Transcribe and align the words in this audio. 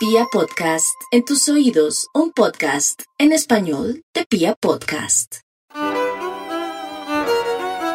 Pia 0.00 0.24
Podcast, 0.32 0.98
en 1.10 1.26
tus 1.26 1.46
oídos, 1.50 2.08
un 2.14 2.32
podcast 2.32 3.02
en 3.18 3.32
español 3.32 4.02
de 4.14 4.24
Pia 4.24 4.54
Podcast. 4.58 5.40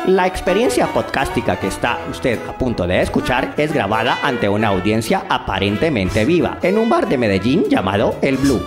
La 0.05 0.27
experiencia 0.27 0.85
podcástica 0.93 1.59
que 1.59 1.65
está 1.65 1.97
usted 2.11 2.37
a 2.47 2.55
punto 2.59 2.85
de 2.85 3.01
escuchar 3.01 3.55
es 3.57 3.73
grabada 3.73 4.19
ante 4.21 4.47
una 4.47 4.67
audiencia 4.67 5.25
aparentemente 5.27 6.25
viva 6.25 6.59
en 6.61 6.77
un 6.77 6.89
bar 6.89 7.09
de 7.09 7.17
Medellín 7.17 7.63
llamado 7.71 8.15
El 8.21 8.37
Blue. 8.37 8.61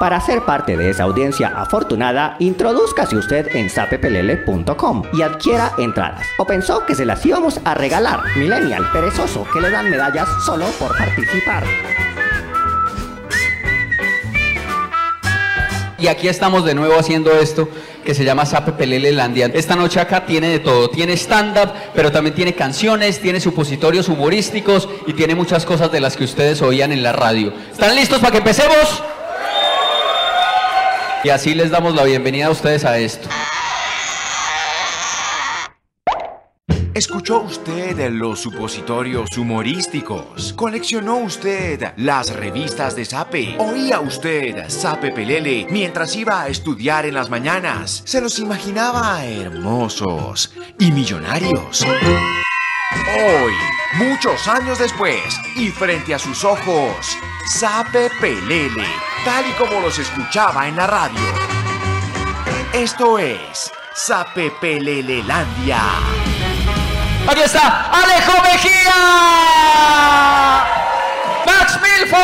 Para 0.00 0.18
ser 0.18 0.46
parte 0.46 0.78
de 0.78 0.88
esa 0.88 1.02
audiencia 1.02 1.48
afortunada, 1.54 2.36
introduzcase 2.38 3.18
usted 3.18 3.54
en 3.54 3.68
sapepelele.com 3.68 5.02
y 5.12 5.20
adquiera 5.20 5.74
entradas. 5.76 6.26
¿O 6.38 6.46
pensó 6.46 6.86
que 6.86 6.94
se 6.94 7.04
las 7.04 7.26
íbamos 7.26 7.60
a 7.66 7.74
regalar? 7.74 8.20
Millennial 8.34 8.90
perezoso 8.94 9.46
que 9.52 9.60
le 9.60 9.68
dan 9.68 9.90
medallas 9.90 10.26
solo 10.46 10.64
por 10.78 10.96
participar. 10.96 11.64
Y 15.98 16.06
aquí 16.06 16.28
estamos 16.28 16.64
de 16.64 16.74
nuevo 16.74 16.98
haciendo 16.98 17.32
esto 17.32 17.68
que 18.02 18.14
se 18.14 18.24
llama 18.24 18.46
Sape 18.46 18.72
Pelele. 18.72 19.10
Esta 19.52 19.76
noche 19.76 20.00
acá 20.00 20.24
tiene 20.24 20.48
de 20.48 20.60
todo. 20.60 20.88
Tiene 20.88 21.12
stand-up, 21.12 21.74
pero 21.94 22.10
también 22.10 22.34
tiene 22.34 22.54
canciones, 22.54 23.20
tiene 23.20 23.38
supositorios 23.38 24.08
humorísticos 24.08 24.88
y 25.06 25.12
tiene 25.12 25.34
muchas 25.34 25.66
cosas 25.66 25.92
de 25.92 26.00
las 26.00 26.16
que 26.16 26.24
ustedes 26.24 26.62
oían 26.62 26.90
en 26.90 27.02
la 27.02 27.12
radio. 27.12 27.52
¿Están 27.70 27.94
listos 27.94 28.18
para 28.20 28.32
que 28.32 28.38
empecemos? 28.38 29.02
Y 31.22 31.28
así 31.28 31.54
les 31.54 31.70
damos 31.70 31.94
la 31.94 32.04
bienvenida 32.04 32.46
a 32.46 32.50
ustedes 32.50 32.84
a 32.84 32.98
esto. 32.98 33.28
¿Escuchó 36.94 37.40
usted 37.42 38.10
los 38.10 38.40
supositorios 38.40 39.36
humorísticos? 39.36 40.54
¿Coleccionó 40.54 41.18
usted 41.18 41.92
las 41.96 42.34
revistas 42.34 42.96
de 42.96 43.04
Sape? 43.04 43.56
¿Oía 43.58 44.00
usted 44.00 44.68
Sape 44.68 45.12
Pelele 45.12 45.66
mientras 45.70 46.16
iba 46.16 46.42
a 46.42 46.48
estudiar 46.48 47.06
en 47.06 47.14
las 47.14 47.30
mañanas? 47.30 48.02
¿Se 48.06 48.20
los 48.20 48.38
imaginaba 48.38 49.24
hermosos 49.24 50.52
y 50.78 50.90
millonarios? 50.90 51.86
Hoy, 52.92 53.52
muchos 53.94 54.48
años 54.48 54.78
después, 54.78 55.22
y 55.54 55.68
frente 55.68 56.14
a 56.14 56.18
sus 56.18 56.44
ojos, 56.44 57.16
Sape 57.46 58.10
Pelele, 58.20 58.86
tal 59.24 59.46
y 59.48 59.52
como 59.52 59.80
los 59.80 59.98
escuchaba 59.98 60.68
en 60.68 60.76
la 60.76 60.86
radio. 60.86 61.20
Esto 62.72 63.18
es 63.18 63.72
Sape 63.94 64.50
Pelelelandia. 64.60 65.80
Aquí 67.28 67.40
está 67.42 67.90
Alejo 67.90 68.42
Mejía. 68.42 68.94
Max 71.46 71.78
Milford. 71.82 72.20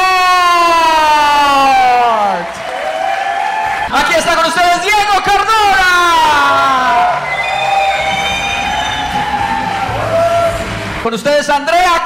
Aquí 3.93 4.15
está 4.15 4.37
con 4.37 4.47
ustedes 4.47 4.83
Diego 4.83 5.23
Cardona. 5.25 5.57
Con 11.03 11.15
ustedes 11.15 11.49
Andrea 11.49 12.03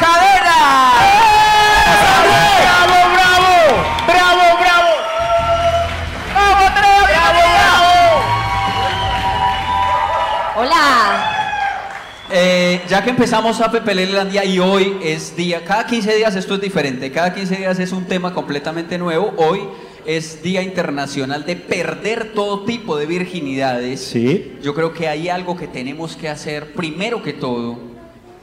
ya 12.91 13.05
que 13.05 13.11
empezamos 13.11 13.61
a 13.61 13.71
Pepelelandia 13.71 14.45
y 14.45 14.59
hoy 14.59 14.99
es 15.01 15.37
día, 15.37 15.65
cada 15.65 15.87
15 15.87 16.17
días 16.17 16.35
esto 16.35 16.57
es 16.57 16.61
diferente, 16.61 17.13
cada 17.13 17.33
15 17.33 17.59
días 17.59 17.79
es 17.79 17.93
un 17.93 18.05
tema 18.07 18.35
completamente 18.35 18.99
nuevo. 18.99 19.33
Hoy 19.37 19.61
es 20.05 20.43
Día 20.43 20.61
Internacional 20.61 21.47
de 21.47 21.55
Perder 21.55 22.33
todo 22.35 22.65
tipo 22.65 22.97
de 22.97 23.07
virginidades. 23.07 24.01
Sí. 24.01 24.57
Yo 24.61 24.75
creo 24.75 24.93
que 24.93 25.07
hay 25.07 25.29
algo 25.29 25.57
que 25.57 25.69
tenemos 25.69 26.17
que 26.17 26.29
hacer 26.29 26.73
primero 26.73 27.23
que 27.23 27.33
todo 27.33 27.79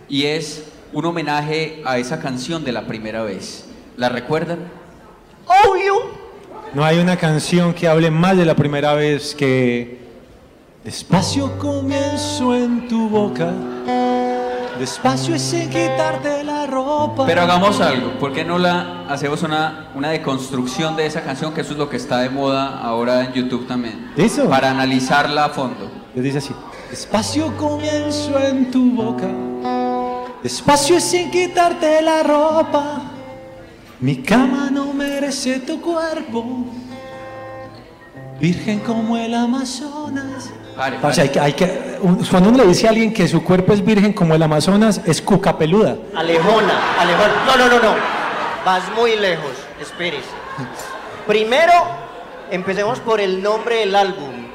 y 0.07 0.23
es 0.23 0.63
un 0.94 1.03
homenaje 1.03 1.81
a 1.83 1.97
esa 1.97 2.21
canción 2.21 2.63
de 2.63 2.71
la 2.71 2.88
primera 2.88 3.23
vez. 3.23 3.66
¿La 3.97 4.07
recuerdan? 4.07 4.59
No 6.73 6.85
hay 6.85 7.00
una 7.00 7.17
canción 7.17 7.73
que 7.73 7.89
hable 7.89 8.11
más 8.11 8.38
de 8.38 8.45
la 8.45 8.55
primera 8.55 8.94
vez 8.94 9.35
que 9.35 9.97
Despacio 10.85 11.57
comienzo 11.57 12.55
en 12.55 12.88
tu 12.88 13.09
boca, 13.09 13.51
despacio 14.77 15.35
y 15.35 15.39
sin 15.39 15.69
quitarte 15.69 16.43
la 16.43 16.65
ropa. 16.67 17.25
Pero 17.25 17.41
hagamos 17.41 17.79
algo, 17.81 18.11
¿por 18.19 18.33
qué 18.33 18.43
no 18.43 18.57
la 18.57 19.05
hacemos 19.09 19.43
una, 19.43 19.89
una 19.95 20.09
deconstrucción 20.09 20.95
de 20.95 21.05
esa 21.05 21.23
canción? 21.23 21.53
Que 21.53 21.61
eso 21.61 21.73
es 21.73 21.77
lo 21.77 21.89
que 21.89 21.97
está 21.97 22.19
de 22.19 22.29
moda 22.29 22.79
ahora 22.79 23.23
en 23.23 23.33
YouTube 23.33 23.67
también. 23.67 24.11
¿Eso? 24.15 24.49
Para 24.49 24.71
analizarla 24.71 25.45
a 25.45 25.49
fondo. 25.49 25.89
Les 26.15 26.23
dice 26.23 26.38
así. 26.39 26.53
Despacio 26.89 27.55
comienzo 27.57 28.39
en 28.39 28.71
tu 28.71 28.91
boca, 28.91 29.27
despacio 30.41 30.97
y 30.97 31.01
sin 31.01 31.29
quitarte 31.29 32.01
la 32.01 32.23
ropa. 32.23 33.01
Mi 33.99 34.17
cama 34.17 34.69
no 34.71 34.94
merece 34.94 35.59
tu 35.59 35.81
cuerpo, 35.81 36.65
virgen 38.39 38.79
como 38.79 39.17
el 39.17 39.33
Amazonas. 39.33 40.49
Pare, 40.75 40.97
O 41.01 41.11
sea, 41.11 41.23
hay 41.23 41.29
que, 41.29 41.39
hay 41.39 41.53
que, 41.53 41.97
un- 42.01 42.23
cuando 42.25 42.49
uno 42.49 42.59
le 42.59 42.67
dice 42.67 42.85
a 42.85 42.91
alguien 42.91 43.11
que 43.13 43.27
su 43.27 43.43
cuerpo 43.43 43.73
es 43.73 43.83
virgen 43.83 44.13
como 44.13 44.35
el 44.35 44.43
Amazonas, 44.43 45.01
es 45.05 45.21
cuca 45.21 45.57
peluda. 45.57 45.95
Alejona, 46.15 46.99
Alejona. 46.99 47.33
No, 47.47 47.57
no, 47.57 47.67
no, 47.67 47.79
no. 47.81 47.95
Vas 48.63 48.83
muy 48.95 49.15
lejos. 49.15 49.51
Espérese. 49.81 50.27
Primero, 51.25 51.73
empecemos 52.51 52.99
por 52.99 53.19
el 53.19 53.41
nombre 53.41 53.77
del 53.77 53.95
álbum. 53.95 54.47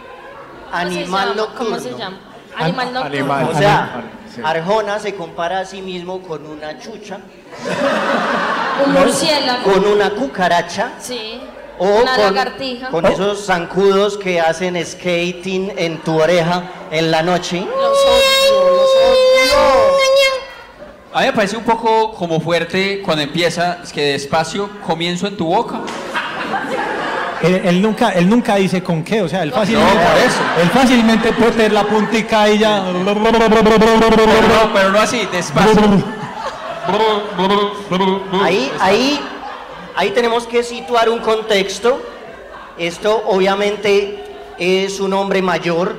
Animal 0.72 0.94
¿Cómo 0.94 0.94
se 0.94 1.04
llama? 1.04 1.34
Nocturno. 1.34 1.76
¿Cómo 1.76 1.80
se 1.80 1.98
llama? 1.98 2.18
Animal 2.56 2.92
nocturno. 2.92 3.16
animal. 3.34 3.48
O 3.54 3.58
sea, 3.58 4.02
Sí. 4.34 4.40
Arjona 4.42 4.98
se 4.98 5.14
compara 5.14 5.58
a 5.60 5.64
sí 5.66 5.82
mismo 5.82 6.22
con 6.22 6.46
una 6.46 6.78
chucha, 6.78 7.18
Un 8.86 8.92
murciélago. 8.94 9.62
con 9.70 9.84
una 9.84 10.08
cucaracha 10.10 10.92
Sí. 10.98 11.38
O 11.78 11.86
una 11.86 12.16
con, 12.16 12.34
lagartija. 12.34 12.88
con 12.88 13.06
esos 13.06 13.46
zancudos 13.46 14.16
que 14.16 14.40
hacen 14.40 14.76
skating 14.84 15.72
en 15.76 15.98
tu 15.98 16.20
oreja 16.20 16.64
en 16.90 17.10
la 17.10 17.22
noche. 17.22 17.60
Los 17.60 17.68
odio, 17.68 18.70
los 18.76 18.90
odio. 18.94 19.92
A 21.14 21.20
mí 21.20 21.26
me 21.26 21.32
parece 21.34 21.56
un 21.58 21.64
poco 21.64 22.12
como 22.14 22.40
fuerte 22.40 23.02
cuando 23.02 23.22
empieza, 23.22 23.80
es 23.82 23.92
que 23.92 24.12
despacio 24.12 24.70
comienzo 24.86 25.26
en 25.26 25.36
tu 25.36 25.46
boca. 25.46 25.80
Él, 27.42 27.60
él 27.64 27.82
nunca, 27.82 28.10
él 28.10 28.28
nunca 28.28 28.54
dice 28.56 28.82
con 28.82 29.02
qué, 29.02 29.20
o 29.20 29.28
sea, 29.28 29.42
él 29.42 29.52
fácilmente, 29.52 29.98
él 30.62 30.70
fácilmente 30.70 31.32
puede 31.32 31.50
tener 31.52 31.72
la 31.72 31.84
puntica 31.84 32.48
y 32.48 32.58
ya. 32.58 32.84
Pero 32.86 33.14
no, 33.14 34.72
pero 34.72 34.90
no 34.90 35.00
así, 35.00 35.28
despacio. 35.30 35.82
Ahí, 38.42 38.72
ahí, 38.80 39.20
ahí 39.96 40.10
tenemos 40.10 40.46
que 40.46 40.62
situar 40.62 41.08
un 41.08 41.18
contexto. 41.20 42.00
Esto 42.78 43.22
obviamente 43.26 44.24
es 44.58 45.00
un 45.00 45.12
hombre 45.12 45.42
mayor, 45.42 45.94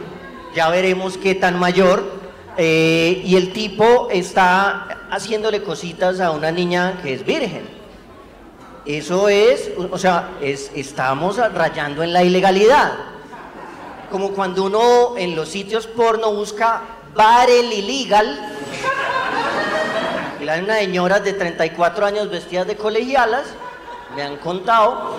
ya 0.55 0.69
veremos 0.69 1.17
qué 1.17 1.35
tan 1.35 1.59
mayor. 1.59 2.21
eh, 2.55 3.21
y 3.25 3.35
el 3.35 3.51
tipo 3.51 4.09
está 4.11 5.07
haciéndole 5.09 5.63
cositas 5.63 6.19
a 6.19 6.29
una 6.29 6.51
niña 6.51 6.99
que 7.01 7.13
es 7.13 7.25
virgen. 7.25 7.67
Eso 8.85 9.29
es, 9.29 9.71
o 9.91 9.97
sea, 9.97 10.31
es, 10.41 10.69
estamos 10.75 11.37
rayando 11.37 12.03
en 12.03 12.11
la 12.11 12.23
ilegalidad. 12.23 12.93
Como 14.11 14.31
cuando 14.33 14.65
uno 14.65 15.17
en 15.17 15.35
los 15.35 15.49
sitios 15.49 15.87
porno 15.87 16.33
busca 16.33 16.81
barrel 17.15 17.71
illegal. 17.71 18.49
Y 20.41 20.49
hay 20.49 20.61
unas 20.61 20.79
señoras 20.79 21.23
de 21.23 21.33
34 21.33 22.05
años 22.05 22.29
vestidas 22.29 22.67
de 22.67 22.75
colegialas, 22.75 23.46
me 24.15 24.21
han 24.23 24.37
contado. 24.37 25.15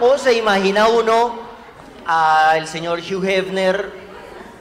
O 0.00 0.18
se 0.18 0.34
imagina 0.34 0.88
uno 0.88 1.34
al 2.06 2.66
señor 2.66 3.00
Hugh 3.00 3.24
Hefner 3.24 4.06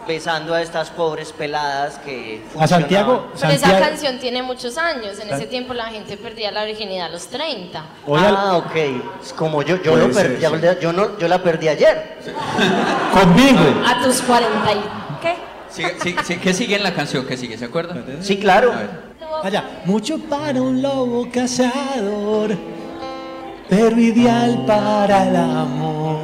besando 0.07 0.53
a 0.53 0.61
estas 0.61 0.91
pobres 0.91 1.31
peladas 1.31 1.97
que 2.05 2.39
A 2.59 2.67
Santiago, 2.67 3.27
Pero 3.39 3.51
esa 3.53 3.79
canción 3.79 4.19
tiene 4.19 4.43
muchos 4.43 4.77
años. 4.77 5.17
En 5.19 5.33
ese 5.33 5.47
tiempo 5.47 5.73
la 5.73 5.85
gente 5.87 6.15
perdía 6.17 6.51
la 6.51 6.63
virginidad 6.63 7.07
a 7.07 7.09
los 7.09 7.27
30. 7.27 7.83
hoy 8.05 8.19
al- 8.19 8.35
Ah, 8.37 8.57
ok. 8.57 8.75
Es 9.23 9.33
como 9.33 9.63
yo, 9.63 9.81
yo, 9.81 9.95
lo 9.95 10.13
ser, 10.13 10.37
perdí, 10.39 10.79
yo, 10.79 10.93
no, 10.93 11.17
yo 11.17 11.27
la 11.27 11.41
perdí 11.41 11.67
ayer. 11.69 12.17
conmigo. 13.13 13.59
A 13.85 14.03
tus 14.03 14.21
40 14.21 14.73
y... 14.73 14.83
¿Qué? 15.21 16.37
¿Qué 16.41 16.53
sigue 16.53 16.75
en 16.75 16.83
la 16.83 16.93
canción? 16.93 17.25
¿Qué 17.25 17.35
sigue? 17.35 17.57
¿Se 17.57 17.65
acuerdan? 17.65 18.05
Sí, 18.21 18.39
claro. 18.39 18.73
Allá. 19.45 19.63
Mucho 19.85 20.17
para 20.17 20.59
un 20.59 20.81
lobo 20.81 21.27
cazador, 21.31 22.57
pero 23.69 23.95
ideal 23.99 24.63
para 24.65 25.27
el 25.27 25.35
amor. 25.35 26.21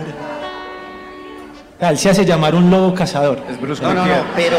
Él 1.80 1.98
se 2.00 2.10
hace 2.10 2.26
llamar 2.26 2.56
un 2.56 2.72
lobo 2.72 2.96
cazador. 2.96 3.38
Es 3.48 3.62
Bruce 3.62 3.84
No, 3.84 3.94
no, 3.94 4.08
no, 4.08 4.14
pero 4.36 4.58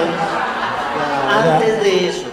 antes 1.28 1.82
de 1.82 2.08
eso, 2.08 2.26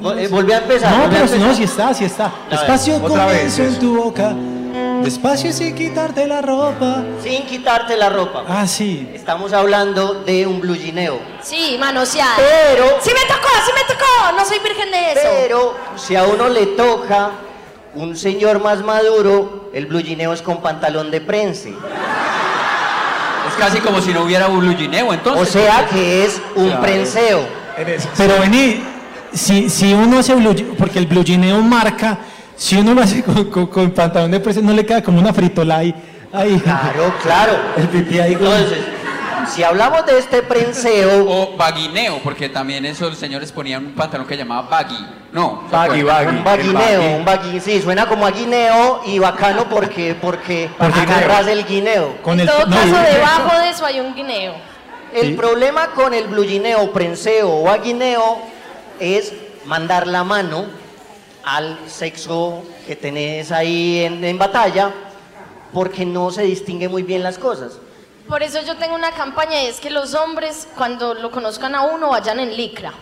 Vol- 0.00 0.18
eh, 0.20 0.28
volví 0.28 0.52
a 0.52 0.58
empezar. 0.58 0.96
No, 0.96 1.04
a 1.06 1.10
pero 1.10 1.26
si 1.26 1.38
no, 1.40 1.52
si 1.52 1.64
está, 1.64 1.92
si 1.92 2.04
está. 2.04 2.30
Despacio 2.48 2.98
otra 3.02 3.26
vez, 3.26 3.54
comienzo 3.56 3.62
en 3.64 3.78
tu 3.80 3.96
boca. 3.96 4.32
Despacio 5.02 5.52
sin 5.52 5.74
quitarte 5.74 6.26
la 6.26 6.40
ropa. 6.42 7.02
Sin 7.22 7.44
quitarte 7.46 7.96
la 7.96 8.08
ropa. 8.10 8.44
Ah, 8.48 8.66
sí. 8.66 9.08
Estamos 9.14 9.52
hablando 9.52 10.22
de 10.24 10.46
un 10.46 10.60
blugineo. 10.60 11.18
Sí, 11.42 11.76
manoseada. 11.78 12.36
Pero, 12.36 12.84
Sí 13.00 13.10
me 13.10 13.26
tocó, 13.26 13.48
sí 13.64 13.72
me 13.74 13.94
tocó. 13.94 14.36
No 14.36 14.44
soy 14.44 14.58
virgen 14.58 14.90
de 14.90 15.12
eso. 15.12 15.20
pero, 15.22 15.76
si 15.96 16.16
a 16.16 16.24
uno 16.24 16.48
le 16.48 16.66
toca 16.66 17.30
un 17.94 18.16
señor 18.16 18.60
más 18.62 18.82
maduro, 18.82 19.70
el 19.72 19.86
blugineo 19.86 20.32
es 20.32 20.42
con 20.42 20.60
pantalón 20.60 21.10
de 21.10 21.20
prense. 21.20 21.70
Es 21.70 23.54
casi 23.58 23.80
como 23.80 24.00
si 24.00 24.12
no 24.12 24.22
hubiera 24.22 24.48
un 24.48 24.60
blugineo, 24.60 25.12
entonces. 25.12 25.48
O 25.48 25.50
sea 25.50 25.86
que 25.86 26.24
es 26.24 26.40
un 26.54 26.80
prenseo. 26.80 27.46
En 27.76 27.88
eso. 27.88 28.08
Pero 28.16 28.38
vení, 28.38 28.82
si, 29.32 29.70
si 29.70 29.92
uno 29.92 30.18
hace 30.18 30.34
blue, 30.34 30.54
porque 30.78 30.98
el 30.98 31.06
blue 31.06 31.24
jeaneo 31.24 31.60
marca, 31.62 32.18
si 32.60 32.76
uno 32.76 32.92
lo 32.94 33.00
hace 33.02 33.22
con, 33.22 33.44
con- 33.50 33.66
con 33.68 33.90
pantalón 33.92 34.30
de 34.30 34.38
presa, 34.40 34.60
no 34.60 34.72
le 34.74 34.84
queda 34.84 35.02
como 35.02 35.18
una 35.18 35.32
fritola 35.32 35.78
ahí. 35.78 35.94
ahí. 36.32 36.58
Claro, 36.60 37.14
claro. 37.22 37.52
El 37.78 37.88
pipí 37.88 38.18
ahí. 38.20 38.34
como- 38.36 38.52
Entonces, 38.54 38.78
si 39.54 39.62
hablamos 39.64 40.04
de 40.04 40.18
este 40.18 40.42
prenseo, 40.42 41.26
O 41.26 41.56
baguineo, 41.56 42.18
porque 42.22 42.48
también 42.50 42.84
esos 42.84 43.16
señores 43.16 43.50
ponían 43.50 43.86
un 43.86 43.92
pantalón 43.94 44.26
que 44.26 44.36
llamaba 44.36 44.68
baggy. 44.68 45.06
No. 45.32 45.62
¿se 45.70 45.74
Baggy, 45.74 46.02
baggy. 46.02 46.26
un 46.36 46.44
baguineo, 46.44 47.16
un 47.16 47.24
bagui, 47.24 47.60
sí, 47.60 47.80
suena 47.80 48.06
como 48.06 48.26
a 48.26 48.30
guineo 48.30 49.00
y 49.06 49.18
bacano 49.18 49.64
porque, 49.68 50.14
porque 50.20 50.68
Porque 50.76 51.00
agarras 51.00 51.46
el 51.48 51.64
guineo. 51.64 52.16
Con 52.22 52.34
en 52.34 52.40
el, 52.40 52.46
todo 52.54 52.66
no, 52.66 52.76
caso, 52.76 52.96
debajo 53.12 53.58
de 53.60 53.70
eso 53.70 53.86
hay 53.86 54.00
un 54.00 54.14
guineo. 54.14 54.52
El 55.14 55.28
Sí. 55.28 55.32
problema 55.34 55.86
con 55.94 56.12
el 56.14 56.26
blugineo, 56.28 56.92
prenseo 56.92 57.48
o 57.48 57.68
aguineo 57.70 58.38
es 59.00 59.32
mandar 59.64 60.06
la 60.06 60.22
mano 60.24 60.66
al 61.44 61.78
sexo 61.88 62.62
que 62.86 62.96
tenés 62.96 63.50
ahí 63.52 64.04
en, 64.04 64.22
en 64.24 64.38
batalla 64.38 64.90
porque 65.72 66.04
no 66.04 66.30
se 66.30 66.42
distingue 66.42 66.88
muy 66.88 67.02
bien 67.02 67.22
las 67.22 67.38
cosas. 67.38 67.72
Por 68.28 68.42
eso 68.42 68.60
yo 68.62 68.76
tengo 68.76 68.94
una 68.94 69.10
campaña 69.12 69.62
y 69.62 69.66
es 69.66 69.80
que 69.80 69.90
los 69.90 70.14
hombres, 70.14 70.68
cuando 70.76 71.14
lo 71.14 71.30
conozcan 71.30 71.74
a 71.74 71.82
uno, 71.82 72.10
vayan 72.10 72.38
en 72.40 72.56
licra. 72.56 72.92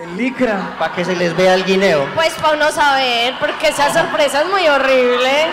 El 0.00 0.16
licra. 0.16 0.76
Para 0.78 0.94
que 0.94 1.04
se 1.04 1.14
les 1.16 1.36
vea 1.36 1.54
el 1.54 1.64
guineo. 1.64 2.06
Pues 2.14 2.32
para 2.34 2.54
uno 2.56 2.70
saber, 2.70 3.34
porque 3.40 3.68
esa 3.68 3.92
sorpresa 3.92 4.42
es 4.42 4.48
muy 4.48 4.66
horrible. 4.68 5.48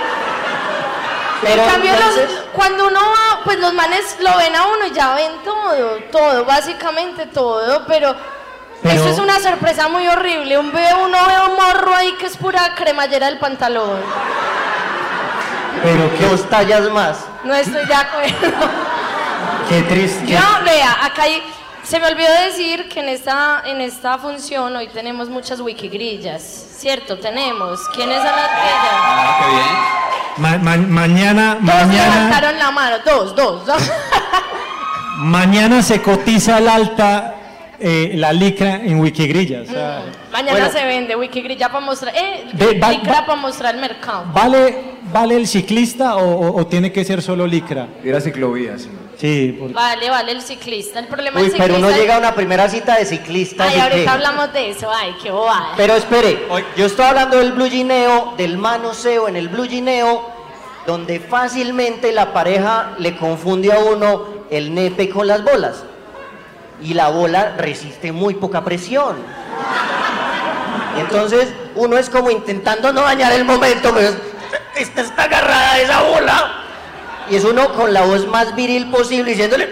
Pero 1.41 1.62
en 1.63 1.69
cambio, 1.69 1.91
los- 1.91 2.18
entonces- 2.18 2.44
cuando 2.53 2.88
uno 2.88 3.00
va, 3.00 3.41
pues 3.44 3.59
los 3.59 3.73
manes 3.73 4.18
lo 4.19 4.35
ven 4.38 4.56
a 4.56 4.65
uno 4.68 4.88
y 4.88 4.91
ya 4.91 5.13
ven 5.15 5.31
todo, 5.44 5.97
todo, 6.12 6.45
básicamente 6.45 7.27
todo, 7.27 7.85
pero, 7.88 8.15
Pero- 8.83 8.95
eso 9.01 9.09
es 9.09 9.19
una 9.19 9.39
sorpresa 9.39 9.88
muy 9.89 10.07
horrible. 10.07 10.57
Un 10.57 10.71
ve, 10.71 10.85
uno 11.03 11.18
ve 11.25 11.50
un 11.50 11.56
morro 11.56 11.95
ahí 11.95 12.13
que 12.19 12.27
es 12.27 12.38
pura 12.38 12.74
cremallera 12.75 13.25
del 13.27 13.39
pantalón. 13.39 14.00
Pero 15.83 16.09
qué, 16.18 16.25
dos 16.25 16.50
tallas 16.50 16.89
más. 16.91 17.18
No 17.44 17.53
estoy 17.53 17.85
de 17.85 17.94
acuerdo. 17.94 18.69
qué 19.69 19.81
triste. 19.83 20.25
Yo, 20.27 20.39
vea, 20.65 21.06
acá 21.06 21.24
hay, 21.24 21.41
se 21.83 22.00
me 22.00 22.07
olvidó 22.07 22.31
decir 22.45 22.89
que 22.89 23.00
en 23.00 23.09
esta, 23.09 23.62
en 23.65 23.81
esta 23.81 24.18
función 24.18 24.75
hoy 24.75 24.88
tenemos 24.88 25.30
muchas 25.30 25.59
wikigrillas, 25.59 26.41
¿cierto? 26.77 27.18
Tenemos. 27.19 27.80
¿Quiénes 27.95 28.18
son 28.18 28.25
las 28.25 28.50
grillas? 28.51 28.91
Ah, 28.91 29.38
qué 29.39 29.51
bien. 29.56 29.97
Ma- 30.38 30.57
ma- 30.57 30.77
mañana, 30.77 31.53
Todos 31.65 31.65
mañana, 31.88 32.15
levantaron 32.15 32.59
la 32.59 32.71
mano, 32.71 32.95
dos, 33.06 33.35
dos, 33.35 33.65
dos. 33.65 33.81
mañana 35.18 35.81
se 35.81 36.01
cotiza 36.01 36.57
al 36.57 36.68
alta 36.69 37.35
eh, 37.79 38.12
la 38.15 38.33
licra 38.33 38.75
en 38.83 39.00
Wikigrilla. 39.00 39.62
o 39.62 39.65
sea, 39.65 40.03
Mañana 40.31 40.51
Bueno. 40.51 40.71
se 40.71 40.83
vende 40.85 41.15
wikigrilla 41.15 41.69
para 41.69 41.85
mostrar, 41.85 42.13
eh, 42.15 42.45
Ve, 42.53 42.77
va- 42.79 42.91
licra 42.91 43.21
va- 43.21 43.25
para 43.25 43.41
mostrar 43.41 43.75
el 43.75 43.81
mercado. 43.81 44.25
¿vale, 44.33 44.97
¿Vale 45.12 45.35
el 45.38 45.47
ciclista 45.47 46.15
o, 46.18 46.21
o- 46.50 46.59
o 46.62 46.68
tiene 46.68 46.91
que 46.91 47.03
ser 47.06 47.21
solo 47.21 47.47
licra? 47.47 47.88
Era 48.03 48.19
ciclovía, 48.19 48.77
sí. 48.77 48.89
Sí, 49.18 49.56
porque- 49.57 49.74
Vale, 49.74 50.09
vale, 50.09 50.31
el 50.33 50.41
ciclista. 50.41 51.00
El 51.00 51.07
problema 51.07 51.39
Uy, 51.39 51.47
del 51.47 51.53
pero 51.57 51.75
ciclista... 51.75 51.88
uno 51.88 51.97
llega 51.97 52.15
a 52.15 52.19
una 52.19 52.35
primera 52.35 52.68
cita 52.69 52.97
de 52.97 53.06
ciclista. 53.06 53.63
Ay, 53.63 53.80
ahorita 53.80 54.03
que- 54.03 54.09
hablamos 54.09 54.53
de 54.53 54.69
eso, 54.69 54.89
ay, 54.94 55.15
qué 55.23 55.31
bobada. 55.31 55.69
Pero 55.77 55.95
espere, 55.95 56.39
yo 56.75 56.85
estoy 56.85 57.06
hablando 57.06 57.38
del 57.38 57.53
blugineo, 57.53 58.33
del 58.38 58.57
manoseo 58.57 59.27
en 59.27 59.35
el 59.38 59.47
blugineo, 59.50 60.21
donde 60.85 61.19
fácilmente 61.19 62.12
la 62.12 62.31
pareja 62.33 62.91
le 63.00 63.15
confunde 63.18 63.71
a 63.73 63.80
uno 63.80 64.23
el 64.51 64.73
nepe 64.73 65.09
con 65.09 65.25
las 65.27 65.44
bolas. 65.44 65.83
Y 66.81 66.94
la 66.94 67.09
bola 67.09 67.56
resiste 67.57 68.12
muy 68.12 68.35
poca 68.35 68.63
presión. 68.63 69.18
Entonces 71.00 71.50
uno 71.75 71.97
es 71.97 72.09
como 72.09 72.29
intentando 72.31 72.91
no 72.94 73.01
dañar 73.01 73.31
el 73.33 73.45
momento, 73.45 73.91
pero 73.94 74.09
es- 74.09 74.18
esta 74.75 75.01
está 75.01 75.24
agarrada 75.24 75.71
a 75.74 75.79
esa 75.79 76.01
bola. 76.03 76.51
Y 77.29 77.35
es 77.35 77.44
uno 77.44 77.74
con 77.74 77.94
la 77.94 78.03
voz 78.03 78.25
más 78.27 78.56
viril 78.56 78.89
posible 78.89 79.31
diciéndole, 79.31 79.69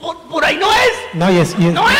por, 0.00 0.18
por 0.28 0.44
ahí 0.44 0.56
no 0.56 0.70
es, 0.70 1.14
No, 1.14 1.30
y 1.30 1.38
es, 1.38 1.54
y 1.58 1.68
es- 1.68 1.72
no 1.74 1.88
es. 1.88 1.96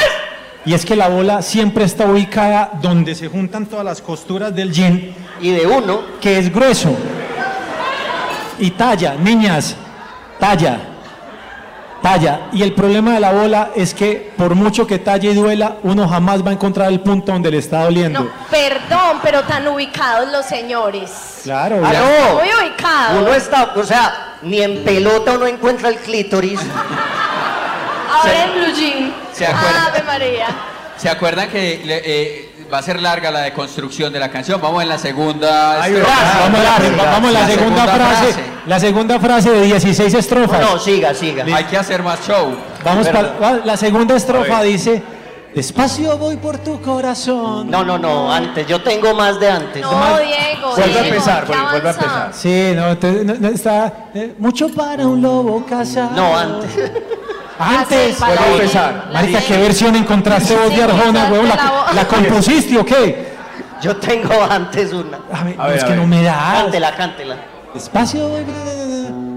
y 0.65 0.75
es 0.75 0.85
que 0.85 0.97
la 0.97 1.09
bola 1.09 1.41
siempre 1.43 1.85
está 1.85 2.05
ubicada 2.07 2.71
donde 2.83 3.15
se 3.15 3.29
juntan 3.29 3.67
todas 3.67 3.85
las 3.85 4.01
costuras 4.03 4.55
del 4.55 4.73
jean, 4.73 5.15
Y 5.41 5.51
de 5.51 5.67
uno, 5.67 6.03
que 6.21 6.39
es 6.39 6.53
grueso. 6.53 6.95
Y 8.59 8.71
talla, 8.73 9.15
niñas, 9.15 9.75
talla, 10.39 10.79
talla. 12.03 12.49
Y 12.53 12.63
el 12.63 12.75
problema 12.75 13.15
de 13.15 13.21
la 13.21 13.33
bola 13.33 13.71
es 13.75 13.95
que 13.95 14.33
por 14.37 14.55
mucho 14.55 14.87
que 14.87 14.99
talle 14.99 15.31
y 15.31 15.35
duela, 15.35 15.77
uno 15.83 16.09
jamás 16.09 16.45
va 16.45 16.51
a 16.51 16.53
encontrar 16.53 16.89
el 16.89 17.01
punto 17.01 17.33
donde 17.33 17.51
le 17.51 17.59
está 17.59 17.85
doliendo. 17.85 18.21
No, 18.25 18.31
perdón, 18.51 19.21
pero 19.23 19.43
tan 19.45 19.67
ubicados 19.69 20.31
los 20.31 20.45
señores. 20.45 21.41
Claro, 21.45 21.81
Ah, 21.85 21.93
ya. 21.93 22.01
no. 22.01 22.35
Muy 22.41 22.49
ubicados. 22.63 23.23
Uno 23.23 23.35
está, 23.35 23.73
o 23.77 23.85
sea, 23.85 24.37
ni 24.43 24.61
en 24.61 24.85
pelota 24.85 25.33
uno 25.33 25.47
encuentra 25.47 25.89
el 25.89 25.97
clítoris. 25.97 26.61
Ahora 28.13 28.45
en 28.45 28.53
blue 28.53 28.75
jean. 28.75 29.15
¿Se 29.33 29.47
acuerdan? 29.47 29.83
Ave 29.87 30.03
María. 30.03 30.47
¿Se 30.97 31.09
acuerdan 31.09 31.49
que 31.49 31.81
le- 31.85 32.03
eh, 32.05 32.52
va 32.73 32.79
a 32.79 32.83
ser 32.83 33.01
larga 33.03 33.31
la 33.31 33.41
deconstrucción 33.41 34.13
de 34.13 34.19
la 34.19 34.31
canción? 34.31 34.61
Vamos 34.61 34.83
en 34.83 34.89
la 34.89 34.99
segunda. 34.99 35.83
Ay, 35.83 35.93
verdad. 35.93 36.09
Vamos 36.43 36.61
a 36.61 36.63
la, 36.63 37.11
vamos 37.13 37.31
a 37.31 37.33
la 37.33 37.41
La 37.41 37.47
segunda, 37.47 37.85
segunda 37.85 37.87
frase, 37.95 38.33
frase. 38.33 38.45
la 38.67 38.81
segunda 38.81 39.21
frase 39.21 39.51
de 39.51 39.63
16 39.63 40.15
estrofas. 40.15 40.61
No, 40.61 40.79
siga, 40.79 41.13
siga. 41.15 41.45
Hay 41.55 41.65
que 41.65 41.77
hacer 41.77 42.03
más 42.03 42.21
show. 42.27 42.57
Vamos 42.85 43.09
para 43.09 43.61
la 43.65 43.77
segunda 43.77 44.17
estrofa 44.17 44.63
dice, 44.63 45.03
despacio 45.55 46.17
voy 46.17 46.37
por 46.39 46.59
tu 46.59 46.81
corazón. 46.81 47.71
No, 47.71 47.85
no, 47.85 47.99
no, 47.99 48.33
antes, 48.33 48.67
yo 48.67 48.81
tengo 48.83 49.15
más 49.15 49.39
de 49.39 49.51
antes. 49.51 49.83
No, 49.83 50.19
Diego. 50.19 50.75
Vuelve 50.77 50.99
a 50.99 51.07
empezar, 51.07 51.47
vuelve- 51.47 51.71
a 51.73 51.77
empezar. 51.77 52.31
Sí, 52.33 52.73
no, 52.75 52.97
te- 52.97 53.25
no, 53.25 53.35
no, 53.35 53.49
está 53.49 54.09
eh, 54.15 54.35
mucho 54.39 54.69
para 54.71 55.07
un 55.07 55.21
lobo 55.21 55.65
cazado. 55.67 56.13
No, 56.17 56.37
antes. 56.37 56.71
Antes. 57.59 58.17
Ah, 58.21 58.25
sí, 58.25 58.25
Vuelve 58.25 58.35
a 58.35 58.39
para- 58.39 58.53
empezar. 58.53 59.05
la 59.11 59.21
Marica, 59.21 59.41
¿qué 59.41 59.57
versión 59.59 59.97
encontraste 59.97 60.57
vos 60.57 60.71
de 60.75 60.83
Arjona, 60.83 61.29
huevón? 61.31 61.49
la 61.49 61.57
¿La, 61.57 61.93
la 61.95 62.09
compusiste 62.09 62.79
o 62.79 62.85
qué? 62.85 63.33
Yo 63.81 63.97
tengo 63.97 64.43
antes 64.49 64.93
una. 64.93 65.19
A 65.33 65.45
ver, 65.45 65.57
A 65.59 65.67
ver, 65.69 65.77
es 65.77 65.83
a 65.83 65.87
que 65.87 65.93
ver. 65.93 66.01
no 66.01 66.07
me 66.07 66.23
da. 66.23 66.53
Cántela, 66.63 66.95
cántela. 66.97 67.37
Despacio, 67.75 68.29
voy, 68.29 68.45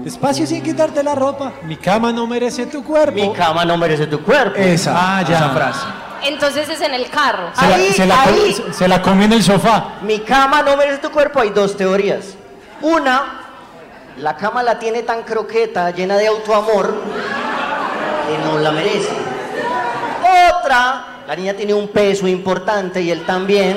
despacio 0.04 0.46
sin 0.46 0.62
quitarte 0.62 1.02
la 1.02 1.14
ropa. 1.14 1.52
Mi 1.62 1.76
cama 1.76 2.12
no 2.12 2.26
merece 2.26 2.66
tu 2.66 2.84
cuerpo. 2.84 3.12
Mi 3.14 3.32
cama 3.32 3.64
no 3.64 3.76
merece 3.76 4.06
tu 4.06 4.20
cuerpo. 4.22 4.58
Esa, 4.58 4.92
Ah, 5.18 5.22
ya. 5.22 5.36
esa 5.36 5.48
frase. 5.50 5.80
Entonces 6.22 6.68
es 6.68 6.80
en 6.80 6.94
el 6.94 7.08
carro. 7.08 7.48
Se, 7.58 7.66
la, 7.68 7.74
Ahí, 7.74 7.92
se 7.92 8.06
la 8.06 8.22
ahí. 8.22 8.52
se- 8.54 8.72
se 8.72 8.88
la 8.88 9.00
comió 9.02 9.24
en 9.26 9.32
el 9.34 9.42
sofá. 9.42 9.94
Mi 10.02 10.20
cama 10.20 10.62
no 10.62 10.76
merece 10.76 10.98
tu 10.98 11.10
cuerpo, 11.10 11.40
hay 11.40 11.50
dos 11.50 11.76
teorías. 11.76 12.34
Una, 12.82 13.40
la 14.18 14.36
cama 14.36 14.62
la 14.62 14.78
tiene 14.78 15.02
tan 15.02 15.22
croqueta, 15.22 15.90
llena 15.92 16.16
de 16.16 16.26
autoamor, 16.28 16.94
que 18.26 18.38
no 18.44 18.58
la 18.58 18.70
merece. 18.72 19.10
Otra, 20.60 21.04
la 21.26 21.36
niña 21.36 21.54
tiene 21.54 21.74
un 21.74 21.88
peso 21.88 22.26
importante 22.26 23.00
y 23.00 23.10
él 23.10 23.24
también, 23.24 23.76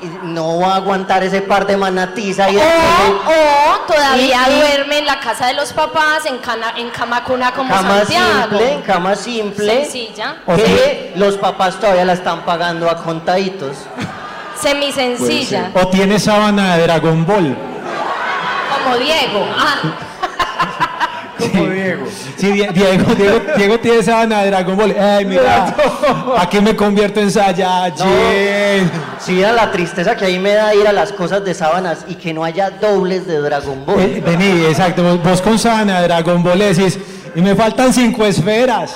y 0.00 0.06
no 0.26 0.60
va 0.60 0.74
a 0.74 0.76
aguantar 0.76 1.22
ese 1.24 1.40
par 1.42 1.66
de 1.66 1.76
manatís 1.76 2.38
ahí. 2.38 2.56
O, 2.56 2.60
o 2.60 3.80
todavía 3.86 4.48
Y- 4.48 4.54
duerme 4.60 4.98
en 4.98 5.06
la 5.06 5.18
casa 5.18 5.46
de 5.46 5.54
los 5.54 5.72
papás, 5.72 6.24
en, 6.26 6.38
cana- 6.38 6.74
en 6.76 6.90
cama 6.90 7.24
cuna 7.24 7.52
como 7.52 7.74
cama 7.74 7.98
Santiago. 7.98 8.42
simple, 8.50 8.72
en 8.74 8.82
cama 8.82 9.16
simple, 9.16 9.80
Sencilla. 9.84 10.36
O 10.46 10.54
que 10.54 11.12
los 11.16 11.36
papás 11.36 11.78
todavía 11.80 12.04
la 12.04 12.12
están 12.12 12.42
pagando 12.42 12.88
a 12.88 12.96
contaditos. 13.02 13.76
Semisencilla. 14.60 15.70
O 15.74 15.88
tiene 15.88 16.18
sábana 16.18 16.76
de 16.76 16.82
Dragon 16.84 17.24
Ball. 17.26 17.56
Como 18.84 18.96
Diego. 18.98 19.46
Ah, 19.56 19.78
Como 21.38 21.66
Diego. 21.68 22.06
Sí, 22.38 22.52
Die- 22.52 22.68
Diego, 22.72 23.14
Diego, 23.14 23.40
Diego 23.56 23.80
tiene 23.80 24.02
sábana 24.02 24.42
de 24.42 24.50
Dragon 24.50 24.76
Ball. 24.76 24.94
Ay, 24.98 25.24
mira, 25.24 25.74
aquí 26.38 26.60
me 26.60 26.76
convierto 26.76 27.18
en 27.20 27.30
Saiyajin. 27.30 28.90
Si 29.18 29.34
vieran 29.34 29.56
la 29.56 29.70
tristeza 29.72 30.14
que 30.16 30.24
ahí 30.26 30.38
me 30.38 30.52
da 30.54 30.74
ir 30.74 30.86
a 30.86 30.92
las 30.92 31.10
cosas 31.12 31.44
de 31.44 31.52
sábanas 31.54 32.04
y 32.08 32.14
que 32.14 32.32
no 32.32 32.44
haya 32.44 32.70
dobles 32.70 33.26
de 33.26 33.38
Dragon 33.40 33.84
Ball. 33.84 34.00
Eh, 34.00 34.22
vení, 34.24 34.64
exacto, 34.66 35.02
vos, 35.02 35.22
vos 35.22 35.42
con 35.42 35.58
sábana 35.58 36.00
de 36.00 36.06
Dragon 36.08 36.42
Ball 36.42 36.58
decís, 36.60 36.98
y 37.34 37.40
me 37.40 37.54
faltan 37.56 37.92
cinco 37.92 38.24
esferas. 38.24 38.94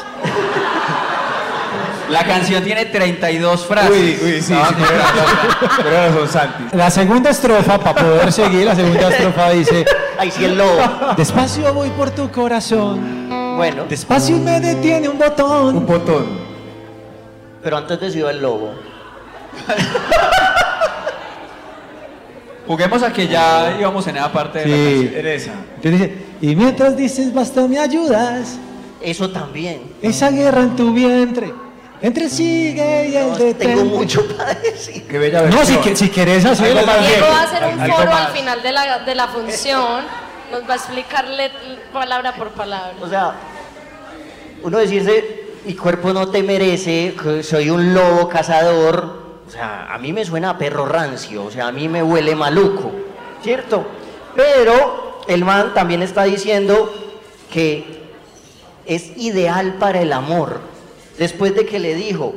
La 2.12 2.24
canción 2.26 2.62
tiene 2.62 2.84
32 2.84 3.66
frases. 3.66 3.90
Uy, 3.90 4.18
uy, 4.22 4.40
sí, 4.40 4.54
sí, 4.54 4.74
tiene 4.76 4.90
razón. 4.98 5.76
Tiene 5.82 6.08
razón, 6.08 6.28
Santi. 6.28 6.76
La 6.76 6.90
segunda 6.90 7.30
estrofa, 7.30 7.78
para 7.78 7.94
poder 8.02 8.30
seguir, 8.32 8.66
la 8.66 8.74
segunda 8.76 9.08
estrofa 9.08 9.50
dice, 9.50 9.84
Ahí 10.18 10.30
sí 10.30 10.44
el 10.44 10.58
lobo. 10.58 10.78
despacio 11.16 11.72
voy 11.72 11.88
por 11.90 12.10
tu 12.10 12.30
corazón, 12.30 13.56
Bueno, 13.56 13.84
despacio 13.88 14.36
me 14.38 14.60
detiene 14.60 15.08
un 15.08 15.18
botón. 15.18 15.76
Un 15.78 15.86
botón. 15.86 16.26
pero 17.62 17.76
antes 17.78 17.98
de 18.00 18.06
eso 18.08 18.18
iba 18.18 18.30
el 18.30 18.42
lobo. 18.42 18.72
Juguemos 22.66 23.02
a 23.02 23.12
que 23.12 23.26
ya 23.26 23.76
íbamos 23.78 24.06
en 24.06 24.16
esa 24.16 24.32
parte 24.32 24.60
de 24.60 24.66
la 24.66 24.74
Sí. 24.76 25.04
canción. 25.04 25.20
En 25.20 25.26
esa. 25.26 25.52
Entonces 25.76 26.00
dice, 26.00 26.16
y 26.40 26.56
mientras 26.56 26.96
dices 26.96 27.32
basta 27.34 27.66
me 27.66 27.78
ayudas, 27.78 28.58
Eso 29.00 29.30
también. 29.30 29.82
esa 30.00 30.30
guerra 30.30 30.62
en 30.62 30.76
tu 30.76 30.92
vientre, 30.92 31.52
entre 32.02 32.28
sigue 32.28 33.08
y 33.08 33.16
el 33.16 33.54
tengo 33.56 33.84
mucho 33.84 34.26
para 34.36 34.54
decir. 34.54 35.04
Qué 35.06 35.18
bella 35.18 35.42
No, 35.42 35.64
si, 35.64 35.76
que- 35.76 35.94
si 35.96 36.08
querés 36.10 36.44
hacerlo 36.44 36.80
Diego 36.82 37.26
va 37.30 37.40
a 37.40 37.42
hacer 37.44 37.64
un 37.74 37.80
algo 37.80 37.96
foro 37.96 38.10
más. 38.10 38.26
al 38.26 38.32
final 38.32 38.62
de 38.62 38.72
la, 38.72 38.98
de 39.00 39.14
la 39.14 39.28
función. 39.28 40.04
Nos 40.50 40.68
va 40.68 40.74
a 40.74 40.76
explicarle 40.76 41.50
palabra 41.92 42.34
por 42.34 42.50
palabra. 42.50 42.92
O 43.00 43.08
sea, 43.08 43.32
uno 44.62 44.78
decirse, 44.78 45.44
mi 45.64 45.74
cuerpo 45.74 46.12
no 46.12 46.28
te 46.28 46.42
merece, 46.42 47.14
que 47.22 47.42
soy 47.42 47.70
un 47.70 47.94
lobo 47.94 48.28
cazador. 48.28 49.40
O 49.46 49.50
sea, 49.50 49.86
a 49.92 49.98
mí 49.98 50.12
me 50.12 50.24
suena 50.24 50.50
a 50.50 50.58
perro 50.58 50.84
rancio, 50.86 51.44
o 51.44 51.50
sea, 51.50 51.68
a 51.68 51.72
mí 51.72 51.88
me 51.88 52.02
huele 52.02 52.34
maluco, 52.34 52.90
¿cierto? 53.42 53.84
Pero 54.34 55.20
el 55.28 55.44
man 55.44 55.72
también 55.74 56.02
está 56.02 56.24
diciendo 56.24 56.92
que 57.52 58.02
es 58.86 59.16
ideal 59.16 59.74
para 59.74 60.00
el 60.00 60.12
amor. 60.12 60.60
Después 61.18 61.54
de 61.54 61.66
que 61.66 61.78
le 61.78 61.94
dijo 61.94 62.34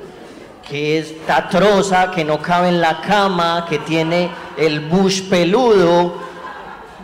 que 0.70 0.98
está 1.00 1.48
troza, 1.50 2.12
que 2.12 2.24
no 2.25 2.41
cabe 2.41 2.70
en 2.70 2.82
la 2.82 3.00
cama, 3.01 3.65
que 3.70 3.77
tiene 3.79 4.29
el 4.58 4.79
bush 4.82 5.24
peludo, 5.29 6.15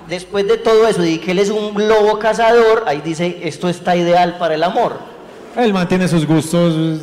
después 0.08 0.48
de 0.48 0.58
todo 0.58 0.88
eso 0.88 1.04
y 1.06 1.20
que 1.20 1.32
él 1.32 1.40
es 1.40 1.50
un 1.50 1.88
lobo 1.88 2.18
cazador, 2.20 2.84
ahí 2.88 3.02
dice, 3.02 3.40
esto 3.44 3.70
está 3.70 3.96
ideal 3.96 4.38
para 4.38 4.56
el 4.56 4.64
amor. 4.64 5.00
Él 5.56 5.74
mantiene 5.74 6.08
sus 6.08 6.26
gustos. 6.26 7.02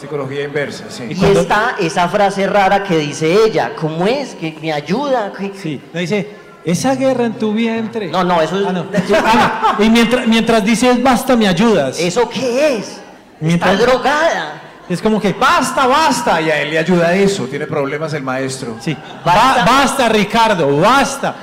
Psicología 0.00 0.44
inversa, 0.44 0.84
sí. 0.90 1.04
Y 1.10 1.24
está 1.24 1.76
esa 1.78 2.08
frase 2.08 2.46
rara 2.46 2.82
que 2.82 2.96
dice 2.98 3.32
ella, 3.46 3.72
¿cómo 3.76 4.06
es? 4.06 4.34
Que 4.34 4.56
me 4.60 4.72
ayuda. 4.72 5.32
que- 5.32 5.52
Sí, 5.56 5.80
le 5.92 6.00
dice, 6.00 6.28
esa 6.64 6.94
guerra 6.94 7.26
en 7.26 7.34
tu 7.34 7.52
vientre. 7.52 8.08
No, 8.08 8.24
no, 8.24 8.40
eso 8.42 8.58
es... 8.58 8.66
Ah, 8.66 8.72
no. 8.72 8.86
Ah, 9.24 9.76
no. 9.78 9.84
Y 9.84 9.90
mientras, 9.90 10.26
mientras 10.26 10.64
dices 10.64 11.02
basta 11.02 11.36
me 11.36 11.46
ayudas. 11.46 11.98
¿Eso 12.00 12.28
qué 12.28 12.76
es? 12.78 13.00
Mientras- 13.44 13.74
Está 13.74 13.86
drogada. 13.86 14.60
Es 14.88 15.00
como 15.00 15.20
que, 15.20 15.32
Basta, 15.32 15.86
basta. 15.86 16.40
Y 16.42 16.50
a 16.50 16.60
él 16.60 16.70
le 16.70 16.78
ayuda 16.78 17.14
eso. 17.14 17.44
Tiene 17.44 17.66
problemas 17.66 18.12
el 18.12 18.22
maestro. 18.22 18.76
sí, 18.80 18.96
Basta. 19.24 20.08
Ricardo, 20.08 20.76
basta. 20.78 21.34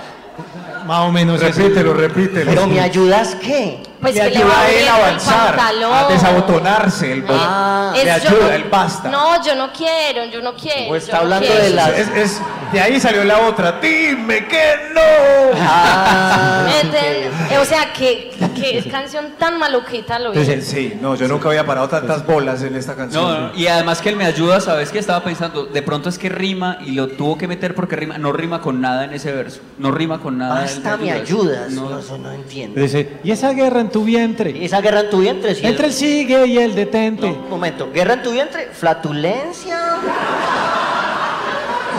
Más 0.85 0.99
o 1.07 1.11
menos. 1.11 1.39
Repítelo, 1.39 1.93
repítelo. 1.93 2.45
Pero 2.51 2.67
¿me 2.67 2.79
ayudas 2.79 3.35
qué? 3.35 3.83
Pues 4.01 4.15
le 4.15 4.21
que 4.21 4.29
le 4.29 4.37
ayuda 4.37 4.53
va 4.53 4.61
a 4.61 4.69
él 4.71 4.77
a 4.77 4.81
el 4.81 4.87
avanzar, 5.03 5.55
pantalón. 5.55 5.93
a 5.93 6.07
desabotonarse 6.07 7.11
el. 7.11 7.25
Ah, 7.29 7.93
Es 7.95 8.03
le 8.05 8.11
ayuda, 8.11 8.31
no- 8.47 8.51
él 8.51 8.63
basta. 8.69 9.09
No, 9.09 9.43
yo 9.45 9.55
no 9.55 9.71
quiero, 9.71 10.25
yo 10.25 10.41
no 10.41 10.53
quiero. 10.55 10.91
O 10.91 10.95
está 10.95 11.11
yo 11.11 11.17
no 11.27 11.35
hablando 11.35 11.53
de 11.53 11.69
la- 11.69 11.89
Es, 11.89 12.07
es- 12.15 12.41
de 12.73 12.79
ahí 12.79 12.99
salió 12.99 13.23
la 13.23 13.39
otra. 13.41 13.73
Dime 13.81 14.47
que 14.47 14.63
no. 14.93 15.59
Ah, 15.61 16.67
O 17.61 17.65
sea, 17.65 17.93
que, 17.93 18.31
que 18.55 18.89
canción 18.89 19.33
tan 19.37 19.59
maluquita 19.59 20.17
lo 20.17 20.31
hizo. 20.31 20.39
Entonces, 20.41 20.67
Sí, 20.67 20.97
no, 20.99 21.15
yo 21.15 21.27
nunca 21.27 21.49
había 21.49 21.65
parado 21.65 21.87
tantas 21.89 22.25
bolas 22.25 22.63
en 22.63 22.75
esta 22.75 22.95
canción. 22.95 23.23
No, 23.23 23.39
no, 23.49 23.55
y 23.55 23.67
además 23.67 24.01
que 24.01 24.09
él 24.09 24.15
me 24.15 24.25
ayuda, 24.25 24.59
¿sabes 24.61 24.89
qué? 24.89 24.97
Estaba 24.99 25.23
pensando, 25.23 25.65
de 25.65 25.81
pronto 25.83 26.09
es 26.09 26.17
que 26.17 26.29
rima 26.29 26.77
y 26.85 26.91
lo 26.91 27.07
tuvo 27.09 27.37
que 27.37 27.47
meter 27.47 27.75
porque 27.75 27.95
rima, 27.95 28.17
no 28.17 28.31
rima 28.31 28.61
con 28.61 28.81
nada 28.81 29.03
en 29.03 29.13
ese 29.13 29.31
verso, 29.31 29.59
no 29.77 29.91
rima 29.91 30.19
con 30.19 30.37
nada. 30.37 30.61
Basta, 30.61 30.97
me 30.97 31.11
ayudas. 31.11 31.71
No, 31.71 31.99
eso 31.99 32.17
no 32.17 32.31
entiendo. 32.31 32.79
dice, 32.81 33.19
y 33.23 33.31
esa 33.31 33.51
guerra 33.53 33.79
en 33.91 33.99
tu 33.99 34.05
vientre. 34.05 34.63
Esa 34.63 34.79
guerra 34.79 35.01
en 35.01 35.09
tu 35.09 35.19
vientre, 35.19 35.53
sí. 35.53 35.65
Entre 35.65 35.87
el 35.87 35.93
sigue 35.93 36.47
y 36.47 36.57
el 36.57 36.73
detente. 36.73 37.27
No, 37.27 37.33
un 37.33 37.49
momento, 37.49 37.91
guerra 37.91 38.13
en 38.13 38.23
tu 38.23 38.31
vientre, 38.31 38.69
flatulencia, 38.71 39.97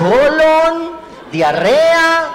colon, 0.00 0.92
diarrea. 1.30 2.30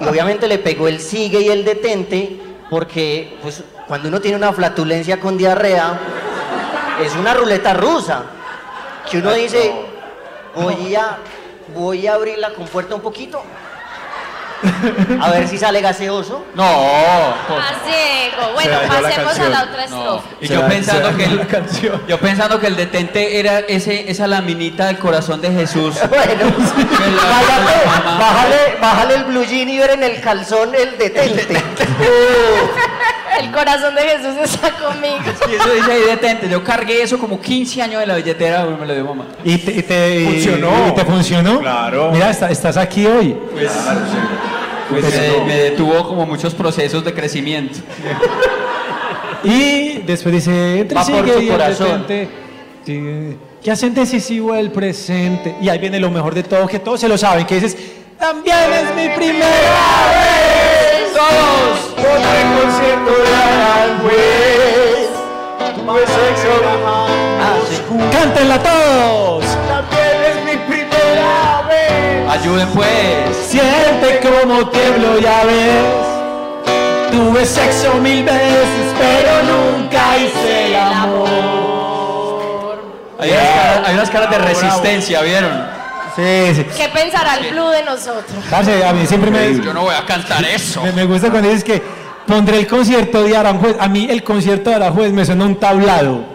Y 0.00 0.04
obviamente 0.06 0.48
le 0.48 0.58
pegó 0.58 0.88
el 0.88 0.98
sigue 0.98 1.42
y 1.42 1.48
el 1.48 1.64
detente, 1.64 2.40
porque 2.70 3.36
pues 3.42 3.62
cuando 3.86 4.08
uno 4.08 4.18
tiene 4.20 4.38
una 4.38 4.52
flatulencia 4.52 5.20
con 5.20 5.36
diarrea, 5.36 5.98
es 7.04 7.14
una 7.14 7.34
ruleta 7.34 7.74
rusa. 7.74 8.22
Que 9.10 9.18
uno 9.18 9.34
dice, 9.34 9.74
voy 10.54 10.96
a, 10.96 11.18
voy 11.74 12.06
a 12.06 12.14
abrir 12.14 12.38
la 12.38 12.54
compuerta 12.54 12.94
un 12.94 13.02
poquito. 13.02 13.42
A 15.20 15.30
ver 15.30 15.48
si 15.48 15.58
sale 15.58 15.80
gaseoso. 15.80 16.44
No. 16.54 17.34
Bueno, 18.54 18.78
Se 18.80 18.86
dañó 18.86 19.00
la 19.00 19.08
pasemos 19.08 19.18
a 19.18 19.24
canción. 19.24 19.50
la 19.52 19.62
otra 19.64 19.86
no. 19.86 19.98
estrofa. 19.98 20.24
Y 20.40 20.46
Se 20.46 20.54
yo 20.54 20.60
da- 20.60 20.68
pensando 20.68 21.08
que 21.16 21.22
dañó 21.22 21.32
el, 21.32 21.38
la 21.38 21.46
canción. 21.46 22.02
yo 22.08 22.18
pensando 22.18 22.60
que 22.60 22.66
el 22.68 22.76
detente 22.76 23.38
era 23.40 23.58
ese, 23.60 24.10
esa 24.10 24.26
laminita 24.26 24.86
del 24.86 24.98
corazón 24.98 25.40
de 25.40 25.50
Jesús. 25.50 25.96
Bueno, 26.08 26.26
Que 26.26 27.10
la- 27.10 27.22
bájale, 27.22 27.84
la 27.84 28.00
mamá- 28.04 28.18
bájale, 28.18 28.76
bájale 28.80 29.14
el 29.16 29.24
blue 29.24 29.44
jean 29.44 29.68
y 29.68 29.78
ver 29.78 29.90
en 29.90 30.02
el 30.04 30.20
calzón 30.20 30.74
el 30.74 30.96
detente. 30.98 31.62
El 33.40 33.50
corazón 33.52 33.94
de 33.94 34.02
Jesús 34.02 34.34
está 34.44 34.70
conmigo. 34.72 35.16
Y 35.50 35.54
eso 35.54 35.70
dice 35.74 35.92
ahí 35.92 36.02
detente. 36.02 36.48
Yo 36.48 36.62
cargué 36.62 37.02
eso 37.02 37.18
como 37.18 37.40
15 37.40 37.82
años 37.82 38.00
de 38.00 38.06
la 38.06 38.16
billetera, 38.16 38.64
me 38.64 38.86
lo 38.86 38.94
dio 38.94 39.04
mamá. 39.04 39.26
Y 39.44 39.58
te, 39.58 39.72
y 39.72 39.82
te- 39.82 40.20
y- 40.20 40.24
Funcionó. 40.26 40.88
y 40.88 40.94
te 40.94 41.04
funcionó. 41.04 41.60
Claro. 41.60 42.10
Mira, 42.12 42.30
está- 42.30 42.50
estás 42.50 42.76
aquí 42.76 43.06
hoy. 43.06 43.36
Pues, 43.52 43.70
pues, 44.90 45.00
Pues 45.02 45.14
eh, 45.14 45.34
no. 45.38 45.44
me 45.46 45.56
detuvo 45.56 46.06
como 46.08 46.26
muchos 46.26 46.54
procesos 46.54 47.04
de 47.04 47.12
crecimiento. 47.14 47.78
Y 49.44 49.98
después 50.06 50.34
dice, 50.34 50.80
entre 50.80 50.96
Va 50.96 51.04
por 51.04 51.30
tu 51.30 51.48
corazón. 51.48 52.04
detente. 52.06 52.28
Sí, 52.86 53.36
que 53.62 53.70
hacen 53.70 53.92
decisivo 53.94 54.54
el 54.54 54.70
presente. 54.70 55.54
Y 55.60 55.68
ahí 55.68 55.78
viene 55.78 56.00
lo 56.00 56.10
mejor 56.10 56.34
de 56.34 56.42
todo, 56.42 56.66
que 56.66 56.78
todos 56.78 57.00
se 57.00 57.08
lo 57.08 57.18
saben, 57.18 57.44
que 57.46 57.56
dices, 57.56 57.76
también 58.18 58.56
es 58.72 58.94
mi 58.94 59.08
primera 59.14 59.46
vez. 60.10 60.63
¡Todos! 61.14 61.76
Otra 61.96 62.40
en 62.40 62.48
concierto 62.58 63.12
de 63.22 63.34
Aranjuez. 63.36 65.08
Pues 65.86 66.08
sexo 66.08 66.52
Cántenla 68.10 68.58
todos. 68.58 69.44
también 69.68 70.16
es 70.28 70.36
mi 70.44 70.56
primera 70.66 71.62
vez. 71.68 72.30
Ayuden 72.30 72.68
pues. 72.70 73.36
Siente 73.46 74.20
como 74.22 74.68
tiemblo, 74.68 75.18
ya 75.20 75.44
ves. 75.44 77.12
Tuve 77.12 77.46
sexo 77.46 77.94
mil 77.94 78.24
veces, 78.24 78.94
pero 78.98 79.42
nunca 79.44 80.18
hice 80.18 80.66
el 80.66 80.74
amor. 80.74 81.28
Hay 83.20 83.30
unas 83.30 83.46
caras, 83.46 83.80
hay 83.86 83.94
unas 83.94 84.10
caras 84.10 84.30
de 84.30 84.38
resistencia, 84.38 85.22
¿vieron? 85.22 85.73
Sí, 86.16 86.54
sí. 86.54 86.66
¿Qué 86.76 86.88
pensará 86.90 87.36
el 87.36 87.50
blue 87.52 87.68
de 87.70 87.82
nosotros? 87.84 88.24
Parce, 88.50 88.84
a 88.84 88.92
mí 88.92 89.06
siempre 89.06 89.30
me, 89.30 89.60
Yo 89.64 89.74
no 89.74 89.82
voy 89.82 89.94
a 89.94 90.04
cantar 90.06 90.44
eso. 90.44 90.82
me, 90.82 90.92
me 90.92 91.04
gusta 91.04 91.30
cuando 91.30 91.48
dices 91.48 91.64
que 91.64 91.82
pondré 92.26 92.58
el 92.58 92.66
concierto 92.66 93.22
de 93.22 93.36
Aranjuez. 93.36 93.76
A 93.80 93.88
mí 93.88 94.06
el 94.10 94.22
concierto 94.22 94.70
de 94.70 94.76
Aranjuez 94.76 95.12
me 95.12 95.24
suena 95.24 95.44
un 95.44 95.56
tablado. 95.58 96.33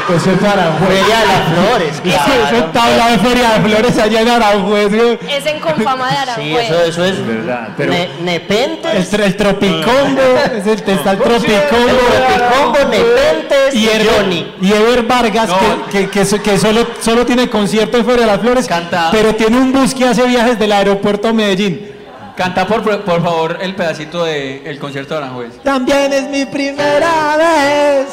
El 0.00 0.14
concierto 0.16 0.44
de 0.44 0.50
Aranjuez. 0.50 0.88
Feria 0.88 1.18
de 1.20 1.26
las 1.26 1.48
Flores, 1.68 1.88
es 1.94 2.00
claro. 2.00 2.64
un 2.66 2.72
tablado 2.72 3.10
de 3.12 3.18
Feria 3.18 3.50
de 3.50 3.60
Flores 3.68 3.98
allá 3.98 4.20
en 4.22 4.28
Aranjuez. 4.28 4.88
güey. 4.94 5.18
Es 5.30 5.46
en 5.46 5.60
Confama 5.60 6.06
de 6.06 6.12
Sí, 6.16 6.18
Aranjuez. 6.22 6.70
eso, 6.70 6.84
eso 6.84 7.04
es 7.04 7.26
verdad, 7.26 7.68
pero- 7.76 7.92
ne- 7.92 8.04
El, 8.04 8.24
nepentes, 8.24 9.12
el 9.12 9.36
tropicombo, 9.36 10.20
es 10.56 10.66
el, 10.66 10.72
está 10.90 11.12
el 11.12 11.18
tropicombo. 11.18 11.98
tropicombo, 12.10 12.78
nepentes 12.90 13.74
y 13.74 13.78
y 13.84 13.88
Ever, 13.88 14.08
Johnny. 14.16 14.54
y 14.60 14.72
Ever 14.72 15.02
Vargas, 15.04 15.48
No. 15.48 15.58
que, 15.86 15.98
que, 16.06 16.10
que, 16.10 16.24
so- 16.24 16.42
que 16.42 16.58
solo, 16.58 16.86
solo 17.00 17.24
tiene 17.24 17.48
concierto 17.48 17.98
en 17.98 18.04
Feria 18.04 18.20
de 18.22 18.26
las 18.32 18.40
Flores, 18.40 18.66
Canta. 18.66 19.10
pero 19.12 19.34
tiene 19.36 19.56
un 19.58 19.72
bus 19.72 19.94
que 19.94 20.06
hace 20.06 20.24
viajes 20.26 20.58
del 20.58 20.72
aeropuerto 20.72 21.28
a 21.28 21.32
Medellín. 21.32 21.88
Canta 22.36 22.66
por, 22.66 22.82
por 22.82 23.22
favor 23.22 23.58
el 23.60 23.74
pedacito 23.76 24.24
del 24.24 24.78
concierto 24.78 25.14
de 25.14 25.18
Aranjuez. 25.24 25.60
También 25.62 26.12
es 26.12 26.28
mi 26.28 26.46
primera 26.46 27.36
vez. 27.36 28.06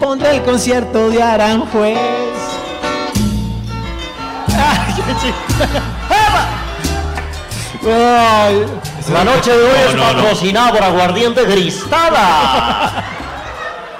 Pondré 0.00 0.36
el 0.36 0.42
concierto 0.42 1.08
de 1.10 1.22
Aranjuez. 1.22 1.96
Ay, 4.48 4.94
qué 4.94 5.14
chido. 5.20 5.34
Ay, 7.88 8.66
La 9.12 9.24
noche 9.24 9.52
de 9.52 9.62
hoy 9.62 9.70
es 9.88 9.94
patrocinada 9.94 10.72
por 10.72 10.82
Aguardiente 10.82 11.44
Gristada. 11.44 13.04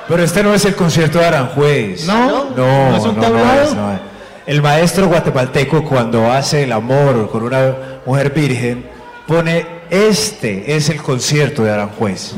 Pero 0.09 0.23
este 0.23 0.43
no 0.43 0.55
es 0.55 0.65
el 0.65 0.75
concierto 0.77 1.19
de 1.19 1.27
Aranjuez. 1.27 2.05
¿No? 2.07 2.47
No, 2.57 2.91
¿No 2.91 2.97
es 2.97 3.05
un 3.05 3.17
no, 3.17 3.23
tablado? 3.23 3.63
es, 3.63 3.75
no 3.75 3.93
es. 3.93 3.99
El 4.47 4.63
maestro 4.63 5.09
guatemalteco 5.09 5.83
cuando 5.85 6.31
hace 6.31 6.65
el 6.65 6.73
amor 6.73 7.29
con 7.31 7.43
una 7.43 7.75
mujer 8.05 8.31
virgen 8.31 8.89
pone 9.27 9.67
este 9.91 10.77
es 10.77 10.89
el 10.89 11.03
concierto 11.03 11.65
de 11.65 11.73
Aranjuez. 11.73 12.35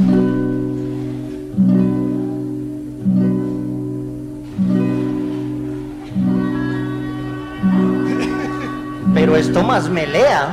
Pero 9.21 9.37
esto 9.37 9.63
más 9.63 9.89
melea. 9.89 10.49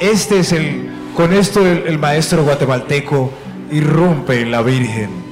Este 0.00 0.40
es 0.40 0.52
el, 0.52 0.90
con 1.14 1.32
esto 1.32 1.60
el, 1.60 1.84
el 1.86 1.98
maestro 1.98 2.42
guatemalteco 2.44 3.32
irrumpe 3.70 4.40
en 4.40 4.50
la 4.50 4.62
Virgen. 4.62 5.22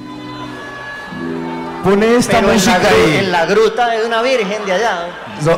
Pone 1.84 2.16
esta 2.16 2.40
Pero 2.40 2.52
en 2.52 2.64
la, 2.64 2.72
música 2.72 2.88
y 3.06 3.16
en 3.16 3.32
la 3.32 3.46
gruta 3.46 3.88
de 3.88 4.04
una 4.04 4.20
virgen 4.20 4.66
de 4.66 4.72
allá. 4.72 5.06
no, 5.44 5.56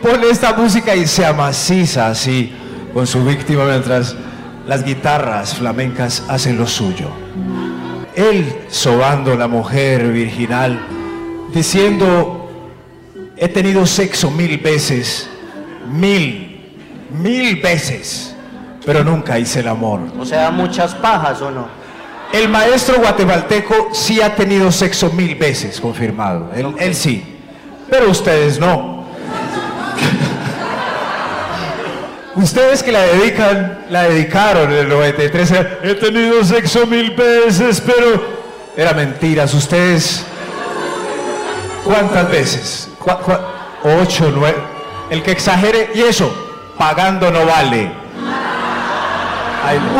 pone 0.08 0.30
esta 0.30 0.54
música 0.54 0.96
y 0.96 1.06
se 1.06 1.26
amaciza 1.26 2.08
así 2.08 2.52
con 2.94 3.06
su 3.06 3.22
víctima 3.24 3.64
mientras 3.64 4.16
las 4.66 4.84
guitarras 4.84 5.54
flamencas 5.54 6.24
hacen 6.28 6.56
lo 6.56 6.66
suyo. 6.66 7.10
Él 8.14 8.52
sobando 8.68 9.36
la 9.36 9.48
mujer 9.48 10.12
virginal, 10.12 10.80
diciendo, 11.52 12.50
he 13.36 13.48
tenido 13.48 13.86
sexo 13.86 14.30
mil 14.30 14.58
veces, 14.58 15.28
mil, 15.90 16.72
mil 17.10 17.56
veces, 17.60 18.34
pero 18.84 19.02
nunca 19.04 19.38
hice 19.38 19.60
el 19.60 19.68
amor. 19.68 20.00
O 20.18 20.24
sea, 20.24 20.50
muchas 20.50 20.94
pajas 20.94 21.40
o 21.42 21.50
no. 21.50 21.66
El 22.32 22.48
maestro 22.48 22.98
guatemalteco 22.98 23.88
sí 23.92 24.20
ha 24.20 24.34
tenido 24.34 24.70
sexo 24.70 25.10
mil 25.12 25.34
veces, 25.34 25.80
confirmado. 25.80 26.50
Él, 26.54 26.74
él 26.78 26.94
sí. 26.94 27.24
Pero 27.90 28.10
ustedes 28.10 28.58
no. 28.58 28.98
ustedes 32.36 32.82
que 32.82 32.92
la 32.92 33.00
dedican, 33.02 33.86
la 33.90 34.04
dedicaron 34.04 34.70
en 34.72 34.78
el 34.78 34.88
93. 34.88 35.50
era, 35.50 35.78
He 35.82 35.94
tenido 35.94 36.44
sexo 36.44 36.86
mil 36.86 37.10
veces, 37.12 37.80
pero 37.84 38.22
era 38.76 38.92
mentiras. 38.92 39.52
Ustedes, 39.54 40.24
¿cuántas 41.84 42.30
veces? 42.30 42.88
¿Cu- 42.98 43.10
cu- 43.24 43.32
Ocho, 44.02 44.30
nueve. 44.34 44.56
El 45.10 45.22
que 45.22 45.32
exagere, 45.32 45.90
y 45.94 46.02
eso, 46.02 46.30
pagando 46.76 47.30
no 47.30 47.46
vale. 47.46 47.90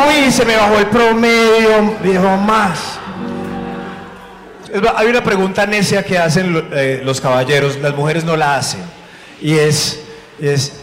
Uy, 0.07 0.31
se 0.31 0.45
me 0.45 0.55
bajó 0.55 0.77
el 0.77 0.87
promedio, 0.87 1.95
dijo 2.01 2.37
más. 2.37 2.99
Hay 4.95 5.07
una 5.07 5.23
pregunta 5.23 5.65
necia 5.65 6.03
que 6.03 6.17
hacen 6.17 6.69
eh, 6.71 7.01
los 7.03 7.19
caballeros, 7.19 7.77
las 7.77 7.95
mujeres 7.95 8.23
no 8.23 8.35
la 8.35 8.55
hacen. 8.55 8.81
Y 9.41 9.53
es, 9.53 9.99
es, 10.39 10.73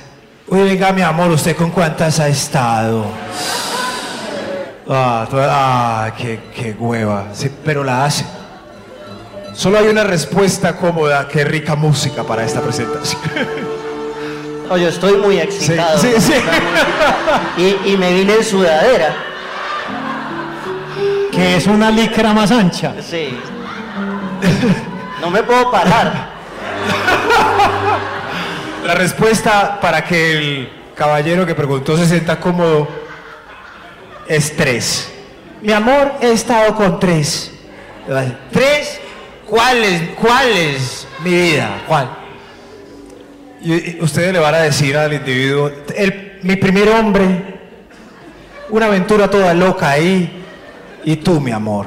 uy, 0.48 0.60
venga 0.60 0.92
mi 0.92 1.02
amor, 1.02 1.30
¿usted 1.30 1.56
con 1.56 1.70
cuántas 1.70 2.18
ha 2.20 2.28
estado? 2.28 3.06
Ah, 4.88 5.26
ah, 5.32 6.12
qué, 6.16 6.40
qué 6.54 6.72
hueva. 6.78 7.26
Pero 7.64 7.82
la 7.82 8.04
hacen. 8.04 8.26
Solo 9.52 9.78
hay 9.78 9.88
una 9.88 10.04
respuesta 10.04 10.76
cómoda, 10.76 11.26
qué 11.28 11.44
rica 11.44 11.74
música 11.74 12.22
para 12.24 12.44
esta 12.44 12.60
presentación. 12.60 13.20
No, 14.68 14.76
yo 14.76 14.88
estoy 14.88 15.14
muy 15.18 15.38
excitado. 15.38 15.98
sí, 15.98 16.12
sí. 16.18 16.34
Y, 17.56 17.92
y 17.92 17.96
me 17.96 18.12
vine 18.12 18.34
en 18.34 18.44
sudadera. 18.44 19.14
Que 21.32 21.56
es 21.56 21.66
una 21.66 21.90
licra 21.90 22.32
más 22.32 22.50
ancha. 22.50 22.94
Sí. 23.00 23.38
No 25.20 25.30
me 25.30 25.42
puedo 25.42 25.70
parar. 25.70 26.30
La 28.86 28.94
respuesta 28.94 29.78
para 29.80 30.04
que 30.04 30.32
el 30.38 30.72
caballero 30.94 31.44
que 31.44 31.54
preguntó 31.54 31.96
se 31.96 32.06
sienta 32.06 32.38
cómodo 32.40 32.88
es 34.28 34.56
tres. 34.56 35.12
Mi 35.62 35.72
amor, 35.72 36.12
he 36.20 36.32
estado 36.32 36.74
con 36.74 36.98
tres. 37.00 37.52
¿Tres? 38.52 39.00
¿Cuáles? 39.46 40.10
¿Cuáles? 40.10 41.06
Mi 41.24 41.30
vida, 41.30 41.82
¿cuál? 41.86 42.08
Y, 43.62 44.00
ustedes 44.00 44.32
le 44.32 44.38
van 44.38 44.54
a 44.54 44.58
decir 44.58 44.96
al 44.96 45.12
individuo, 45.12 45.70
el- 45.94 46.38
mi 46.42 46.56
primer 46.56 46.88
hombre, 46.88 47.56
una 48.70 48.86
aventura 48.86 49.28
toda 49.30 49.54
loca 49.54 49.90
ahí, 49.90 50.42
y 51.04 51.16
tú, 51.16 51.40
mi 51.40 51.50
amor. 51.52 51.86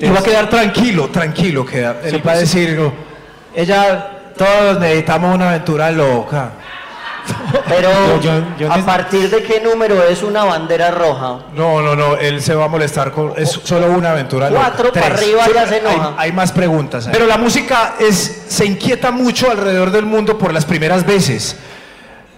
Y 0.00 0.08
va 0.08 0.18
a 0.18 0.22
quedar 0.22 0.48
tranquilo, 0.50 1.08
tranquilo 1.08 1.64
queda. 1.64 1.96
Él 2.04 2.20
va 2.26 2.32
a 2.32 2.38
decir, 2.38 2.78
ella, 3.54 4.10
todos 4.36 4.80
necesitamos 4.80 5.34
una 5.34 5.50
aventura 5.50 5.90
loca. 5.90 6.52
Pero 7.68 7.90
Yo- 8.20 8.20
yo- 8.20 8.42
yo 8.58 8.72
a 8.72 8.78
partir 8.78 9.30
de 9.30 9.42
qué 9.42 9.60
número 9.60 10.02
es 10.04 10.22
una 10.22 10.44
bandera 10.44 10.90
roja. 10.90 11.40
No, 11.54 11.80
no, 11.82 11.94
no, 11.94 12.16
él 12.16 12.42
se 12.42 12.54
va 12.54 12.64
a 12.64 12.68
molestar 12.68 13.12
con. 13.12 13.34
Es 13.36 13.50
solo 13.62 13.86
una 13.92 14.12
aventura. 14.12 14.48
loca. 14.50 14.60
Cuatro 14.62 14.92
para 14.92 15.06
Tres. 15.14 15.18
arriba 15.20 15.46
ya 15.54 15.66
se 15.68 15.74
hay, 15.76 15.80
enoja. 15.80 16.14
hay 16.16 16.32
más 16.32 16.50
preguntas. 16.52 17.06
ahí. 17.06 17.12
Pero 17.12 17.26
la 17.26 17.38
música 17.38 17.94
es, 18.00 18.42
se 18.48 18.64
inquieta 18.64 19.10
mucho 19.10 19.50
alrededor 19.50 19.90
del 19.90 20.06
mundo 20.06 20.38
por 20.38 20.52
las 20.52 20.64
primeras 20.64 21.06
veces. 21.06 21.56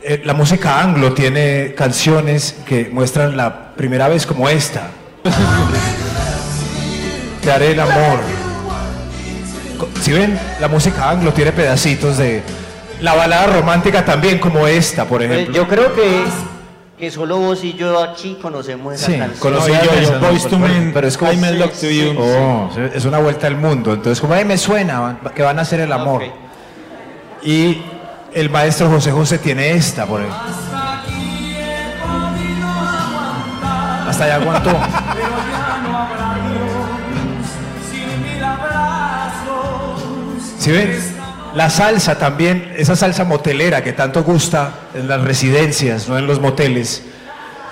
Eh, 0.03 0.21
la 0.25 0.35
música 0.35 0.81
anglo 0.81 1.15
tiene 1.15 1.75
canciones 1.75 2.57
que 2.67 2.91
muestran 2.93 3.37
la 3.37 3.75
primera 3.75 4.09
vez 4.09 4.27
como 4.27 4.49
esta. 4.49 4.89
Te 7.43 7.53
haré 7.53 7.73
el 7.73 7.81
amor. 7.81 8.19
Si 10.03 10.13
ven, 10.13 10.39
la 10.61 10.69
música 10.69 11.09
anglo 11.11 11.33
tiene 11.33 11.53
pedacitos 11.53 12.19
de. 12.19 12.43
La 13.01 13.15
balada 13.15 13.47
romántica 13.49 14.05
también, 14.05 14.39
como 14.39 14.67
esta, 14.67 15.05
por 15.05 15.23
Eh, 15.23 15.27
ejemplo. 15.27 15.55
Yo 15.55 15.69
creo 15.69 15.95
que, 15.95 16.25
que 16.99 17.11
solo 17.11 17.39
vos 17.39 17.63
y 17.65 17.75
yo 17.75 18.03
aquí 18.03 18.39
conocemos 18.41 18.95
esa 18.95 19.07
Sí, 19.07 19.19
canción. 19.19 19.41
conocí 19.41 19.73
No, 19.73 19.83
yo- 19.85 20.01
yo, 20.01 20.19
¿no? 20.21 20.29
Boyz 20.29 20.47
II 20.51 20.59
Men, 20.59 20.91
pero 20.95 21.07
es 21.09 21.19
como, 21.19 21.33
I 21.33 21.37
May 21.37 21.59
Love 21.59 21.73
to 21.81 21.87
You. 21.91 22.15
Oh, 22.19 22.71
es 22.95 23.05
una 23.05 23.19
vuelta 23.19 23.47
al 23.47 23.57
mundo. 23.57 23.93
Entonces, 23.93 24.21
como 24.21 24.35
ahí 24.35 24.45
me 24.45 24.57
suena 24.57 25.19
que 25.35 25.43
van 25.43 25.59
a 25.59 25.63
hacer 25.63 25.81
el 25.81 25.93
amor. 25.93 26.23
Y 27.43 27.83
el 28.33 28.49
maestro 28.49 28.89
José 28.89 29.11
José 29.13 29.39
tiene 29.39 29.73
esta, 29.73 30.07
por 30.07 30.21
ejemplo. 30.21 30.41
Hasta 34.09 34.25
allá 34.25 34.37
aguantó. 34.37 34.71
¿Sí 40.59 40.71
ven? 40.73 41.14
La 41.55 41.71
salsa 41.71 42.19
también, 42.19 42.73
esa 42.77 42.97
salsa 42.97 43.25
motelera 43.25 43.83
que 43.85 43.93
tanto 43.93 44.23
gusta 44.25 44.73
en 44.95 45.07
las 45.09 45.21
residencias, 45.23 46.09
no 46.09 46.19
en 46.19 46.27
los 46.27 46.41
moteles. 46.41 47.03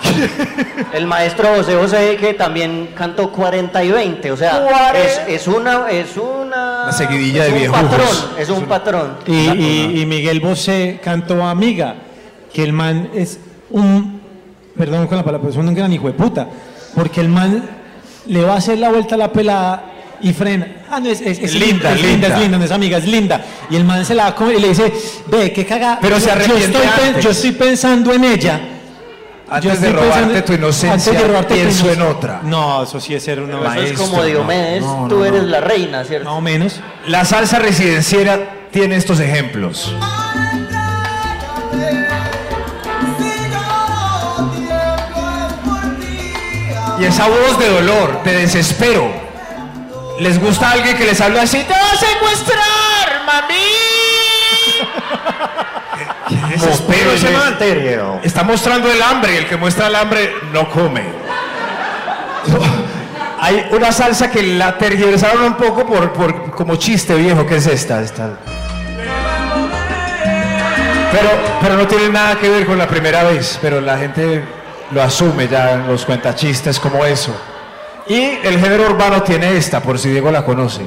El 0.92 1.07
maestro 1.07 1.49
José 1.57 1.75
José 1.77 2.16
que 2.18 2.35
también 2.35 2.90
cantó 2.95 3.31
40 3.31 3.85
y 3.85 3.90
20, 3.92 4.33
o 4.33 4.37
sea, 4.37 4.66
es, 4.97 5.21
es 5.29 5.47
una 5.49 5.88
es 5.90 6.16
una, 6.16 6.83
Una 6.85 6.92
seguidilla 6.92 7.47
es 7.47 7.55
de 7.55 7.68
un 7.68 7.73
patrón, 7.73 8.16
es 8.38 8.49
un 8.51 8.64
patrón. 8.64 9.16
Y, 9.27 9.33
y- 9.33 10.01
y 10.03 10.07
Miguel 10.07 10.40
Bosé 10.40 11.01
cantó 11.03 11.45
Amiga, 11.45 11.95
que 12.53 12.62
el 12.64 12.73
man 12.73 13.11
es 13.14 13.38
un, 13.71 14.21
perdón 14.77 15.07
con 15.07 15.16
la 15.18 15.23
palabra, 15.25 15.49
pero 15.49 15.61
es 15.62 15.68
un 15.68 15.75
gran 15.75 15.92
hijo 15.92 16.07
de 16.09 16.14
puta, 16.14 16.49
porque 16.97 17.21
el 17.21 17.29
man 17.29 17.62
le 18.27 18.42
va 18.45 18.55
a 18.55 18.57
hacer 18.57 18.79
la 18.79 18.90
vuelta 18.90 19.14
a 19.14 19.18
la 19.18 19.33
pelada 19.33 19.85
y 20.22 20.32
frena. 20.32 20.66
Ah, 20.90 21.00
no, 21.00 21.08
es, 21.08 21.20
es- 21.20 21.38
es 21.38 21.54
Linda, 21.54 21.92
es 21.92 22.02
linda. 22.02 22.28
es 22.28 22.38
linda, 22.38 22.58
no 22.58 22.64
es 22.64 22.70
amiga, 22.70 22.98
es 22.98 23.06
linda. 23.06 23.40
Y 23.70 23.76
el 23.76 23.85
man 23.85 24.04
se 24.04 24.14
la 24.14 24.24
va 24.24 24.28
a 24.30 24.35
comer 24.35 24.56
y 24.56 24.61
le 24.61 24.68
dice, 24.68 24.92
ve, 25.26 25.52
qué 25.52 25.64
caga. 25.66 25.98
Pero 26.00 26.16
se 26.20 26.22
yo- 26.22 26.26
yo 26.26 26.32
arrepiente 26.32 26.64
estoy, 26.66 26.82
pen- 26.82 27.06
antes. 27.08 27.24
yo 27.24 27.30
estoy 27.30 27.52
pensando 27.52 28.12
en 28.12 28.24
ella. 28.24 28.61
Yo 29.61 29.70
Antes 29.70 29.80
de 29.82 29.92
robarte 29.92 30.14
pensando- 30.20 30.44
tu 30.44 30.52
inocencia, 30.54 30.92
antes 30.92 31.12
de 31.22 31.28
robarte 31.28 31.54
tu 31.54 31.61
pienso 31.61 31.90
en 31.92 32.02
otra. 32.02 32.40
No, 32.42 32.82
eso 32.85 32.98
sí 33.00 33.14
es 33.14 33.22
ser 33.22 33.38
una 33.40 33.58
Eso 33.58 33.62
es 33.64 33.68
Maestro, 33.68 34.06
como 34.06 34.24
Diomedes, 34.24 34.80
no, 34.82 35.00
no, 35.02 35.08
tú 35.08 35.18
no, 35.18 35.24
eres 35.26 35.42
no. 35.42 35.48
la 35.48 35.61
reina, 35.61 36.04
¿cierto? 36.04 36.24
Más 36.30 36.38
o 36.38 36.40
menos. 36.40 36.80
La 37.06 37.24
salsa 37.26 37.58
residenciera 37.58 38.40
tiene 38.70 38.96
estos 38.96 39.20
ejemplos. 39.20 39.94
Y 46.98 47.04
esa 47.04 47.26
voz 47.28 47.58
de 47.58 47.68
dolor, 47.68 48.22
de 48.22 48.32
desespero. 48.38 49.21
¿Les 50.18 50.38
gusta 50.38 50.70
alguien 50.70 50.96
que 50.96 51.05
les 51.05 51.20
hable 51.20 51.40
así? 51.40 51.59
¡Te 51.64 51.72
va 51.72 51.90
a 51.92 51.96
secuestrar, 51.96 53.25
mami! 53.27 53.83
¿Qué 56.29 57.14
ese 57.14 57.31
man? 57.31 57.59
Está 58.22 58.42
mostrando 58.42 58.90
el 58.90 59.03
hambre 59.03 59.35
y 59.35 59.37
el 59.37 59.46
que 59.46 59.57
muestra 59.57 59.88
el 59.88 59.96
hambre 59.96 60.35
no 60.53 60.68
come. 60.70 61.03
Hay 63.40 63.66
una 63.72 63.90
salsa 63.90 64.31
que 64.31 64.42
la 64.42 64.79
tergiversaron 64.79 65.42
un 65.42 65.55
poco 65.55 65.85
por, 65.85 66.12
por 66.12 66.51
como 66.53 66.77
chiste 66.77 67.14
viejo, 67.14 67.44
que 67.46 67.57
es 67.57 67.66
esta, 67.66 68.01
esta. 68.01 68.38
Pero, 71.11 71.29
pero 71.61 71.77
no 71.77 71.87
tiene 71.87 72.09
nada 72.09 72.37
que 72.37 72.48
ver 72.48 72.64
con 72.66 72.79
la 72.79 72.87
primera 72.87 73.25
vez, 73.25 73.59
pero 73.61 73.81
la 73.81 73.98
gente 73.98 74.44
lo 74.92 75.03
asume 75.03 75.48
ya 75.48 75.72
en 75.72 75.88
los 75.88 76.05
cuentachistes 76.05 76.79
como 76.79 77.05
eso. 77.05 77.35
Y 78.09 78.38
el 78.43 78.59
género 78.61 78.87
urbano 78.91 79.23
tiene 79.23 79.57
esta, 79.57 79.81
por 79.81 79.99
si 79.99 80.11
Diego 80.11 80.31
la 80.31 80.45
conoce. 80.45 80.81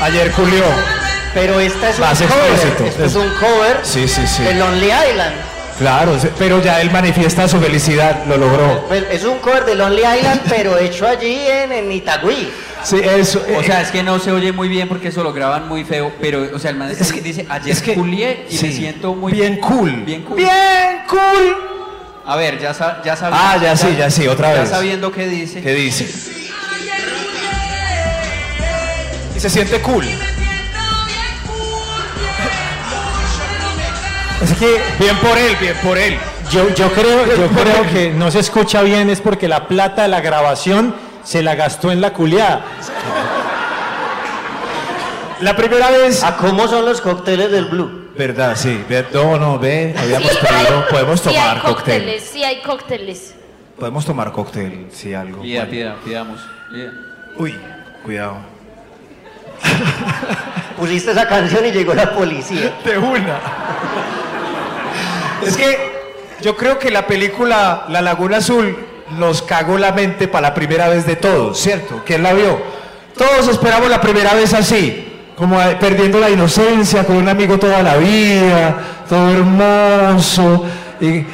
Ayer 0.00 0.30
culió. 0.32 0.64
Pero 1.34 1.60
esta 1.60 1.90
es 1.90 1.96
un 1.96 2.00
Más 2.04 2.18
cover, 2.22 2.50
explícito. 2.50 2.84
esto 2.86 3.04
es 3.04 3.14
un 3.14 3.28
cover 3.34 3.80
Sí, 3.82 4.08
sí, 4.08 4.26
sí. 4.26 4.42
de 4.42 4.54
Lonely 4.54 4.86
Island. 5.10 5.34
Claro, 5.78 6.16
pero 6.38 6.60
ya 6.60 6.80
él 6.80 6.90
manifiesta 6.90 7.46
su 7.46 7.60
felicidad, 7.60 8.24
lo 8.26 8.36
logró. 8.36 8.88
Es 9.10 9.24
un 9.24 9.38
cover 9.38 9.64
de 9.64 9.74
Lonely 9.76 10.02
Island, 10.18 10.40
pero 10.48 10.76
hecho 10.78 11.06
allí 11.06 11.46
en, 11.46 11.70
en 11.72 11.92
Itagüí. 11.92 12.50
Sí, 12.84 12.96
eso. 13.02 13.42
O 13.58 13.62
sea, 13.62 13.80
es 13.82 13.90
que 13.90 14.02
no 14.02 14.18
se 14.18 14.30
oye 14.32 14.52
muy 14.52 14.68
bien 14.68 14.88
porque 14.88 15.08
eso 15.08 15.22
lo 15.22 15.32
graban 15.32 15.68
muy 15.68 15.84
feo, 15.84 16.12
pero, 16.20 16.46
o 16.54 16.58
sea, 16.58 16.70
el 16.70 16.76
man 16.76 16.90
Es 16.90 17.12
que- 17.12 17.20
dice, 17.20 17.46
ayer 17.48 17.72
es 17.72 17.82
que- 17.82 17.94
culié 17.94 18.46
y 18.48 18.54
me 18.54 18.58
sí, 18.60 18.72
siento 18.72 19.14
muy... 19.14 19.32
bien 19.32 19.56
cool. 19.60 19.92
Bien 20.04 20.22
cool. 20.22 20.36
Bien 20.36 21.02
cool. 21.08 21.56
A 22.26 22.36
ver, 22.36 22.58
ya, 22.60 22.74
sa- 22.74 23.02
ya 23.04 23.16
sabiendo... 23.16 23.46
Ah, 23.48 23.56
ya 23.60 23.76
sí, 23.76 23.94
ya 23.98 24.10
sí, 24.10 24.26
otra 24.28 24.54
ya 24.54 24.60
vez. 24.60 24.70
sabiendo 24.70 25.10
qué 25.12 25.26
dice. 25.26 25.62
¿Qué 25.62 25.74
dice? 25.74 26.06
Y 29.36 29.40
se 29.40 29.48
siente 29.50 29.80
cool. 29.80 30.04
Es 34.42 34.52
que 34.54 34.80
bien 34.98 35.16
por 35.18 35.36
él, 35.36 35.56
bien 35.60 35.74
por 35.82 35.98
él. 35.98 36.16
Yo, 36.50 36.72
yo 36.74 36.92
creo, 36.92 37.26
yo 37.26 37.48
creo 37.48 37.82
que 37.92 38.10
no 38.10 38.30
se 38.30 38.38
escucha 38.38 38.82
bien 38.82 39.10
es 39.10 39.20
porque 39.20 39.48
la 39.48 39.66
plata 39.66 40.02
de 40.02 40.08
la 40.08 40.20
grabación 40.20 40.94
se 41.28 41.42
la 41.42 41.54
gastó 41.54 41.92
en 41.92 42.00
la 42.00 42.14
culiada. 42.14 42.62
La 45.40 45.54
primera 45.54 45.90
vez. 45.90 46.24
¿A 46.24 46.38
cómo 46.38 46.66
son 46.68 46.86
los 46.86 47.02
cócteles 47.02 47.50
del 47.52 47.66
Blue? 47.66 48.08
Verdad, 48.16 48.56
sí. 48.56 48.82
No, 49.12 49.36
no, 49.38 49.58
ve, 49.58 49.94
habíamos 49.96 50.30
Sí, 50.30 50.38
pedido. 50.40 50.78
hay- 50.78 50.90
Podemos 50.90 51.20
sí 51.20 51.28
tomar 51.28 51.56
hay 51.56 51.60
cóctel. 51.60 51.74
cócteles, 51.74 52.22
sí 52.32 52.42
hay 52.44 52.62
cócteles. 52.62 53.34
Podemos 53.78 54.06
tomar 54.06 54.32
cóctel, 54.32 54.86
sí, 54.90 55.12
algo. 55.12 55.42
Pida, 55.42 55.66
Bueno. 55.66 55.70
pida, 55.70 55.96
pidamos. 56.02 56.40
pida. 56.72 56.92
Uy, 57.36 57.54
cuidado. 58.02 58.36
Pusiste 60.78 61.10
esa 61.10 61.28
canción 61.28 61.66
y 61.66 61.72
llegó 61.72 61.92
la 61.92 62.10
policía. 62.14 62.72
De 62.86 62.96
una. 62.96 63.38
Es 65.44 65.56
que 65.58 65.92
yo 66.40 66.56
creo 66.56 66.78
que 66.78 66.90
la 66.90 67.06
película 67.06 67.84
La 67.90 68.00
Laguna 68.00 68.38
Azul 68.38 68.76
nos 69.16 69.42
cagó 69.42 69.78
la 69.78 69.92
mente 69.92 70.28
para 70.28 70.48
la 70.48 70.54
primera 70.54 70.88
vez 70.88 71.06
de 71.06 71.16
todos, 71.16 71.58
¿cierto? 71.58 72.02
¿Quién 72.04 72.22
la 72.22 72.32
vio? 72.32 72.58
Todos 73.16 73.48
esperamos 73.48 73.88
la 73.88 74.00
primera 74.00 74.34
vez 74.34 74.54
así, 74.54 75.08
como 75.36 75.60
eh, 75.60 75.76
perdiendo 75.80 76.20
la 76.20 76.30
inocencia, 76.30 77.04
con 77.04 77.16
un 77.16 77.28
amigo 77.28 77.58
toda 77.58 77.82
la 77.82 77.96
vida, 77.96 78.78
todo 79.08 79.30
hermoso, 79.30 80.64
y, 81.00 81.24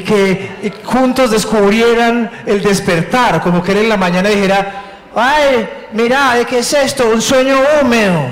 que 0.00 0.72
juntos 0.84 1.30
descubrieran 1.30 2.30
el 2.46 2.62
despertar, 2.62 3.40
como 3.40 3.62
que 3.62 3.72
él 3.72 3.78
en 3.78 3.88
la 3.88 3.96
mañana 3.96 4.28
dijera, 4.28 4.82
ay, 5.16 5.68
mira, 5.92 6.34
¿qué 6.48 6.60
es 6.60 6.72
esto? 6.72 7.08
Un 7.08 7.20
sueño 7.20 7.56
húmedo. 7.82 8.22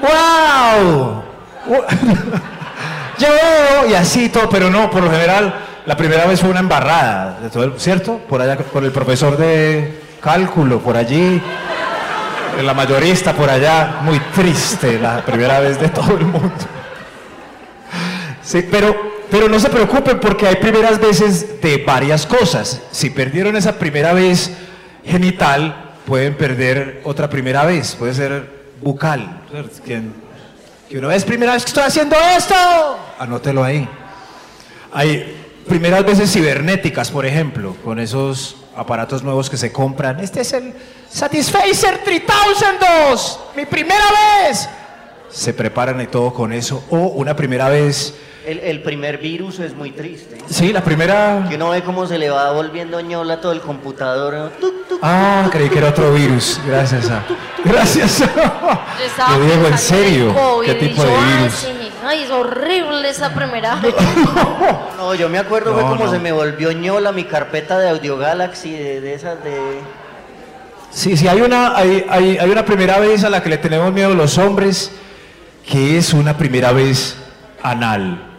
¡Wow! 0.00 1.22
Yo 3.18 3.90
y 3.90 3.94
así 3.94 4.28
todo, 4.28 4.48
pero 4.48 4.70
no, 4.70 4.90
por 4.90 5.02
lo 5.02 5.10
general, 5.10 5.54
la 5.86 5.96
primera 5.96 6.26
vez 6.26 6.40
fue 6.40 6.50
una 6.50 6.60
embarrada, 6.60 7.38
¿cierto? 7.76 8.18
Por 8.28 8.42
allá 8.42 8.56
con 8.56 8.84
el 8.84 8.92
profesor 8.92 9.36
de 9.36 10.00
cálculo, 10.20 10.80
por 10.80 10.96
allí, 10.96 11.40
la 12.62 12.74
mayorista 12.74 13.32
por 13.32 13.48
allá, 13.48 14.00
muy 14.02 14.18
triste 14.34 14.98
la 14.98 15.24
primera 15.24 15.60
vez 15.60 15.80
de 15.80 15.88
todo 15.88 16.16
el 16.16 16.26
mundo. 16.26 16.52
Sí, 18.42 18.66
pero, 18.70 18.94
pero 19.30 19.48
no 19.48 19.58
se 19.58 19.70
preocupen 19.70 20.18
porque 20.20 20.46
hay 20.46 20.56
primeras 20.56 21.00
veces 21.00 21.60
de 21.60 21.78
varias 21.78 22.26
cosas. 22.26 22.82
Si 22.90 23.10
perdieron 23.10 23.56
esa 23.56 23.78
primera 23.78 24.12
vez 24.12 24.50
genital, 25.04 25.92
pueden 26.04 26.34
perder 26.34 27.00
otra 27.04 27.30
primera 27.30 27.64
vez, 27.64 27.94
puede 27.94 28.14
ser 28.14 28.60
bucal. 28.82 29.40
Que, 29.84 30.02
que 30.88 30.98
una 30.98 31.08
vez 31.08 31.24
primera 31.24 31.52
vez 31.52 31.62
que 31.64 31.68
estoy 31.68 31.84
haciendo 31.84 32.16
esto, 32.36 32.54
anótelo 33.18 33.64
ahí. 33.64 33.88
Hay 34.92 35.49
primeras 35.70 36.04
veces 36.04 36.32
cibernéticas, 36.32 37.12
por 37.12 37.24
ejemplo, 37.24 37.76
con 37.84 38.00
esos 38.00 38.56
aparatos 38.76 39.22
nuevos 39.22 39.48
que 39.48 39.56
se 39.56 39.70
compran. 39.70 40.18
Este 40.18 40.40
es 40.40 40.52
el 40.52 40.74
Satisfacer 41.08 42.02
3002, 42.04 43.40
mi 43.56 43.66
primera 43.66 44.04
vez. 44.48 44.68
Se 45.30 45.54
preparan 45.54 46.00
y 46.00 46.08
todo 46.08 46.34
con 46.34 46.52
eso. 46.52 46.82
O 46.90 46.98
una 46.98 47.36
primera 47.36 47.68
vez. 47.68 48.14
El, 48.46 48.58
el 48.60 48.82
primer 48.82 49.18
virus 49.18 49.58
es 49.58 49.74
muy 49.74 49.90
triste. 49.90 50.38
Sí, 50.48 50.72
la 50.72 50.82
primera. 50.82 51.44
Que 51.48 51.56
uno 51.56 51.70
ve 51.70 51.82
cómo 51.82 52.06
se 52.06 52.18
le 52.18 52.30
va 52.30 52.50
volviendo 52.52 52.98
ñola 53.00 53.40
todo 53.40 53.52
el 53.52 53.60
computador. 53.60 54.32
¿no? 54.34 54.48
Tuc, 54.48 54.88
tuc. 54.88 54.98
Ah, 55.02 55.46
creí 55.52 55.68
que 55.68 55.78
era 55.78 55.90
otro 55.90 56.12
virus. 56.14 56.58
Gracias 56.66 57.10
a. 57.10 57.22
Gracias. 57.64 58.18
Yo 58.20 58.24
estaba 59.06 59.36
Lo 59.36 59.44
digo 59.44 59.66
en 59.68 59.78
serio. 59.78 60.34
COVID, 60.34 60.66
¿Qué 60.66 60.74
tipo 60.74 61.02
yo, 61.02 61.08
de 61.08 61.14
ay, 61.16 61.36
virus? 61.38 61.54
sí, 61.54 61.68
Ay, 62.02 62.22
es 62.22 62.30
horrible 62.30 63.08
esa 63.10 63.34
primera. 63.34 63.78
No, 64.96 65.14
yo 65.14 65.28
me 65.28 65.38
acuerdo 65.38 65.72
fue 65.74 65.82
No, 65.82 65.88
como 65.90 66.04
no. 66.06 66.10
se 66.10 66.18
me 66.18 66.32
volvió 66.32 66.72
ñola 66.72 67.12
mi 67.12 67.24
carpeta 67.24 67.78
de 67.78 67.88
Audio 67.90 68.16
Galaxy, 68.18 68.70
de, 68.72 69.00
de 69.00 69.14
esas 69.14 69.42
de... 69.44 69.80
Sí, 70.90 71.16
sí, 71.16 71.28
hay 71.28 71.40
una, 71.40 71.76
hay, 71.76 72.04
hay, 72.10 72.36
hay 72.38 72.50
una 72.50 72.64
primera 72.64 72.98
vez 72.98 73.22
a 73.24 73.30
la 73.30 73.42
que 73.42 73.48
le 73.50 73.58
tenemos 73.58 73.92
miedo 73.92 74.14
los 74.14 74.36
hombres, 74.38 74.90
que 75.66 75.96
es 75.98 76.12
una 76.12 76.36
primera 76.36 76.72
vez 76.72 77.16
anal. 77.62 78.29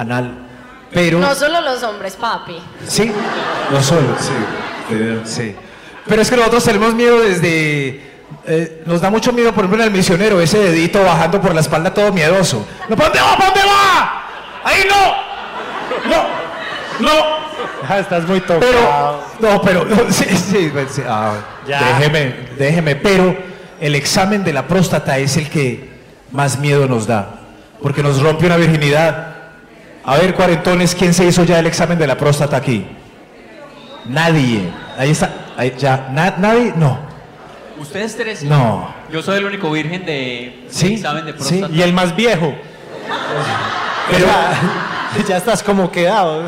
Anal. 0.00 0.46
Pero. 0.92 1.18
No 1.20 1.34
solo 1.34 1.60
los 1.60 1.82
hombres, 1.82 2.16
papi. 2.16 2.58
Sí, 2.86 3.10
no 3.70 3.82
solo, 3.82 4.16
sí. 4.18 4.32
sí. 5.24 5.54
Pero 6.06 6.22
es 6.22 6.30
que 6.30 6.36
nosotros 6.36 6.64
tenemos 6.64 6.94
miedo 6.94 7.20
desde. 7.20 8.10
eh, 8.46 8.82
nos 8.86 9.00
da 9.00 9.10
mucho 9.10 9.32
miedo, 9.32 9.52
por 9.52 9.64
ejemplo, 9.64 9.82
en 9.84 9.88
el 9.90 9.96
misionero, 9.96 10.40
ese 10.40 10.58
dedito 10.58 11.02
bajando 11.04 11.40
por 11.40 11.54
la 11.54 11.60
espalda 11.60 11.92
todo 11.94 12.12
miedoso. 12.12 12.66
¿No, 12.88 12.96
¿Para 12.96 13.08
dónde 13.10 13.20
va? 13.20 13.36
¿Para 13.36 13.50
dónde 13.50 13.60
va? 13.68 14.22
¡Ahí 14.64 14.82
no! 14.88 16.10
¡No! 16.10 16.22
¡No! 17.00 17.40
Ah, 17.88 17.98
estás 17.98 18.24
muy 18.26 18.40
tocado. 18.40 18.60
Pero, 18.60 19.50
no, 19.52 19.62
pero, 19.62 19.86
sí, 20.10 20.24
sí, 20.36 20.70
pues, 20.72 20.92
sí, 20.92 21.02
ah, 21.06 21.34
Ya. 21.66 21.82
déjeme, 21.98 22.34
déjeme, 22.58 22.96
pero 22.96 23.36
el 23.80 23.94
examen 23.94 24.44
de 24.44 24.52
la 24.52 24.66
próstata 24.66 25.18
es 25.18 25.36
el 25.36 25.48
que 25.48 25.88
más 26.32 26.58
miedo 26.58 26.86
nos 26.86 27.06
da, 27.06 27.40
porque 27.82 28.02
nos 28.02 28.20
rompe 28.22 28.46
una 28.46 28.56
virginidad. 28.56 29.36
A 30.04 30.16
ver, 30.16 30.34
cuarentones, 30.34 30.94
¿quién 30.94 31.12
se 31.12 31.24
hizo 31.26 31.44
ya 31.44 31.58
el 31.58 31.66
examen 31.66 31.98
de 31.98 32.06
la 32.06 32.16
próstata 32.16 32.56
aquí? 32.56 32.86
Nadie. 34.06 34.70
Ahí 34.98 35.10
está, 35.10 35.30
ahí 35.56 35.74
ya, 35.78 36.08
na- 36.12 36.34
nadie, 36.38 36.72
no, 36.76 36.98
¿Ustedes 37.78 38.16
tres? 38.16 38.42
no. 38.42 38.92
Yo 39.10 39.22
soy 39.22 39.38
el 39.38 39.44
único 39.46 39.70
virgen 39.70 40.04
de 40.04 40.64
Sí, 40.68 40.94
examen 40.94 41.24
de 41.24 41.32
sí. 41.32 41.38
próstata. 41.38 41.68
Y 41.72 41.82
el 41.82 41.92
más 41.92 42.14
viejo. 42.14 42.54
Pero 44.10 44.26
Ya, 44.26 45.24
ya 45.28 45.36
estás 45.36 45.62
como 45.62 45.90
quedado. 45.90 46.42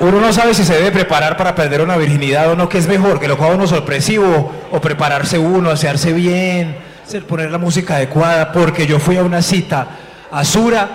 uno 0.00 0.20
no 0.20 0.32
sabe 0.32 0.54
si 0.54 0.64
se 0.64 0.74
debe 0.74 0.90
preparar 0.90 1.36
para 1.36 1.54
perder 1.54 1.80
una 1.82 1.96
virginidad 1.96 2.50
o 2.50 2.56
no, 2.56 2.68
que 2.68 2.78
es 2.78 2.86
mejor, 2.88 3.20
que 3.20 3.28
lo 3.28 3.36
coja 3.36 3.50
uno 3.54 3.66
sorpresivo 3.66 4.52
o 4.70 4.80
prepararse 4.80 5.38
uno, 5.38 5.70
asearse 5.70 6.12
bien, 6.12 6.76
hacer- 7.06 7.24
poner 7.26 7.50
la 7.50 7.58
música 7.58 7.96
adecuada, 7.96 8.52
porque 8.52 8.86
yo 8.86 8.98
fui 8.98 9.16
a 9.16 9.22
una 9.24 9.42
cita 9.42 9.86
a 10.30 10.44
Sura, 10.44 10.88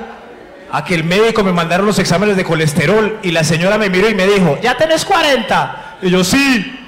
a 0.74 0.84
que 0.84 0.96
el 0.96 1.04
médico 1.04 1.44
me 1.44 1.54
mandaron 1.54 1.86
los 1.86 2.00
exámenes 2.00 2.36
de 2.36 2.44
colesterol 2.44 3.20
y 3.22 3.30
la 3.30 3.44
señora 3.44 3.78
me 3.78 3.92
miró 3.92 4.10
y 4.10 4.16
me 4.16 4.26
dijo, 4.26 4.58
ya 4.60 4.76
tenés 4.76 5.06
40. 5.06 5.98
Y 6.02 6.10
yo, 6.10 6.24
sí, 6.24 6.80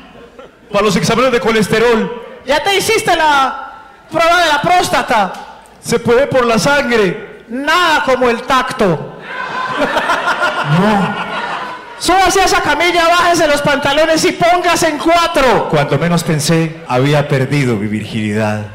para 0.72 0.86
los 0.86 0.96
exámenes 0.96 1.32
de 1.32 1.40
colesterol. 1.40 2.24
Ya 2.48 2.64
te 2.64 2.76
hiciste 2.76 3.16
la 3.16 3.74
prueba 4.12 4.42
de 4.42 4.48
la 4.48 4.60
próstata. 4.60 5.34
Se 5.80 6.00
puede 6.00 6.26
por 6.26 6.48
la 6.48 6.58
sangre. 6.58 7.44
Nada 7.48 8.04
como 8.06 8.28
el 8.28 8.42
tacto. 8.42 9.20
Súbase 12.00 12.42
a 12.42 12.46
esa 12.46 12.62
camilla, 12.62 13.08
bájese 13.08 13.48
los 13.48 13.62
pantalones 13.62 14.26
y 14.26 14.32
póngase 14.32 14.88
en 14.88 14.98
cuatro. 14.98 15.70
Cuanto 15.70 16.00
menos 16.00 16.24
pensé, 16.24 16.78
había 16.88 17.28
perdido 17.28 17.76
mi 17.76 17.86
virginidad. 17.86 18.66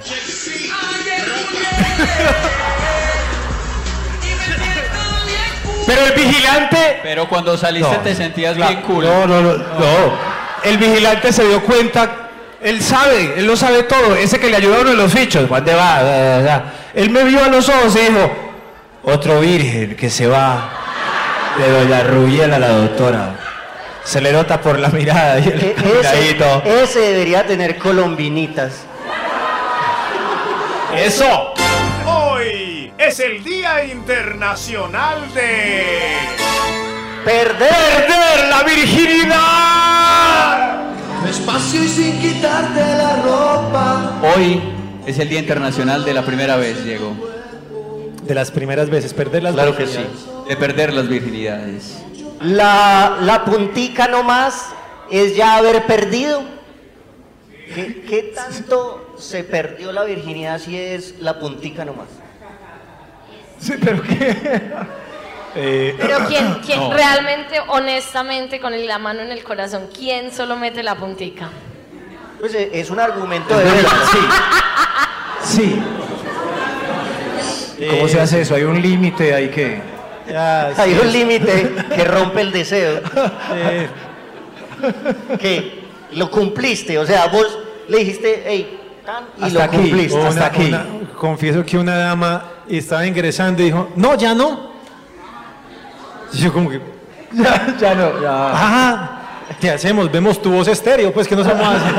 Pero 5.91 6.07
el 6.07 6.13
vigilante. 6.13 7.01
Pero 7.03 7.29
cuando 7.29 7.57
saliste 7.57 7.91
No, 7.91 7.99
te 7.99 8.15
sentías 8.15 8.57
bien 8.57 8.83
cool. 8.83 9.05
No, 9.05 9.27
no, 9.27 9.41
no, 9.41 9.57
no. 9.57 10.41
El 10.63 10.79
vigilante 10.79 11.33
se 11.33 11.45
dio 11.47 11.63
cuenta. 11.63 12.29
Él 12.63 12.83
sabe, 12.83 13.35
él 13.39 13.47
lo 13.47 13.57
sabe 13.57 13.83
todo. 13.85 14.15
Ese 14.15 14.39
que 14.39 14.49
le 14.51 14.57
ayudó 14.57 14.77
a 14.77 14.81
uno 14.81 14.91
en 14.91 14.99
los 14.99 15.13
fichos. 15.13 15.49
¿Dónde 15.49 15.75
va? 15.75 16.03
Da, 16.03 16.19
da, 16.19 16.43
da. 16.43 16.65
Él 16.95 17.11
me 17.11 17.25
vio 17.25 17.43
a 17.43 17.49
los 17.49 17.69
ojos 17.69 17.97
y 17.97 18.01
dijo: 18.11 18.31
Otro 19.03 19.41
virgen 19.41 19.97
que 19.97 20.11
se 20.11 20.27
va 20.27 20.71
de 21.59 21.69
Doña 21.71 22.03
Rubiela, 22.05 22.59
la 22.59 22.69
doctora. 22.69 23.31
Se 24.05 24.21
le 24.21 24.33
nota 24.33 24.61
por 24.61 24.79
la 24.79 24.89
mirada 24.89 25.39
y 25.39 25.49
el 25.49 25.63
E- 25.63 26.83
ese 26.83 27.01
debería 27.01 27.47
tener 27.47 27.79
colombinitas. 27.79 28.85
¡Eso! 30.97 31.50
Es 33.01 33.19
el 33.19 33.43
Día 33.43 33.83
Internacional 33.87 35.33
de... 35.33 36.19
Perder. 37.25 37.57
¡Perder 37.57 38.49
la 38.51 38.63
virginidad! 38.63 39.41
Despacio 41.25 41.83
y 41.83 41.89
sin 41.89 42.21
quitarte 42.21 42.79
la 42.79 43.23
ropa. 43.23 44.21
Hoy 44.37 44.61
es 45.07 45.19
el 45.19 45.31
Día 45.31 45.39
Internacional 45.39 46.05
de 46.05 46.13
la 46.13 46.27
Primera 46.27 46.57
Vez, 46.57 46.85
Diego. 46.85 47.17
De 48.23 48.35
las 48.35 48.51
primeras 48.51 48.91
veces, 48.91 49.15
perder 49.15 49.45
las 49.45 49.55
Claro 49.55 49.75
que 49.75 49.85
virginidades. 49.85 50.27
De 50.47 50.57
perder 50.59 50.93
las 50.93 51.09
virginidades. 51.09 52.03
La, 52.43 53.17
la 53.23 53.47
puntica 53.47 54.09
nomás 54.09 54.67
es 55.11 55.35
ya 55.35 55.57
haber 55.57 55.87
perdido. 55.87 56.43
¿Qué, 57.75 58.03
qué 58.07 58.35
tanto 58.35 59.15
se 59.19 59.43
perdió 59.43 59.91
la 59.91 60.05
virginidad 60.05 60.59
si 60.59 60.77
es 60.77 61.15
la 61.19 61.41
puntica 61.41 61.87
nomás? 61.87 62.09
Sí, 63.61 63.75
pero 63.83 64.03
qué. 64.03 64.37
Eh, 65.55 65.97
Pero 66.01 66.19
quién, 66.29 66.55
quién 66.65 66.81
No. 66.81 66.93
realmente, 66.93 67.59
honestamente, 67.69 68.61
con 68.61 68.73
la 68.87 68.99
mano 68.99 69.21
en 69.23 69.31
el 69.33 69.43
corazón, 69.43 69.89
¿quién 69.97 70.33
solo 70.33 70.57
mete 70.57 70.83
la 70.83 70.95
puntica? 70.95 71.49
Pues 72.39 72.55
eh, 72.55 72.71
es 72.73 72.89
un 72.91 73.01
argumento 73.01 73.57
de 73.59 73.65
verdad. 73.65 73.91
Sí. 75.43 75.81
¿Cómo 77.91 78.09
se 78.09 78.21
hace 78.21 78.43
eso? 78.43 78.55
Hay 78.55 78.63
un 78.63 78.81
límite, 78.81 79.35
hay 79.35 79.49
que. 79.49 79.81
ya, 80.29 80.67
Hay 80.77 80.95
sí, 80.95 80.99
un 81.03 81.13
límite 81.13 81.75
que 81.95 82.05
rompe 82.05 82.41
el 82.43 82.53
deseo. 82.53 83.01
eh, 83.55 83.89
Que 85.41 85.81
lo 86.13 86.31
cumpliste, 86.31 86.99
o 86.99 87.07
sea, 87.07 87.27
vos 87.27 87.59
le 87.89 87.99
dijiste, 87.99 88.43
hey, 88.47 88.79
tan, 89.05 89.25
y 89.39 89.45
Hasta 89.45 89.59
lo 89.59 89.65
aquí. 89.65 89.77
cumpliste. 89.77 90.19
una- 90.19 90.29
hasta 90.29 90.47
aquí. 90.47 90.67
una- 90.69 90.87
confieso 91.17 91.65
que 91.65 91.79
una 91.79 91.97
dama 91.97 92.45
estaba 92.79 93.07
ingresando 93.07 93.63
y 93.63 93.67
dijo, 93.67 93.89
no, 93.97 94.15
ya 94.17 94.35
no. 94.35 94.71
Y 96.33 96.39
yo 96.39 96.53
como 96.53 96.71
que, 96.71 96.81
Ya, 97.33 97.77
ya 97.79 97.95
no. 97.95 98.21
Ya. 98.21 98.51
ajá, 98.53 99.21
¿qué 99.61 99.71
hacemos? 99.71 100.11
Vemos 100.11 100.41
tu 100.43 100.51
voz 100.53 100.67
estéreo, 100.69 101.13
pues 101.13 101.27
que 101.29 101.37
no 101.37 101.45
somos 101.45 101.67
así. 101.67 101.95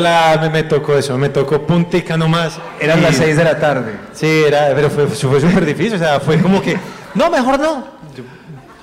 La- 0.00 0.38
me, 0.40 0.50
me 0.50 0.62
tocó 0.64 0.94
eso, 0.96 1.16
me 1.16 1.28
tocó 1.30 1.62
puntica 1.62 2.16
nomás. 2.16 2.58
Eran 2.80 2.98
Y- 2.98 3.02
las 3.02 3.16
6 3.16 3.36
de 3.36 3.44
la 3.44 3.58
tarde. 3.58 3.98
Sí, 4.12 4.44
era, 4.46 4.70
pero 4.74 4.90
fue, 4.90 5.06
fue 5.06 5.40
súper 5.40 5.64
difícil, 5.64 5.94
o 5.94 5.98
sea, 5.98 6.20
fue 6.20 6.40
como 6.40 6.60
que, 6.60 6.78
no, 7.14 7.30
mejor 7.30 7.58
no. 7.58 7.84
Yo, 8.14 8.22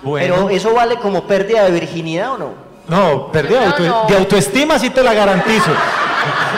bueno, 0.01 0.35
Pero 0.35 0.49
eso 0.49 0.73
vale 0.73 0.95
como 0.97 1.25
pérdida 1.27 1.63
de 1.65 1.71
virginidad 1.71 2.33
o 2.33 2.38
no? 2.38 2.64
No, 2.87 3.31
perdí 3.31 3.53
No, 3.53 3.61
auto- 3.65 3.83
no. 3.83 4.05
de 4.07 4.15
autoestima 4.17 4.77
sí 4.79 4.89
te 4.89 5.03
la 5.03 5.13
garantizo. 5.13 5.71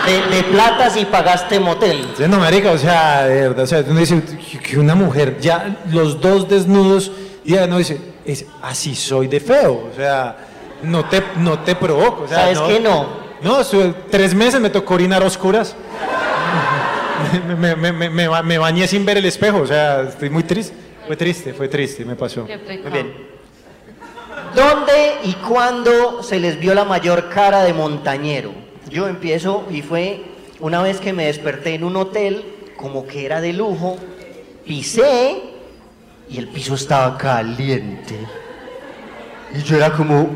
De, 0.06 0.36
de 0.38 0.44
plata 0.44 0.90
si 0.90 1.04
pagaste 1.06 1.60
motel. 1.60 2.08
Sí, 2.18 2.24
no, 2.28 2.38
marica, 2.40 2.72
o 2.72 2.78
sea, 2.78 3.26
de 3.26 3.42
verdad, 3.50 3.64
o 3.64 3.68
sea, 3.68 3.84
uno 3.88 4.00
dice 4.00 4.22
que 4.64 4.78
una 4.80 4.96
mujer, 4.96 5.38
ya 5.42 5.78
los 5.92 6.22
dos 6.22 6.48
desnudos, 6.48 7.12
y 7.44 7.54
ella 7.54 7.68
no 7.68 7.78
dice, 7.78 8.00
es, 8.26 8.46
así 8.62 8.96
soy 8.96 9.28
de 9.28 9.40
feo, 9.42 9.90
o 9.92 9.96
sea, 9.96 10.38
no 10.84 11.04
te, 11.06 11.22
no 11.38 11.60
te 11.60 11.76
provoco, 11.76 12.24
o 12.24 12.28
sea, 12.28 12.54
¿Sabes 12.54 12.60
qué 12.62 12.80
no? 12.80 13.08
No, 13.42 13.64
su- 13.66 13.94
tres 14.10 14.34
meses 14.34 14.62
me 14.62 14.70
tocó 14.70 14.94
orinar 14.94 15.22
a 15.24 15.26
oscuras. 15.26 15.76
me, 17.48 17.56
me, 17.56 17.76
me, 17.76 17.92
me, 17.92 18.10
me 18.10 18.28
ba- 18.30 18.44
me 18.44 18.58
bañé 18.58 18.88
sin 18.88 19.06
ver 19.06 19.18
el 19.18 19.26
espejo, 19.26 19.60
o 19.60 19.68
sea, 19.68 20.02
estoy 20.04 20.30
muy 20.30 20.44
triste. 20.44 20.74
Fue 21.06 21.16
triste, 21.16 21.54
fue 21.54 21.68
triste, 21.68 22.04
me 22.06 22.16
pasó. 22.16 22.44
Muy 22.44 22.92
bien. 22.92 23.27
¿Dónde 24.56 25.18
y 25.24 25.34
cuándo 25.34 26.24
se 26.24 26.40
les 26.40 26.60
vio 26.60 26.74
la 26.74 26.84
mayor 26.86 27.30
cara 27.30 27.64
de 27.64 27.74
montañero? 27.74 28.52
Yo 28.90 29.08
empiezo 29.08 29.66
y 29.70 29.82
fue 29.82 30.24
una 30.60 30.82
vez 30.82 31.00
que 31.00 31.14
me 31.14 31.26
desperté 31.26 31.76
en 31.76 31.84
un 31.84 31.96
hotel, 31.98 32.46
como 32.78 33.06
que 33.06 33.26
era 33.26 33.42
de 33.42 33.54
lujo, 33.54 33.98
pisé 34.66 35.42
y 36.30 36.38
el 36.38 36.48
piso 36.48 36.76
estaba 36.76 37.18
caliente. 37.18 38.18
Y 39.56 39.62
yo 39.64 39.78
era 39.78 39.92
como, 39.92 40.30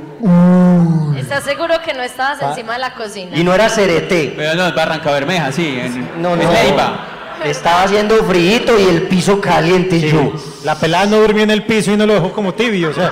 ¿Estás 1.17 1.43
seguro 1.43 1.75
que 1.83 1.93
no 1.93 2.01
estabas 2.01 2.41
encima 2.41 2.73
de 2.73 2.79
la 2.79 2.93
cocina? 2.93 3.35
y 3.35 3.43
no 3.43 3.53
era 3.53 3.69
cereté. 3.69 4.33
Pero 4.35 4.55
no, 4.55 4.67
es 4.67 4.75
Barranca 4.75 5.11
Bermeja, 5.11 5.51
sí. 5.51 5.77
En, 5.79 6.21
No, 6.21 6.33
en 6.33 6.43
no. 6.43 6.51
Leiva. 6.51 7.07
Estaba 7.43 7.83
haciendo 7.83 8.15
frío 8.23 8.79
y 8.79 8.83
el 8.83 9.03
piso 9.03 9.41
caliente. 9.41 9.95
Y 9.97 10.09
yo, 10.11 10.31
La 10.63 10.75
pelada 10.75 11.07
no 11.07 11.17
durmió 11.17 11.43
en 11.43 11.49
el 11.51 11.63
piso 11.65 11.91
y 11.91 11.97
no 11.97 12.05
lo 12.05 12.13
dejó 12.13 12.31
como 12.31 12.53
tibio, 12.53 12.91
o 12.91 12.93
sea, 12.93 13.11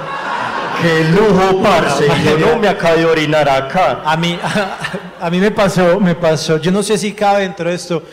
qué 0.81 1.03
lujo, 1.05 1.61
parce. 1.61 2.05
Y 2.05 2.39
yo 2.39 2.55
no 2.55 2.59
me 2.59 2.67
acabo 2.67 2.97
de 2.97 3.05
orinar 3.05 3.47
acá. 3.49 4.01
a 4.05 4.17
mí, 4.17 4.37
a, 5.21 5.29
mí 5.29 5.39
me 5.39 5.51
pasó, 5.51 5.99
me 5.99 6.15
pasó, 6.15 6.57
yo 6.57 6.71
no 6.71 6.83
sé 6.83 6.97
si 6.97 7.13
cabe 7.13 7.41
dentro 7.41 7.69
de 7.69 7.75
esto, 7.75 8.03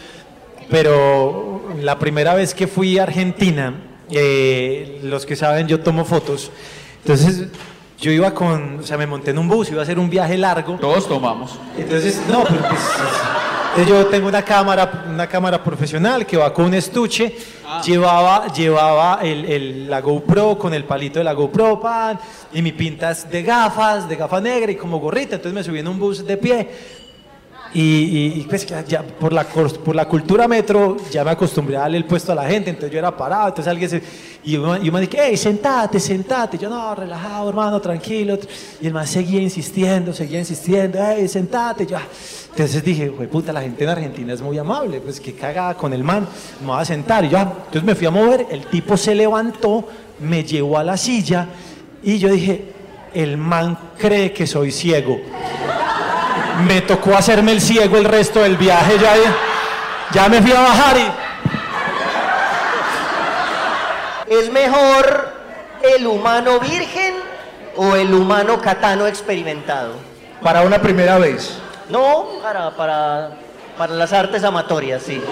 pero 0.71 1.63
la 1.81 1.99
primera 1.99 2.35
vez 2.35 2.55
que 2.55 2.67
fui 2.67 2.99
a 2.99 3.05
Argentina, 3.05 3.75
eh, 4.11 5.01
los 5.03 5.27
que 5.27 5.37
saben, 5.37 5.67
yo 5.67 5.81
tomo 5.81 6.05
fotos, 6.05 6.51
entonces 7.03 7.49
yo 7.99 8.11
iba 8.11 8.33
con, 8.35 8.81
o 8.81 8.83
sea, 8.83 8.99
me 8.99 9.07
monté 9.07 9.31
en 9.31 9.39
un 9.39 9.49
bus, 9.49 9.71
iba 9.71 9.81
a 9.81 9.83
hacer 9.85 9.99
un 9.99 10.11
viaje 10.11 10.37
largo, 10.37 10.75
Todos 10.75 11.09
tomamos. 11.09 11.59
entonces, 11.79 12.21
no, 12.29 12.45
pero 12.45 12.61
pues, 12.61 12.81
entonces 12.81 13.21
yo 13.85 14.07
tengo 14.07 14.29
una 14.29 14.43
cámara, 14.43 15.05
una 15.09 15.27
cámara 15.29 15.63
profesional 15.63 16.25
que 16.27 16.37
va 16.37 16.53
con 16.53 16.67
un 16.67 16.75
estuche, 16.75 17.37
llevaba, 17.85 18.47
llevaba 18.53 19.19
el, 19.23 19.45
el- 19.45 19.91
la 19.91 20.01
GoPro 20.01 20.57
con 20.59 20.73
el 20.73 20.85
palito 20.85 21.19
de 21.19 21.25
la 21.25 21.33
GoPro, 21.35 21.81
pan, 21.81 22.19
y 22.53 22.63
mi 22.63 22.73
pinta 22.73 23.11
es 23.11 23.29
de 23.29 23.43
gafas, 23.43 24.09
de 24.09 24.17
gafa 24.17 24.41
negra 24.41 24.71
y 24.73 24.77
como 24.77 24.99
gorrita, 24.99 25.37
entonces 25.37 25.53
me 25.55 25.63
subí 25.65 25.81
en 25.81 25.89
un 25.89 25.99
bus 25.99 26.25
de 26.27 26.37
pie. 26.37 26.69
Y, 27.79 28.47
pues 28.49 28.67
ya, 28.89 29.03
por, 29.03 29.35
la, 29.35 29.45
por 29.45 29.95
la 29.95 30.07
cultura 30.07 30.49
metro 30.49 30.97
ya 31.11 31.23
me 31.23 31.33
acostumbré 31.33 31.77
a 31.77 31.81
darle 31.81 31.99
el 31.99 32.07
puesto 32.07 32.33
a 32.33 32.35
la 32.35 32.47
gente, 32.47 32.71
entonces 32.71 32.91
yo 32.91 32.99
era 32.99 33.15
parado, 33.15 33.49
entonces 33.49 33.71
alguien 33.71 33.91
se... 33.91 34.03
Y 34.45 34.53
yo, 34.53 34.63
me 34.63 35.01
dije, 35.01 35.19
hey, 35.21 35.37
sentate, 35.37 36.01
sentate. 36.01 36.57
Yo, 36.57 36.71
no, 36.71 36.95
relajado, 36.95 37.51
hermano, 37.51 37.79
tranquilo. 37.79 38.39
Y 38.81 38.87
el 38.87 38.95
man 38.95 39.07
seguía 39.07 39.43
insistiendo, 39.43 40.15
seguía 40.15 40.39
insistiendo, 40.39 40.99
hey, 41.03 41.29
sentate. 41.29 41.85
Yo, 41.85 41.99
entonces 42.51 42.83
dije, 42.83 43.09
güey, 43.09 43.29
puta, 43.29 43.53
la 43.53 43.61
gente 43.61 43.85
en 43.85 43.91
Argentina 43.91 44.33
es 44.33 44.41
muy 44.41 44.57
amable, 44.57 45.01
pues 45.01 45.21
que 45.21 45.35
cagada 45.35 45.75
con 45.75 45.93
el 45.93 46.03
man, 46.03 46.27
me 46.63 46.69
voy 46.69 46.81
a 46.81 46.85
sentar. 46.87 47.27
Y 47.27 47.29
yo, 47.29 47.39
entonces 47.39 47.85
me 47.85 47.95
fui 47.95 48.07
a 48.07 48.11
mover, 48.11 48.47
el 48.51 48.65
tipo 48.69 48.97
se 48.97 49.15
levantó, 49.15 49.85
me 50.21 50.45
llevó 50.45 50.79
a 50.79 50.85
la 50.85 50.97
silla 50.97 51.49
y 52.03 52.17
yo 52.17 52.31
dije, 52.31 52.73
el 53.13 53.37
man 53.37 53.77
cree 53.99 54.33
que 54.33 54.47
soy 54.47 54.73
ciego. 54.73 55.19
Me 56.65 56.81
tocó 56.81 57.17
hacerme 57.17 57.53
el 57.53 57.61
ciego 57.61 57.99
el 57.99 58.05
resto 58.05 58.41
del 58.41 58.57
viaje, 58.57 58.99
ya, 58.99 59.15
ya 60.13 60.29
me 60.29 60.41
fui 60.41 60.53
a 60.53 60.61
bajar 60.61 60.97
y... 60.97 61.13
¿Es 64.33 64.51
mejor 64.51 65.35
el 65.83 66.07
humano 66.07 66.59
virgen 66.59 67.15
o 67.77 67.95
el 67.95 68.13
humano 68.13 68.61
catano 68.61 69.07
experimentado? 69.07 69.95
Para 70.43 70.63
una 70.63 70.81
primera 70.81 71.19
vez. 71.19 71.59
No, 71.89 72.27
para, 72.43 72.71
para, 72.75 73.31
para 73.79 73.95
las 73.95 74.13
artes 74.13 74.43
amatorias, 74.43 75.03
sí. 75.03 75.23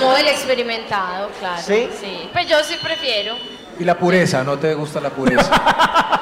No, 0.00 0.16
el 0.16 0.28
experimentado, 0.28 1.30
claro. 1.38 1.62
¿Sí? 1.62 1.90
Sí. 2.00 2.30
Pues 2.32 2.46
yo 2.46 2.62
sí 2.62 2.76
prefiero. 2.82 3.36
Y 3.78 3.84
la 3.84 3.96
pureza, 3.96 4.44
¿no 4.44 4.58
te 4.58 4.74
gusta 4.74 5.00
la 5.00 5.10
pureza? 5.10 5.50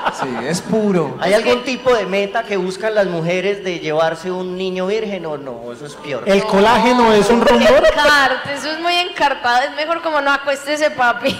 Sí, 0.48 0.52
es 0.52 0.60
puro. 0.62 1.16
¿Hay 1.20 1.34
algún 1.34 1.62
tipo 1.64 1.92
de 1.94 2.06
meta 2.06 2.42
que 2.42 2.56
buscan 2.56 2.94
las 2.94 3.06
mujeres 3.06 3.62
de 3.64 3.78
llevarse 3.80 4.30
un 4.30 4.56
niño 4.56 4.86
virgen 4.86 5.26
o 5.26 5.36
no? 5.36 5.72
Eso 5.72 5.86
es 5.86 5.94
peor. 5.94 6.22
El 6.26 6.42
colágeno 6.44 7.12
es 7.12 7.28
un 7.30 7.40
rumor. 7.44 7.62
Encarte, 7.86 8.54
eso 8.54 8.70
es 8.72 8.80
muy 8.80 8.94
encartado. 8.94 9.62
Es 9.62 9.74
mejor 9.76 10.00
como 10.02 10.20
no 10.20 10.30
acuéstese, 10.32 10.90
papi. 10.90 11.38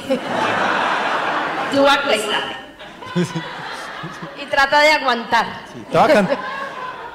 Tú 1.74 1.86
acuéstate. 1.86 2.56
y 4.42 4.46
trata 4.46 4.80
de 4.80 4.90
aguantar. 4.92 5.46
Te 5.90 5.98
voy 5.98 6.10
a 6.10 6.14
can- 6.14 6.28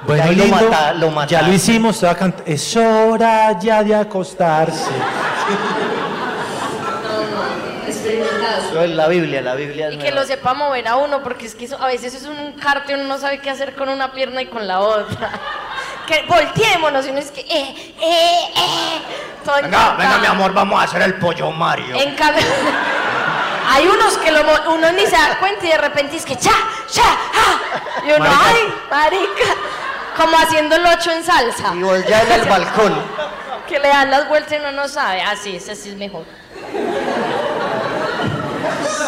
Bueno, 0.06 0.22
ahí 0.24 0.34
lo 0.36 0.44
lindo, 0.44 0.56
mata- 0.70 0.92
lo 0.92 1.08
ya 1.08 1.14
mataste. 1.14 1.46
lo 1.46 1.52
hicimos, 1.54 1.98
te 1.98 2.04
voy 2.06 2.14
a 2.14 2.18
cantar. 2.18 2.42
Es 2.46 2.76
hora 2.76 3.58
ya 3.58 3.82
de 3.82 3.94
acostarse. 3.94 4.90
Eso 8.74 8.82
es 8.82 8.90
la 8.90 9.06
Biblia, 9.06 9.40
la 9.40 9.54
Biblia 9.54 9.86
es 9.88 9.94
Y 9.94 9.98
que 9.98 10.10
lo 10.10 10.24
sepa 10.24 10.52
mover 10.52 10.88
a 10.88 10.96
uno, 10.96 11.22
porque 11.22 11.46
es 11.46 11.54
que 11.54 11.66
eso- 11.66 11.80
a 11.80 11.86
veces 11.86 12.12
es 12.12 12.24
un 12.24 12.36
encarte, 12.38 12.92
uno 12.94 13.04
no 13.04 13.18
sabe 13.18 13.38
qué 13.38 13.48
hacer 13.50 13.76
con 13.76 13.88
una 13.88 14.10
pierna 14.12 14.42
y 14.42 14.46
con 14.46 14.66
la 14.66 14.80
otra. 14.80 15.30
Que 16.08 16.22
volteémonos 16.28 17.06
y 17.06 17.10
uno 17.10 17.18
es 17.20 17.30
que, 17.30 17.40
eh, 17.40 17.94
eh, 18.02 18.38
eh. 18.56 19.02
Todo 19.42 19.54
Venga, 19.62 19.94
venga, 19.96 20.18
mi 20.18 20.26
amor, 20.26 20.52
vamos 20.52 20.78
a 20.78 20.82
hacer 20.84 21.00
el 21.00 21.14
pollo 21.14 21.50
Mario. 21.50 21.96
En 21.96 22.14
cambio, 22.14 22.44
hay 23.70 23.86
unos 23.86 24.18
que 24.18 24.30
lo, 24.30 24.40
uno 24.74 24.92
ni 24.92 25.06
se 25.06 25.12
da 25.16 25.38
cuenta 25.38 25.64
y 25.64 25.68
de 25.70 25.78
repente 25.78 26.16
es 26.16 26.26
que 26.26 26.36
cha, 26.36 26.52
cha, 26.90 27.02
ja. 27.02 28.02
Y 28.06 28.10
uno, 28.12 28.18
Marica. 28.18 28.40
ay, 28.44 28.74
marica, 28.90 29.54
como 30.16 30.36
haciendo 30.36 30.76
el 30.76 30.84
ocho 30.84 31.10
en 31.10 31.24
salsa. 31.24 31.72
Y 31.74 32.08
ya 32.10 32.22
en 32.22 32.32
el 32.32 32.48
balcón. 32.48 32.94
Que 33.66 33.78
le 33.78 33.88
dan 33.88 34.10
las 34.10 34.28
vueltas 34.28 34.52
y 34.52 34.56
uno 34.56 34.72
no 34.72 34.88
sabe. 34.88 35.22
Así 35.22 35.56
es, 35.56 35.66
así 35.70 35.88
es 35.88 35.96
mejor. 35.96 36.26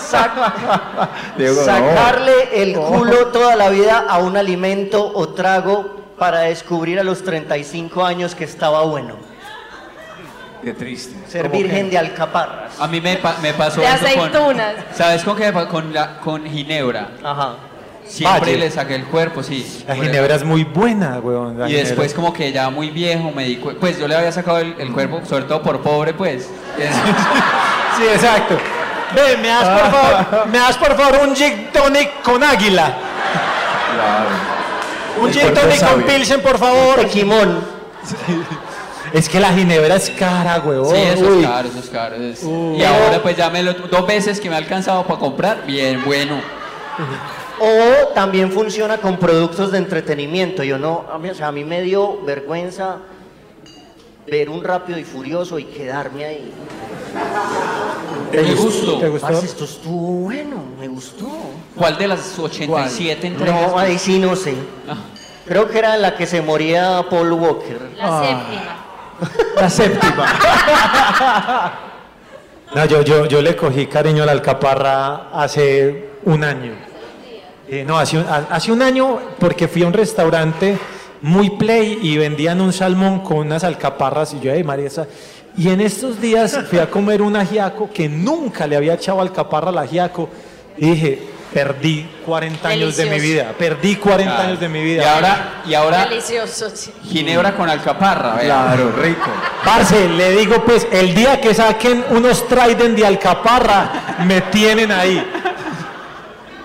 Diego, 1.36 1.56
no. 1.60 1.64
Sacarle 1.64 2.62
el 2.62 2.74
culo 2.76 3.26
toda 3.28 3.56
la 3.56 3.68
vida 3.70 4.04
a 4.08 4.18
un 4.18 4.36
alimento 4.36 5.10
o 5.14 5.28
trago 5.30 5.96
para 6.18 6.40
descubrir 6.40 6.98
a 6.98 7.04
los 7.04 7.22
35 7.24 8.04
años 8.04 8.34
que 8.34 8.44
estaba 8.44 8.82
bueno. 8.82 9.16
Qué 10.62 10.72
triste. 10.72 11.14
Ser 11.28 11.42
¿Cómo 11.48 11.54
virgen 11.60 11.84
que? 11.86 11.90
de 11.92 11.98
alcaparras. 11.98 12.72
A 12.80 12.88
mí 12.88 13.00
me, 13.00 13.16
pa- 13.16 13.36
me 13.42 13.52
pasó 13.52 13.80
De 13.80 13.86
eso 13.86 13.98
con- 13.98 14.06
aceitunas. 14.28 14.74
¿Sabes 14.94 15.22
con 15.22 15.36
qué? 15.36 15.52
Con, 15.70 15.92
la, 15.92 16.18
con 16.18 16.44
Ginebra. 16.44 17.10
Ajá. 17.22 17.54
Siempre 18.04 18.40
Valle. 18.52 18.58
le 18.58 18.70
saqué 18.70 18.94
el 18.94 19.04
cuerpo, 19.04 19.42
sí. 19.42 19.84
La 19.86 19.96
ginebra 19.96 20.36
es 20.36 20.44
muy 20.44 20.62
buena, 20.64 21.18
weón. 21.20 21.54
Y 21.54 21.66
ginebra. 21.66 21.78
después 21.88 22.14
como 22.14 22.32
que 22.32 22.52
ya 22.52 22.70
muy 22.70 22.90
viejo 22.90 23.32
me 23.32 23.44
di 23.44 23.56
pues 23.56 23.98
yo 23.98 24.06
le 24.08 24.14
había 24.14 24.30
sacado 24.32 24.58
el, 24.58 24.74
el 24.78 24.92
cuerpo, 24.92 25.20
sobre 25.28 25.44
todo 25.44 25.60
por 25.62 25.80
pobre, 25.80 26.14
pues. 26.14 26.48
Sí, 27.98 28.02
exacto. 28.12 28.58
Ve, 29.14 29.36
me 29.36 29.48
das 29.48 29.68
por 29.68 29.90
favor, 29.90 30.46
me 30.48 30.58
das 30.58 30.76
por 30.76 30.96
favor 30.96 31.28
un 31.28 31.36
gin 31.36 31.68
tonic 31.72 32.22
con 32.22 32.42
águila. 32.42 32.94
Un 35.20 35.28
El 35.28 35.34
gin 35.34 35.54
tonic 35.54 35.80
con 35.88 36.02
pilsen, 36.02 36.40
por 36.40 36.58
favor. 36.58 36.96
Tequimón. 36.96 37.60
Es 39.12 39.28
que 39.28 39.40
la 39.40 39.50
ginebra 39.52 39.94
es 39.94 40.10
cara, 40.10 40.60
weón. 40.64 40.90
Sí, 40.94 41.00
eso 41.00 41.24
Uy. 41.24 41.42
es 41.44 41.48
caro, 41.48 41.68
eso 41.68 41.78
es 41.78 41.88
caro. 41.88 42.16
es- 42.16 42.42
Uy. 42.42 42.76
Y 42.80 42.84
ahora 42.84 43.22
pues 43.22 43.36
ya 43.36 43.48
me 43.48 43.62
lo, 43.62 43.72
dos 43.72 44.06
veces 44.06 44.40
que 44.40 44.48
me 44.50 44.56
ha 44.56 44.58
alcanzado 44.58 45.04
para 45.04 45.18
comprar, 45.20 45.64
bien, 45.64 46.02
bueno. 46.04 46.40
O 47.58 48.08
también 48.14 48.50
funciona 48.52 48.98
con 48.98 49.16
productos 49.16 49.72
de 49.72 49.78
entretenimiento. 49.78 50.62
Yo 50.64 50.76
no, 50.78 51.06
a 51.10 51.18
mí, 51.18 51.30
o 51.30 51.34
sea, 51.34 51.46
a 51.48 51.52
mí 51.52 51.64
me 51.64 51.80
dio 51.82 52.20
vergüenza 52.24 52.96
ver 54.30 54.48
un 54.50 54.62
rápido 54.62 54.98
y 54.98 55.04
furioso 55.04 55.58
y 55.58 55.64
quedarme 55.64 56.24
ahí. 56.24 56.52
Me 58.32 58.54
gustó. 58.54 58.98
¿Te 58.98 59.08
gustó? 59.08 59.26
Parce, 59.28 59.46
esto 59.46 59.64
estuvo 59.64 60.12
bueno, 60.24 60.62
me 60.78 60.88
gustó. 60.88 61.26
¿Cuál 61.76 61.96
de 61.96 62.08
las 62.08 62.38
87 62.38 63.26
entregas? 63.26 63.70
No, 63.72 63.78
ahí 63.78 63.98
sí 63.98 64.18
no 64.18 64.34
sé. 64.36 64.54
Ah. 64.88 64.96
Creo 65.46 65.68
que 65.68 65.78
era 65.78 65.96
la 65.96 66.16
que 66.16 66.26
se 66.26 66.42
moría 66.42 67.04
Paul 67.08 67.32
Walker. 67.32 67.80
La 67.96 68.20
séptima. 68.24 68.76
La 69.60 69.70
séptima. 69.70 70.26
No, 72.74 72.84
yo, 72.84 73.02
yo, 73.02 73.26
yo 73.26 73.40
le 73.40 73.54
cogí 73.54 73.86
cariño 73.86 74.24
a 74.24 74.26
la 74.26 74.32
alcaparra 74.32 75.30
hace 75.32 76.10
un 76.24 76.42
año. 76.42 76.72
Eh, 77.68 77.84
no, 77.86 77.96
hace 77.98 78.18
un, 78.18 78.24
ha- 78.28 78.46
hace 78.50 78.70
un 78.72 78.82
año 78.82 79.18
porque 79.38 79.68
fui 79.68 79.82
a 79.84 79.86
un 79.86 79.92
restaurante 79.92 80.76
muy 81.22 81.50
play 81.50 81.98
y 82.02 82.16
vendían 82.18 82.60
un 82.60 82.72
salmón 82.72 83.20
con 83.20 83.38
unas 83.38 83.64
alcaparras 83.64 84.34
y 84.34 84.40
yo, 84.40 84.52
ay 84.52 84.62
María, 84.64 84.86
esa-". 84.86 85.06
Y 85.56 85.70
en 85.70 85.80
estos 85.80 86.20
días 86.20 86.58
fui 86.68 86.78
a 86.78 86.90
comer 86.90 87.22
un 87.22 87.34
ajiaco 87.36 87.88
que 87.92 88.08
nunca 88.08 88.66
le 88.66 88.76
había 88.76 88.94
echado 88.94 89.20
alcaparra 89.20 89.70
al 89.70 89.78
ajiaco 89.78 90.28
y 90.76 90.90
dije, 90.90 91.22
perdí 91.54 92.06
40 92.26 92.68
años 92.68 92.96
de 92.98 93.06
mi 93.06 93.18
vida, 93.18 93.54
perdí 93.58 93.96
40 93.96 94.34
Claro. 94.34 94.48
años 94.48 94.60
de 94.60 94.68
mi 94.68 94.80
Y 94.80 94.84
vida. 94.84 95.14
ahora, 95.14 95.62
y 95.66 95.72
ahora 95.72 96.04
Delicioso, 96.06 96.68
sí. 96.74 96.92
ginebra 97.04 97.56
con 97.56 97.70
alcaparra. 97.70 98.38
Claro, 98.40 98.92
rico. 99.00 99.30
Parce, 99.64 100.08
le 100.10 100.32
digo 100.36 100.62
pues, 100.66 100.86
el 100.92 101.14
día 101.14 101.40
que 101.40 101.54
saquen 101.54 102.04
unos 102.10 102.46
Trident 102.46 102.98
de 102.98 103.06
Alcaparra, 103.06 104.16
me 104.26 104.42
tienen 104.42 104.92
ahí. 104.92 105.24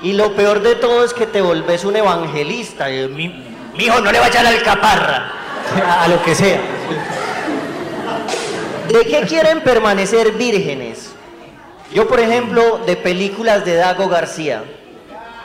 Y 0.03 0.13
lo 0.13 0.33
peor 0.35 0.61
de 0.61 0.75
todo 0.75 1.05
es 1.05 1.13
que 1.13 1.27
te 1.27 1.41
volvés 1.41 1.85
un 1.85 1.95
evangelista. 1.95 2.91
Y, 2.91 3.07
Mi, 3.07 3.50
mi 3.75 3.85
hijo 3.85 3.99
no 4.01 4.11
le 4.11 4.19
va 4.19 4.25
a 4.25 4.29
echar 4.29 4.45
alcaparra. 4.45 5.31
A 6.01 6.07
lo 6.07 6.21
que 6.23 6.35
sea. 6.35 6.59
¿De 8.89 9.05
qué 9.05 9.21
quieren 9.27 9.61
permanecer 9.61 10.33
vírgenes? 10.33 11.13
Yo, 11.93 12.07
por 12.07 12.19
ejemplo, 12.19 12.79
de 12.85 12.95
películas 12.97 13.63
de 13.65 13.75
Dago 13.75 14.07
García. 14.09 14.63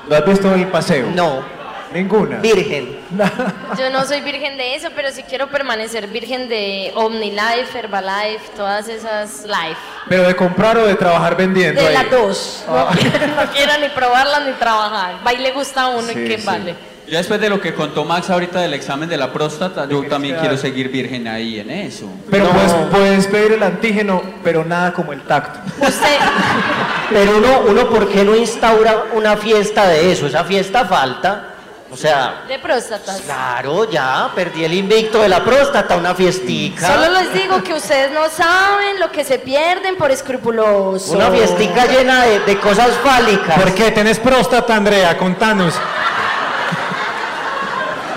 ¿Lo 0.08 0.16
has 0.16 0.24
visto 0.24 0.52
en 0.52 0.60
el 0.60 0.68
paseo? 0.68 1.08
No, 1.14 1.44
Ninguna. 1.92 2.38
virgen. 2.38 2.98
Yo 3.78 3.90
no 3.90 4.04
soy 4.04 4.20
virgen 4.20 4.56
de 4.56 4.74
eso, 4.74 4.88
pero 4.94 5.10
sí 5.12 5.22
quiero 5.28 5.48
permanecer 5.48 6.06
virgen 6.08 6.48
de 6.48 6.92
OmniLife, 6.94 7.76
Herbalife, 7.78 8.50
todas 8.56 8.88
esas 8.88 9.44
life. 9.44 9.76
Pero 10.08 10.24
de 10.24 10.34
comprar 10.36 10.76
o 10.78 10.86
de 10.86 10.94
trabajar 10.96 11.36
vendiendo. 11.36 11.80
De 11.80 11.88
ahí? 11.88 11.94
las 11.94 12.10
dos. 12.10 12.64
No, 12.68 12.86
quiero, 12.88 13.26
no 13.36 13.52
quiero 13.52 13.72
ni 13.80 13.88
probarlas 13.90 14.42
ni 14.46 14.52
trabajar. 14.52 15.16
Va 15.26 15.32
y 15.32 15.38
le 15.38 15.52
gusta 15.52 15.82
a 15.82 15.88
uno 15.88 16.08
Sí, 16.12 16.18
y 16.20 16.28
qué 16.28 16.38
sí. 16.38 16.46
vale. 16.46 16.74
Ya 17.08 17.18
después 17.18 17.40
de 17.40 17.48
lo 17.48 17.60
que 17.60 17.72
contó 17.72 18.04
Max 18.04 18.30
ahorita 18.30 18.60
del 18.60 18.74
examen 18.74 19.08
de 19.08 19.16
la 19.16 19.32
próstata, 19.32 19.86
yo 19.88 20.02
también 20.08 20.34
quedar? 20.34 20.40
quiero 20.48 20.56
seguir 20.56 20.88
virgen 20.88 21.28
ahí 21.28 21.60
en 21.60 21.70
eso. 21.70 22.06
Pero 22.30 22.44
No. 22.46 22.50
puedes, 22.52 22.72
puedes 22.90 23.26
pedir 23.28 23.52
el 23.52 23.62
antígeno, 23.62 24.22
pero 24.42 24.64
nada 24.64 24.92
como 24.92 25.12
el 25.12 25.22
tacto. 25.22 25.60
Usted, 25.80 26.16
Pero 27.10 27.36
uno, 27.38 27.60
uno, 27.68 27.88
¿por 27.88 28.08
qué 28.08 28.24
no 28.24 28.34
instaura 28.34 29.04
una 29.14 29.36
fiesta 29.36 29.86
de 29.86 30.10
eso? 30.10 30.26
Esa 30.26 30.42
fiesta 30.44 30.84
falta. 30.86 31.50
O 31.88 31.96
sea, 31.96 32.42
de 32.48 32.58
próstatas. 32.58 33.20
claro, 33.20 33.88
ya, 33.88 34.28
perdí 34.34 34.64
el 34.64 34.72
invicto 34.74 35.22
de 35.22 35.28
la 35.28 35.44
próstata, 35.44 35.96
una 35.96 36.16
fiestica. 36.16 36.92
Solo 36.92 37.20
les 37.20 37.32
digo 37.32 37.62
que 37.62 37.74
ustedes 37.74 38.10
no 38.10 38.28
saben 38.28 38.98
lo 38.98 39.12
que 39.12 39.22
se 39.22 39.38
pierden 39.38 39.94
por 39.96 40.10
escrupuloso. 40.10 41.12
Una 41.12 41.30
fiestica 41.30 41.86
llena 41.86 42.24
de, 42.24 42.40
de 42.40 42.58
cosas 42.58 42.90
fálicas. 43.04 43.60
¿Por 43.62 43.72
qué 43.72 43.92
tenés 43.92 44.18
próstata, 44.18 44.74
Andrea? 44.74 45.16
Contanos. 45.16 45.74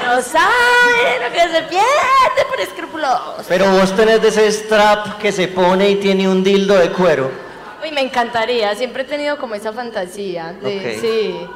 No 0.09 0.23
saben 0.23 1.21
lo 1.23 1.31
que 1.31 1.39
se 1.39 1.61
pierde 1.69 2.45
por 2.49 2.59
escrupuloso. 2.59 3.43
Pero 3.47 3.69
vos 3.69 3.95
tenés 3.95 4.19
de 4.19 4.29
ese 4.29 4.51
strap 4.51 5.19
que 5.19 5.31
se 5.31 5.47
pone 5.47 5.87
y 5.87 5.95
tiene 5.97 6.27
un 6.27 6.43
dildo 6.43 6.75
de 6.75 6.89
cuero. 6.89 7.29
Uy, 7.83 7.91
me 7.91 8.01
encantaría. 8.01 8.73
Siempre 8.73 9.03
he 9.03 9.05
tenido 9.05 9.37
como 9.37 9.53
esa 9.53 9.71
fantasía. 9.71 10.53
De. 10.53 10.97
Sí. 10.99 11.47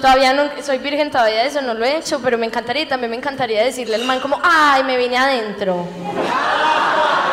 Todavía 0.00 0.32
no, 0.32 0.50
soy 0.60 0.78
virgen 0.78 1.12
todavía 1.12 1.42
de 1.42 1.46
eso, 1.46 1.62
no 1.62 1.74
lo 1.74 1.84
he 1.84 1.98
hecho, 1.98 2.20
pero 2.20 2.36
me 2.36 2.46
encantaría 2.46 2.82
y 2.82 2.86
también 2.86 3.10
me 3.10 3.16
encantaría 3.16 3.62
decirle 3.62 3.94
al 3.94 4.04
man 4.04 4.18
como, 4.18 4.40
ay, 4.42 4.82
me 4.82 4.96
vine 4.96 5.16
adentro. 5.16 5.86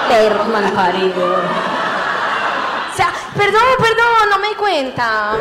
Perro 0.09 0.45
mal 0.45 0.71
parido. 0.73 1.37
O 2.93 2.95
sea, 2.95 3.11
perdón, 3.35 3.63
perdón, 3.79 4.29
no 4.29 4.37
me 4.37 4.49
di 4.49 4.55
cuenta. 4.55 5.37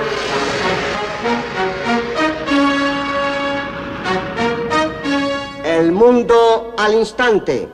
El 5.77 5.93
mundo 5.93 6.75
al 6.79 6.95
instante. 6.95 7.69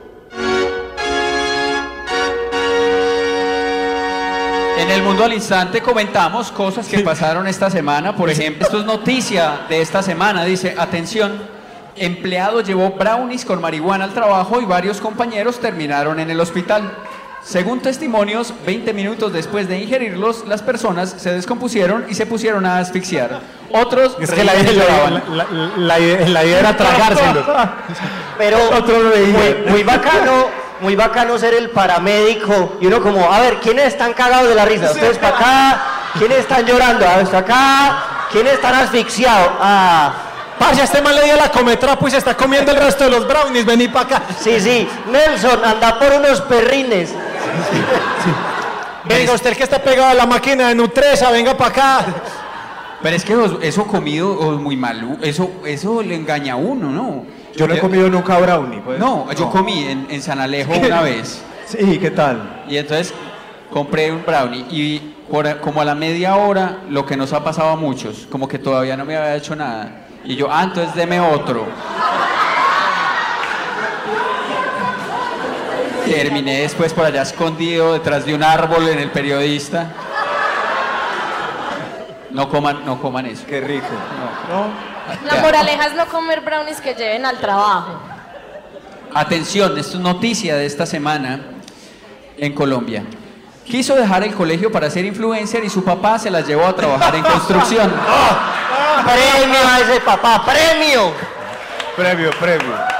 En 4.77 4.91
el 4.91 5.01
mundo 5.03 5.23
al 5.23 5.31
instante 5.31 5.81
comentamos 5.81 6.51
cosas 6.51 6.85
que 6.85 6.99
pasaron 6.99 7.47
esta 7.47 7.69
semana. 7.69 8.13
Por 8.13 8.29
ejemplo, 8.29 8.65
esto 8.65 8.79
es 8.79 8.85
noticia 8.85 9.61
de 9.69 9.79
esta 9.79 10.03
semana. 10.03 10.43
Dice, 10.43 10.75
atención, 10.77 11.43
empleado 11.95 12.59
llevó 12.59 12.89
brownies 12.89 13.45
con 13.45 13.61
marihuana 13.61 14.03
al 14.03 14.13
trabajo 14.13 14.59
y 14.59 14.65
varios 14.65 14.99
compañeros 14.99 15.61
terminaron 15.61 16.19
en 16.19 16.29
el 16.29 16.41
hospital. 16.41 16.91
Según 17.45 17.81
testimonios, 17.81 18.53
20 18.65 18.93
minutos 18.93 19.33
después 19.33 19.67
de 19.67 19.77
ingerirlos, 19.79 20.45
las 20.47 20.61
personas 20.61 21.13
se 21.17 21.31
descompusieron 21.33 22.05
y 22.09 22.13
se 22.15 22.25
pusieron 22.25 22.65
a 22.65 22.77
asfixiar. 22.77 23.41
Otros 23.71 24.15
Es 24.19 24.31
que 24.31 24.43
la, 24.45 24.53
la- 24.53 24.63
lloraban. 24.63 25.23
la- 25.37 25.45
la- 25.77 25.87
la 25.87 25.99
idea- 26.45 26.59
era 26.59 26.77
tragárselos. 26.77 27.45
Pero 28.37 28.57
muy, 28.87 29.71
muy 29.71 29.83
bacano, 29.83 30.47
muy 30.79 30.95
bacano 30.95 31.37
ser 31.37 31.53
el 31.55 31.69
paramédico 31.69 32.77
y 32.79 32.87
uno 32.87 33.01
como, 33.01 33.31
a 33.31 33.39
ver, 33.41 33.55
¿quiénes 33.57 33.87
están 33.87 34.13
cagados 34.13 34.47
de 34.49 34.55
la 34.55 34.65
risa? 34.65 34.91
Ustedes 34.91 35.17
para 35.17 35.35
acá, 35.37 35.81
¿quiénes 36.17 36.39
están 36.39 36.65
llorando? 36.65 37.05
A 37.07 37.17
ver, 37.17 37.35
acá, 37.35 38.03
¿quiénes 38.31 38.53
están 38.53 38.75
asfixiados? 38.75 39.49
Ah, 39.59 40.13
Parce, 40.59 40.79
a 40.81 40.83
este 40.85 41.01
man 41.01 41.13
le 41.15 41.23
dio 41.25 41.35
la 41.35 41.49
cometrapo 41.51 42.07
y 42.07 42.11
se 42.11 42.17
está 42.17 42.37
comiendo 42.37 42.71
el 42.71 42.77
resto 42.77 43.03
de 43.03 43.09
los 43.09 43.27
brownies. 43.27 43.65
Vení 43.65 43.87
para 43.89 44.05
acá. 44.05 44.21
sí, 44.39 44.61
sí, 44.61 44.87
Nelson, 45.11 45.59
anda 45.65 45.97
por 45.99 46.13
unos 46.13 46.39
perrines. 46.41 47.09
Venga, 49.05 49.33
usted 49.33 49.49
el 49.51 49.57
que 49.57 49.63
está 49.63 49.79
pegado 49.79 50.09
a 50.09 50.13
la 50.13 50.25
máquina 50.25 50.69
de 50.69 50.75
Nutresa, 50.75 51.29
venga 51.31 51.55
para 51.57 51.69
acá. 51.69 52.05
Pero 53.01 53.15
es 53.17 53.25
que 53.25 53.33
eso, 53.33 53.59
eso 53.61 53.83
comido 53.85 54.53
es 54.53 54.59
muy 54.61 54.77
malo. 54.77 55.17
Eso, 55.21 55.51
eso 55.65 56.01
le 56.01 56.15
engaña 56.15 56.53
a 56.53 56.55
uno, 56.55 56.89
¿no? 56.89 57.25
Yo 57.55 57.67
no 57.67 57.73
he 57.73 57.79
comido 57.79 58.09
nunca 58.09 58.37
brownie. 58.39 58.79
pues. 58.79 58.97
No, 58.99 59.29
yo 59.33 59.49
comí 59.49 59.83
en, 59.87 60.07
en 60.09 60.21
San 60.21 60.39
Alejo 60.39 60.71
una 60.85 61.01
vez. 61.01 61.43
Sí, 61.65 61.97
¿qué 61.99 62.11
tal? 62.11 62.63
Y 62.69 62.77
entonces 62.77 63.13
compré 63.71 64.09
un 64.11 64.23
brownie 64.25 64.65
y 64.71 64.99
por- 65.29 65.59
como 65.59 65.81
a 65.81 65.85
la 65.85 65.95
media 65.95 66.35
hora, 66.37 66.79
lo 66.89 67.05
que 67.05 67.17
nos 67.17 67.33
ha 67.33 67.43
pasado 67.43 67.69
a 67.71 67.75
muchos, 67.75 68.25
como 68.31 68.47
que 68.47 68.57
todavía 68.57 68.95
no 68.95 69.03
me 69.03 69.17
había 69.17 69.35
hecho 69.35 69.53
nada. 69.55 70.05
Y 70.23 70.35
yo, 70.37 70.47
ah, 70.49 70.63
entonces 70.63 70.95
deme 70.95 71.19
otro. 71.19 71.65
Terminé 76.15 76.61
después 76.61 76.93
por 76.93 77.05
allá 77.05 77.23
escondido 77.23 77.93
detrás 77.93 78.25
de 78.25 78.35
un 78.35 78.43
árbol 78.43 78.87
en 78.89 78.99
el 78.99 79.11
periodista. 79.11 79.91
No 82.31 82.49
coman, 82.49 82.85
no 82.85 82.99
coman 83.01 83.25
eso. 83.25 83.43
Qué 83.47 83.61
rico. 83.61 83.85
La 85.25 85.41
moraleja 85.41 85.87
es 85.87 85.93
no 85.95 86.05
comer 86.07 86.41
brownies 86.41 86.81
que 86.81 86.93
lleven 86.93 87.25
al 87.25 87.37
trabajo. 87.39 87.99
Atención, 89.13 89.77
esto 89.77 89.97
es 89.97 90.03
noticia 90.03 90.55
de 90.55 90.65
esta 90.65 90.85
semana 90.85 91.41
en 92.37 92.53
Colombia. 92.53 93.03
Quiso 93.65 93.95
dejar 93.95 94.23
el 94.23 94.33
colegio 94.33 94.71
para 94.71 94.89
ser 94.89 95.05
influencer 95.05 95.63
y 95.63 95.69
su 95.69 95.83
papá 95.83 96.19
se 96.19 96.29
las 96.29 96.47
llevó 96.47 96.65
a 96.65 96.75
trabajar 96.75 97.15
en 97.15 97.23
construcción. 97.23 97.91
Premio 99.03 99.67
a 99.67 99.79
ese 99.79 99.99
papá, 100.01 100.43
premio. 100.45 101.11
Premio, 101.95 102.31
premio. 102.39 102.92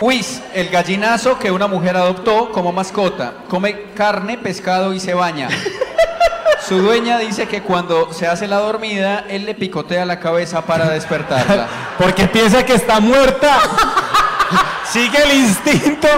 Luis, 0.00 0.42
el 0.52 0.68
gallinazo 0.68 1.38
que 1.38 1.50
una 1.50 1.66
mujer 1.66 1.96
adoptó 1.96 2.50
como 2.50 2.72
mascota, 2.72 3.34
come 3.48 3.92
carne, 3.94 4.36
pescado 4.36 4.92
y 4.92 5.00
se 5.00 5.14
baña. 5.14 5.48
Su 6.68 6.78
dueña 6.78 7.18
dice 7.18 7.46
que 7.46 7.62
cuando 7.62 8.12
se 8.12 8.26
hace 8.26 8.48
la 8.48 8.58
dormida, 8.58 9.24
él 9.28 9.44
le 9.44 9.54
picotea 9.54 10.04
la 10.04 10.18
cabeza 10.18 10.62
para 10.62 10.88
despertarla. 10.88 11.68
Porque 11.98 12.26
piensa 12.26 12.64
que 12.64 12.74
está 12.74 13.00
muerta. 13.00 13.58
Sigue 14.90 15.22
el 15.22 15.32
instinto. 15.40 16.08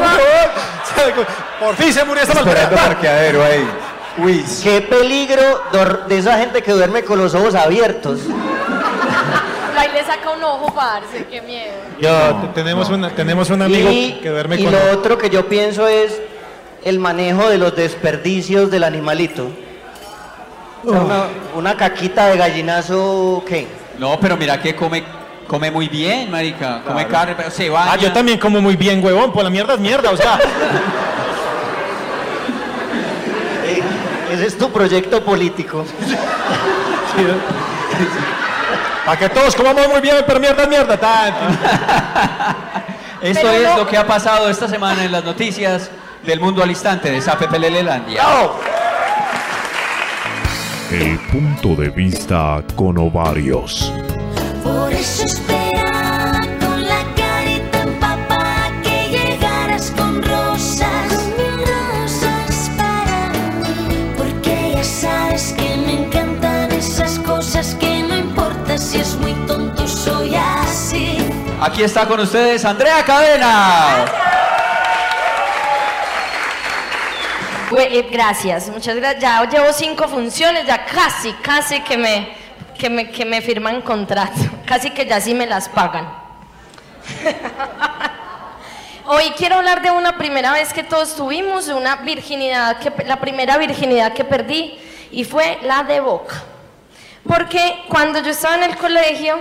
Por 1.61 1.77
fin 1.77 1.93
se 1.93 2.05
murió 2.05 2.23
esta 2.23 2.39
Esperando 2.41 2.77
parqueadero 2.77 3.45
ahí. 3.45 3.69
Uy. 4.19 4.45
Qué 4.63 4.81
peligro 4.83 5.63
de 6.09 6.19
esa 6.19 6.39
gente 6.39 6.63
que 6.63 6.73
duerme 6.73 7.03
con 7.03 7.19
los 7.19 7.35
ojos 7.35 7.55
abiertos. 7.55 8.21
Ahí 9.87 9.93
le 9.93 10.05
saca 10.05 10.31
un 10.31 10.43
ojo, 10.45 10.73
parce, 10.75 11.25
qué 11.31 11.41
miedo. 11.43 11.73
Yo, 12.01 12.37
te- 12.41 12.49
tenemos, 12.63 12.89
una- 12.91 13.11
tenemos 13.11 13.51
un 13.51 13.63
amigo 13.63 13.89
y 13.91 14.13
que 14.23 14.29
duerme 14.31 14.57
y 14.57 14.65
con... 14.65 14.73
lo 14.73 14.91
otro 14.93 15.19
que 15.19 15.31
yo 15.31 15.47
pienso 15.49 15.87
es 15.87 16.21
el 16.85 16.99
manejo 16.99 17.49
de 17.49 17.59
los 17.59 17.75
desperdicios 17.77 18.71
del 18.71 18.85
animalito. 18.85 19.49
O 20.85 20.91
sea, 20.91 21.01
una, 21.01 21.25
una 21.55 21.77
caquita 21.77 22.27
de 22.27 22.37
gallinazo, 22.37 23.43
¿qué? 23.47 23.67
No, 23.99 24.19
pero 24.21 24.37
mira 24.37 24.61
que 24.61 24.75
come, 24.77 25.03
come 25.49 25.71
muy 25.71 25.89
bien, 25.89 26.31
marica. 26.31 26.83
Come 26.87 27.07
carne, 27.09 27.35
pero 27.37 27.51
se 27.51 27.69
baña. 27.71 27.93
Ah, 27.93 27.97
yo 27.97 28.13
también 28.13 28.39
como 28.39 28.61
muy 28.61 28.77
bien, 28.77 29.03
huevón. 29.05 29.33
Pues 29.33 29.43
la 29.45 29.51
mierda 29.51 29.75
es 29.75 29.81
mierda, 29.81 30.11
o 30.11 30.17
sea. 30.17 30.39
Eh, 33.65 33.83
ese 34.33 34.47
es 34.47 34.59
tu 34.59 34.71
proyecto 34.71 35.25
político. 35.25 35.85
Para 39.07 39.19
que 39.19 39.29
todos 39.29 39.55
comamos 39.55 39.89
muy 39.89 40.01
bien, 40.01 40.17
pero 40.27 40.41
mierda 40.41 40.65
es 40.65 40.69
mierda. 40.69 40.97
tan. 40.99 41.33
Esto 43.23 43.41
Pero 43.47 43.51
es 43.53 43.63
no- 43.71 43.77
lo 43.79 43.87
que 43.87 43.97
ha 43.97 44.07
pasado 44.07 44.51
esta 44.51 44.69
semana 44.69 45.05
en 45.05 45.11
las 45.13 45.25
noticias 45.25 45.91
del 46.25 46.39
mundo 46.41 46.63
al 46.63 46.71
instante 46.71 47.11
de 47.11 47.21
Sape 47.23 47.49
Pelelelandia. 47.49 48.23
El 50.91 51.19
punto 51.31 51.75
de 51.81 51.89
vista 51.91 52.63
con 52.75 52.99
ovarios. 52.99 53.93
Por 54.63 54.93
eso 54.93 55.25
es 69.01 69.15
muy 69.17 69.33
tonto, 69.47 69.87
soy 69.87 70.35
así. 70.35 71.19
Aquí 71.61 71.83
está 71.83 72.07
con 72.07 72.21
ustedes 72.21 72.65
Andrea 72.65 73.03
Cadena. 73.05 74.05
Eh, 77.77 78.09
gracias, 78.11 78.69
muchas 78.69 78.97
gracias. 78.97 79.21
Ya 79.23 79.45
llevo 79.49 79.73
cinco 79.73 80.09
funciones, 80.09 80.67
ya 80.67 80.85
casi, 80.85 81.33
casi 81.35 81.81
que 81.81 81.99
me, 81.99 82.37
que 82.79 82.89
me, 82.89 83.11
que 83.11 83.25
me 83.25 83.43
firman 83.43 83.83
contrato. 83.83 84.41
Casi 84.67 84.91
que 84.91 85.07
ya 85.07 85.21
sí 85.21 85.33
me 85.33 85.47
las 85.47 85.69
pagan. 85.69 86.09
Hoy 89.07 89.33
quiero 89.37 89.57
hablar 89.57 89.81
de 89.81 89.93
una 89.93 90.19
primera 90.19 90.53
vez 90.53 90.73
que 90.73 90.83
todos 90.83 91.15
tuvimos, 91.15 91.67
de 91.67 91.75
una 91.75 91.97
virginidad, 91.97 92.79
que, 92.81 92.93
la 93.05 93.21
primera 93.21 93.57
virginidad 93.59 94.13
que 94.13 94.25
perdí, 94.25 94.77
y 95.13 95.23
fue 95.23 95.61
la 95.63 95.85
de 95.85 96.01
boca. 96.01 96.43
Porque 97.29 97.85
cuando 97.89 98.21
yo 98.21 98.31
estaba 98.31 98.57
en 98.57 98.71
el 98.71 98.77
colegio, 98.77 99.39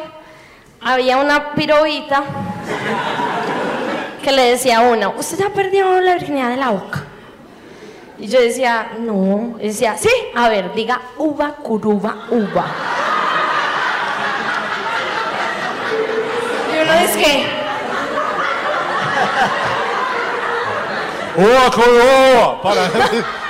había 0.82 1.18
una 1.18 1.54
pirobita 1.54 2.24
que 4.24 4.32
le 4.32 4.52
decía 4.52 4.80
a 4.80 4.82
uno, 4.82 5.14
usted 5.18 5.38
ya 5.38 5.50
perdió 5.50 6.00
la 6.02 6.14
virginidad 6.14 6.50
de 6.50 6.58
la 6.58 6.70
boca. 6.70 7.04
Y 8.18 8.28
yo 8.28 8.40
decía, 8.40 8.92
no. 9.00 9.56
Y 9.60 9.68
decía, 9.68 9.98
sí, 9.98 10.10
a 10.36 10.50
ver, 10.50 10.74
diga 10.74 11.02
uva, 11.18 11.52
curuba, 11.56 12.28
uva. 12.32 12.66
Y 16.74 16.82
uno 16.82 17.00
dice 17.02 17.20
que, 17.20 17.66
¡Uva 21.38 21.70
con 21.70 21.84
uva! 21.84 22.62
Para... 22.62 22.90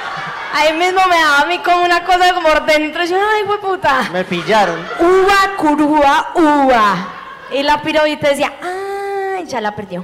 ahí 0.56 0.74
mismo 0.74 1.02
me 1.10 1.16
daba 1.18 1.42
a 1.42 1.46
mí 1.46 1.60
como 1.60 1.84
una 1.84 2.04
cosa 2.04 2.34
como 2.34 2.48
por 2.48 2.66
dentro. 2.66 3.04
Y 3.04 3.08
yo, 3.08 3.18
ay, 3.18 3.44
fue 3.46 3.60
puta. 3.60 4.10
Me 4.12 4.24
pillaron. 4.24 4.80
Uva, 5.00 5.56
curuba, 5.58 6.32
uva. 6.36 7.08
Y 7.52 7.62
la 7.62 7.82
pirobita 7.82 8.30
decía, 8.30 8.54
ay, 8.64 9.46
ya 9.46 9.60
la 9.60 9.76
perdió. 9.76 10.04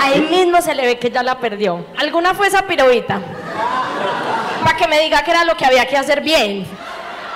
Ahí 0.00 0.20
mismo 0.22 0.60
se 0.60 0.74
le 0.74 0.86
ve 0.86 0.98
que 0.98 1.10
ya 1.10 1.22
la 1.22 1.38
perdió. 1.38 1.84
¿Alguna 1.98 2.34
fue 2.34 2.48
esa 2.48 2.62
pirobita? 2.62 3.20
Para 4.64 4.76
que 4.76 4.88
me 4.88 5.00
diga 5.00 5.22
que 5.22 5.30
era 5.30 5.44
lo 5.44 5.56
que 5.56 5.64
había 5.64 5.86
que 5.86 5.96
hacer 5.96 6.20
bien. 6.20 6.66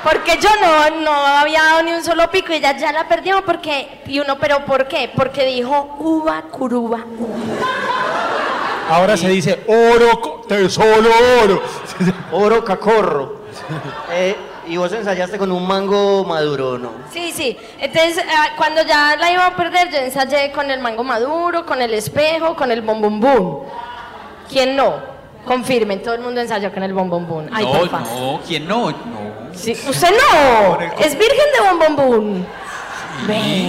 Porque 0.02 0.36
yo 0.38 0.48
no, 0.60 1.00
no 1.02 1.12
había 1.12 1.62
dado 1.62 1.82
ni 1.84 1.92
un 1.92 2.02
solo 2.02 2.28
pico 2.30 2.52
y 2.52 2.56
ella 2.56 2.76
ya 2.76 2.90
la 2.90 3.06
perdió 3.06 3.44
porque... 3.44 4.02
Y 4.06 4.18
uno, 4.18 4.36
¿pero 4.38 4.64
por 4.64 4.88
qué? 4.88 5.10
Porque 5.14 5.46
dijo 5.46 5.96
uva, 6.00 6.42
curuba, 6.50 7.04
uva. 7.18 7.38
Ahora 8.90 9.16
se 9.16 9.28
dice 9.28 9.60
oro, 9.68 10.31
tesoro, 10.49 11.11
oro. 11.43 11.62
Oro 12.32 12.64
cacorro. 12.64 13.43
Eh, 14.12 14.36
y 14.66 14.76
vos 14.76 14.93
ensayaste 14.93 15.38
con 15.38 15.51
un 15.53 15.66
mango 15.66 16.24
maduro, 16.24 16.78
¿no? 16.78 16.90
Sí, 17.12 17.32
sí. 17.32 17.57
Entonces, 17.80 18.24
ah, 18.28 18.49
cuando 18.57 18.82
ya 18.82 19.16
la 19.16 19.30
iba 19.30 19.47
a 19.47 19.57
perder, 19.57 19.90
yo 19.90 19.99
ensayé 19.99 20.53
con 20.53 20.70
el 20.70 20.80
mango 20.80 21.05
maduro, 21.05 21.66
con 21.66 21.82
el 21.82 21.93
espejo, 21.95 22.55
con 22.57 22.70
el 22.70 22.80
bombom 22.82 23.20
boom. 23.20 23.59
¿Quién 24.49 24.76
no? 24.76 24.95
Confirmen, 25.45 26.03
todo 26.03 26.14
el 26.14 26.20
mundo 26.20 26.40
ensayó 26.40 26.72
con 26.72 26.82
el 26.84 26.93
bombom 26.95 27.26
boom. 27.26 27.49
Ay, 27.53 27.64
no, 27.64 27.84
no, 27.84 28.40
¿quién 28.47 28.66
no? 28.68 28.90
No. 28.90 28.97
Sí, 29.53 29.72
usted 29.72 30.11
no. 30.11 30.78
Es 30.99 31.18
virgen 31.18 31.47
de 31.55 31.68
bombom 31.68 31.97
boom. 31.97 32.47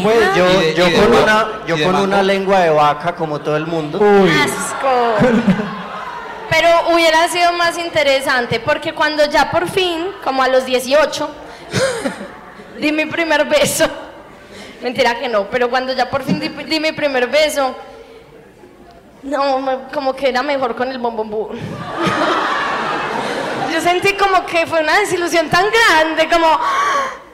Pues 0.04 0.36
yo, 0.36 0.46
de- 0.46 0.74
yo 0.74 0.86
con, 0.94 1.14
una, 1.22 1.48
yo 1.68 1.84
con 1.84 1.96
una 1.96 2.24
lengua 2.24 2.60
de 2.60 2.70
vaca 2.70 3.16
como 3.16 3.40
todo 3.42 3.58
el 3.58 3.66
mundo. 3.68 4.00
Asco. 4.00 5.28
Pero 6.56 6.93
hubiera 6.93 7.28
sido 7.30 7.51
más 7.54 7.80
interesante 7.80 8.60
porque 8.60 8.93
cuando 8.93 9.26
ya 9.26 9.49
por 9.49 9.68
fin, 9.68 10.06
como 10.24 10.43
a 10.43 10.47
los 10.47 10.66
18, 10.66 11.30
di 12.80 12.91
mi 12.91 13.08
primer 13.08 13.45
beso. 13.45 13.89
Mentira 14.84 15.18
que 15.18 15.28
no, 15.28 15.49
pero 15.49 15.68
cuando 15.68 15.93
ya 15.93 16.12
por 16.12 16.22
fin 16.22 16.39
di, 16.39 16.80
mi 16.80 16.91
primer 16.91 17.28
beso, 17.28 17.76
no, 19.24 19.88
como 19.91 20.14
que 20.14 20.30
era 20.30 20.43
mejor 20.43 20.76
con 20.76 20.91
el 20.91 20.99
bombombú. 20.99 21.49
Yo 23.74 23.82
sentí 23.82 24.14
como 24.14 24.45
que 24.45 24.68
fue 24.68 24.82
una 24.82 24.99
desilusión 24.99 25.49
tan 25.49 25.66
grande, 25.72 26.30
como 26.30 26.60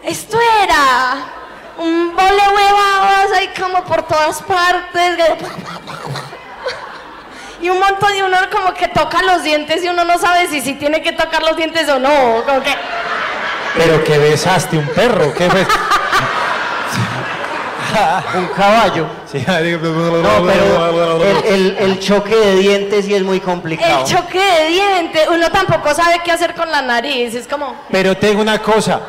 esto 0.01 0.37
era 0.63 1.25
un 1.77 2.15
bole 2.15 2.43
huevadas 2.55 3.33
ahí 3.33 3.49
como 3.59 3.83
por 3.83 4.03
todas 4.03 4.41
partes. 4.43 5.17
Y 7.61 7.69
un 7.69 7.79
montón 7.79 8.13
de 8.13 8.23
uno 8.23 8.37
como 8.51 8.73
que 8.73 8.87
toca 8.87 9.21
los 9.23 9.43
dientes 9.43 9.83
y 9.83 9.89
uno 9.89 10.05
no 10.05 10.17
sabe 10.17 10.47
si 10.47 10.61
sí 10.61 10.75
tiene 10.75 11.01
que 11.01 11.11
tocar 11.11 11.43
los 11.43 11.57
dientes 11.57 11.87
o 11.89 11.99
no. 11.99 12.43
Como 12.45 12.61
que 12.63 12.71
Pero 13.77 14.03
que 14.03 14.17
besaste 14.17 14.77
un 14.77 14.87
perro, 14.87 15.33
¿qué 15.33 15.49
fue? 15.49 15.65
un 18.37 18.47
caballo. 18.55 19.07
Sí, 19.29 19.39
No, 19.47 20.45
pero 20.45 21.23
el, 21.23 21.45
el- 21.45 21.77
el 21.79 21.99
choque 21.99 22.35
de 22.35 22.55
dientes 22.57 23.05
sí 23.05 23.13
es 23.13 23.23
muy 23.23 23.39
complicado. 23.39 23.99
el 23.99 24.05
choque 24.05 24.39
de 24.39 24.67
dientes, 24.69 25.27
uno 25.29 25.49
tampoco 25.51 25.93
sabe 25.93 26.21
qué 26.23 26.31
hacer 26.31 26.53
con 26.55 26.71
la 26.71 26.81
nariz. 26.81 27.35
Es 27.35 27.47
como, 27.47 27.75
Pero 27.91 28.15
tengo 28.15 28.41
una 28.41 28.59
cosa. 28.59 29.01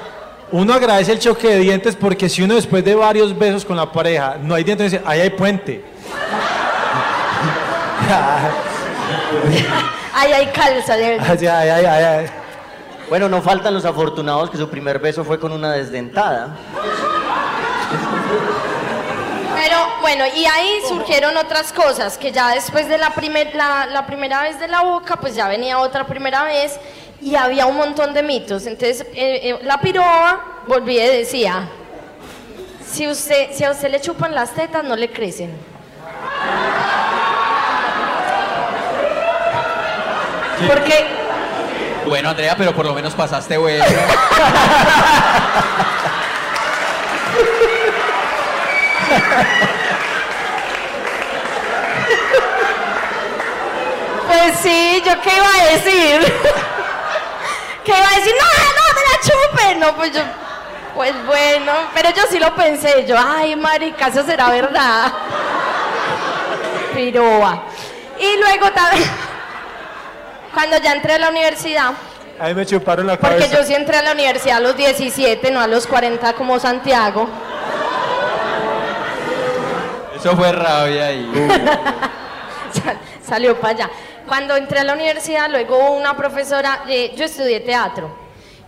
Uno 0.53 0.75
agradece 0.75 1.13
el 1.13 1.21
choque 1.21 1.47
de 1.49 1.59
dientes 1.59 1.95
porque 1.95 2.29
si 2.29 2.43
uno 2.43 2.57
después 2.57 2.85
de 2.85 2.97
varios 2.97 3.39
besos 3.39 3.65
con 3.65 3.77
la 3.77 3.91
pareja 3.93 4.37
no 4.43 4.57
hay 4.57 4.65
dientes, 4.65 4.91
dice, 4.91 5.03
ahí 5.07 5.21
hay 5.21 5.31
puente. 5.31 5.85
ay, 10.15 10.47
calza. 10.55 10.95
Ay, 10.95 11.19
ay, 11.19 11.47
ay, 11.47 11.85
ay, 11.85 12.05
ay. 12.05 12.27
Bueno, 13.09 13.29
no 13.29 13.43
faltan 13.43 13.75
los 13.75 13.85
afortunados 13.85 14.51
que 14.51 14.57
su 14.57 14.69
primer 14.69 14.99
beso 14.99 15.25
fue 15.25 15.39
con 15.41 15.53
una 15.53 15.73
desdentada. 15.73 16.57
Pero 19.57 19.77
bueno, 20.01 20.25
y 20.35 20.45
ahí 20.47 20.81
surgieron 20.89 21.37
otras 21.37 21.73
cosas, 21.73 22.17
que 22.17 22.33
ya 22.33 22.55
después 22.55 22.89
de 22.89 22.99
la, 22.99 23.11
primer, 23.11 23.55
la, 23.55 23.87
la 23.87 24.07
primera 24.07 24.43
vez 24.43 24.59
de 24.61 24.69
la 24.69 24.83
boca, 24.83 25.17
pues 25.17 25.35
ya 25.35 25.49
venía 25.49 25.79
otra 25.79 26.07
primera 26.07 26.45
vez 26.45 26.79
y 27.21 27.35
había 27.35 27.67
un 27.67 27.77
montón 27.77 28.15
de 28.15 28.23
mitos. 28.23 28.67
Entonces, 28.67 29.03
eh, 29.13 29.51
eh, 29.51 29.59
la 29.63 29.81
piroba 29.81 30.63
volvía 30.67 31.13
y 31.13 31.19
decía, 31.19 31.69
si, 32.87 33.07
usted, 33.07 33.51
si 33.53 33.65
a 33.65 33.73
usted 33.73 33.91
le 33.91 34.01
chupan 34.01 34.35
las 34.35 34.55
tetas, 34.55 34.83
no 34.85 34.97
le 34.97 35.11
crecen. 35.11 35.51
Porque 40.67 41.07
Bueno, 42.07 42.31
Andrea, 42.31 42.55
pero 42.57 42.75
por 42.75 42.87
lo 42.87 42.95
menos 42.95 43.15
pasaste 43.15 43.57
bueno. 43.57 43.85
Pues 54.27 54.61
sí, 54.63 55.03
¿yo 55.05 55.21
qué 55.23 55.31
iba 55.37 55.49
a 55.49 55.73
decir? 55.73 56.21
que 57.85 57.91
iba 57.91 58.09
a 58.09 58.17
decir, 58.17 58.33
no, 58.39 58.47
no, 58.79 58.85
me 58.95 59.03
la 59.09 59.17
chupe. 59.25 59.75
No, 59.77 59.97
pues 59.97 60.13
yo, 60.13 60.21
pues 60.95 61.27
bueno, 61.27 61.73
pero 61.95 62.11
yo 62.11 62.23
sí 62.31 62.39
lo 62.39 62.55
pensé. 62.55 63.05
Yo, 63.07 63.17
ay, 63.19 63.57
marica, 63.57 64.07
eso 64.09 64.25
será 64.25 64.51
verdad. 64.51 65.13
Piroa. 66.95 67.63
Y 68.19 68.37
luego 68.37 68.71
también, 68.71 69.11
cuando 70.55 70.79
ya 70.79 70.93
entré 70.93 71.15
a 71.15 71.19
la 71.19 71.29
universidad, 71.31 71.93
Ahí 72.39 72.55
me 72.55 72.65
chuparon 72.65 73.07
la 73.07 73.19
porque 73.19 73.37
cabeza. 73.37 73.59
yo 73.59 73.65
sí 73.65 73.75
entré 73.75 73.99
a 73.99 74.03
la 74.03 74.13
universidad 74.13 74.57
a 74.57 74.61
los 74.61 74.75
17, 74.77 75.51
no 75.51 75.61
a 75.61 75.67
los 75.67 75.87
40 75.87 76.33
como 76.33 76.59
Santiago. 76.59 77.29
Eso 80.17 80.37
fue 80.37 80.53
rabia 80.53 81.07
ahí. 81.07 81.31
Sal- 82.73 82.99
salió 83.27 83.59
para 83.61 83.75
allá. 83.75 83.91
Cuando 84.27 84.57
entré 84.57 84.79
a 84.81 84.85
la 84.85 84.95
universidad, 84.95 85.51
luego 85.51 85.93
una 85.93 86.17
profesora, 86.17 86.85
eh, 86.89 87.13
yo 87.17 87.25
estudié 87.25 87.61
teatro, 87.61 88.11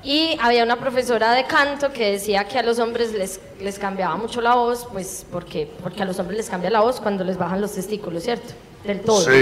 y 0.03 0.37
había 0.43 0.65
una 0.65 0.77
profesora 0.77 1.33
de 1.33 1.45
canto 1.45 1.93
que 1.93 2.13
decía 2.13 2.45
que 2.45 2.59
a 2.59 2.63
los 2.63 2.79
hombres 2.79 3.13
les, 3.13 3.41
les 3.61 3.79
cambiaba 3.79 4.17
mucho 4.17 4.41
la 4.41 4.55
voz, 4.55 4.89
pues 4.93 5.25
porque, 5.31 5.71
porque 5.83 6.03
a 6.03 6.05
los 6.05 6.19
hombres 6.19 6.39
les 6.39 6.51
cambia 6.51 6.71
la 6.71 6.81
voz 6.81 7.01
cuando 7.01 7.23
les 7.23 7.39
bajan 7.39 7.61
los 7.61 7.73
testículos, 7.73 8.23
¿cierto? 8.25 8.53
Del 8.85 9.01
todo. 9.03 9.25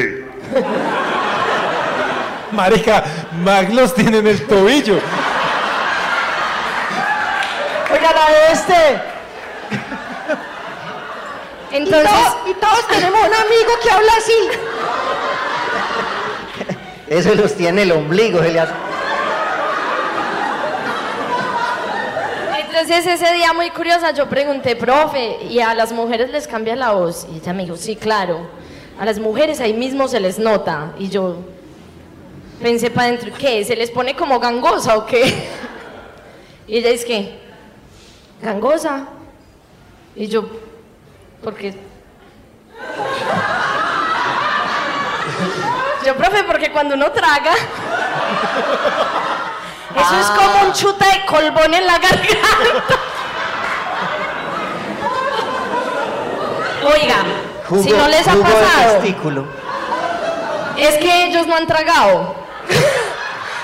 Marica, 2.52 3.04
Mac 3.42 3.70
los 3.70 3.94
tiene 3.94 4.18
en 4.18 4.26
el 4.26 4.46
tobillo. 4.46 4.98
Oigan 7.92 8.16
a 8.16 8.52
este. 8.52 9.00
Entonces, 11.72 12.10
y, 12.46 12.54
todos 12.54 12.88
tenemos 12.88 13.20
un 13.20 13.34
amigo 13.34 13.72
que 13.82 13.90
habla 13.90 14.12
así. 14.18 14.48
Eso 17.08 17.34
los 17.34 17.56
tiene 17.56 17.82
el 17.82 17.92
ombligo, 17.92 18.40
se 18.40 18.52
le 18.52 18.60
hace- 18.60 18.72
entonces 22.68 23.20
ese 23.20 23.34
día 23.34 23.52
muy 23.52 23.70
curiosa 23.70 24.12
yo 24.12 24.28
pregunté, 24.28 24.74
profe, 24.74 25.38
¿y 25.48 25.60
a 25.60 25.74
las 25.74 25.92
mujeres 25.92 26.30
les 26.30 26.48
cambia 26.48 26.74
la 26.76 26.92
voz? 26.92 27.26
Y 27.32 27.38
ella 27.38 27.52
me 27.52 27.64
dijo, 27.64 27.76
sí, 27.76 27.94
claro. 27.96 28.48
A 28.98 29.04
las 29.04 29.18
mujeres 29.18 29.60
ahí 29.60 29.74
mismo 29.74 30.08
se 30.08 30.18
les 30.20 30.38
nota. 30.38 30.92
Y 30.98 31.08
yo 31.08 31.36
pensé 32.60 32.90
para 32.90 33.08
adentro, 33.08 33.32
¿qué? 33.38 33.64
¿Se 33.64 33.74
les 33.76 33.90
pone 33.90 34.14
como 34.14 34.38
gangosa 34.38 34.96
o 34.96 35.06
qué? 35.06 35.48
Y 36.68 36.76
ella 36.78 36.90
dice 36.90 37.04
que, 37.04 37.40
gangosa. 38.40 39.06
Y 40.14 40.28
yo, 40.28 40.44
¿por 41.42 41.54
qué? 41.56 41.74
Yo, 46.06 46.16
profe, 46.16 46.44
porque 46.44 46.70
cuando 46.72 46.94
uno 46.94 47.10
traga, 47.12 47.52
eso 49.96 50.20
es 50.20 50.26
como 50.28 50.64
un 50.66 50.72
chuta 50.72 51.04
de 51.06 51.26
colbón 51.26 51.74
en 51.74 51.86
la 51.86 51.98
garganta. 51.98 52.96
Oiga, 56.84 57.16
Jugo- 57.68 57.82
si 57.82 57.90
no 57.90 58.08
les 58.08 58.26
ha 58.26 58.34
pasado, 58.36 59.02
es 60.78 60.96
que 60.98 61.26
ellos 61.26 61.46
no 61.46 61.56
han 61.56 61.66
tragado. 61.66 62.34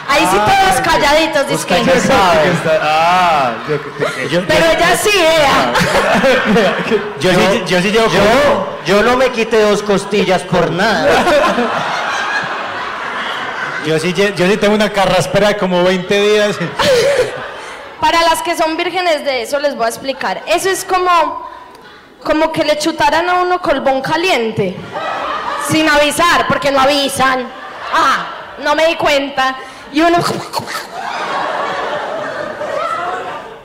Ahí 0.08 0.24
sí 0.30 0.36
todos 0.38 0.80
calladitos, 0.82 1.42
Usted 1.50 1.76
dizque. 1.78 1.84
ya 1.84 2.00
sabe. 2.00 2.52
Ah, 2.80 3.50
yo, 3.68 3.76
yo- 4.28 4.46
Pero 4.46 4.66
ella 4.66 4.96
sí, 4.96 5.10
vea. 5.12 5.72
yo 7.20 7.30
sí, 7.32 7.62
yo 7.66 7.82
sí 7.82 7.90
llevo 7.90 8.06
Yo, 8.08 8.76
yo 8.86 9.02
no 9.02 9.16
me 9.16 9.30
quité 9.30 9.62
dos 9.62 9.82
costillas 9.82 10.42
por 10.42 10.70
nada. 10.70 11.08
Yo 13.84 13.98
sí, 14.00 14.12
lle- 14.12 14.34
yo 14.34 14.46
sí 14.48 14.56
tengo 14.56 14.74
una 14.74 14.90
carraspera 14.90 15.48
de 15.48 15.56
como 15.58 15.84
20 15.84 16.20
días. 16.20 16.56
Para 18.00 18.20
las 18.22 18.42
que 18.42 18.56
son 18.56 18.76
vírgenes 18.76 19.24
de 19.24 19.42
eso 19.42 19.60
les 19.60 19.76
voy 19.76 19.86
a 19.86 19.88
explicar. 19.88 20.42
Eso 20.46 20.68
es 20.68 20.84
como, 20.84 21.48
como 22.24 22.50
que 22.52 22.64
le 22.64 22.78
chutaran 22.78 23.28
a 23.30 23.34
uno 23.34 23.60
colbón 23.62 24.00
caliente. 24.02 24.74
Sin 25.70 25.88
avisar, 25.88 26.46
porque 26.48 26.72
no 26.72 26.80
avisan. 26.80 27.46
Ah, 27.94 28.26
no 28.62 28.74
me 28.74 28.86
di 28.86 28.96
cuenta. 28.96 29.56
Y 29.92 30.00
uno... 30.00 30.18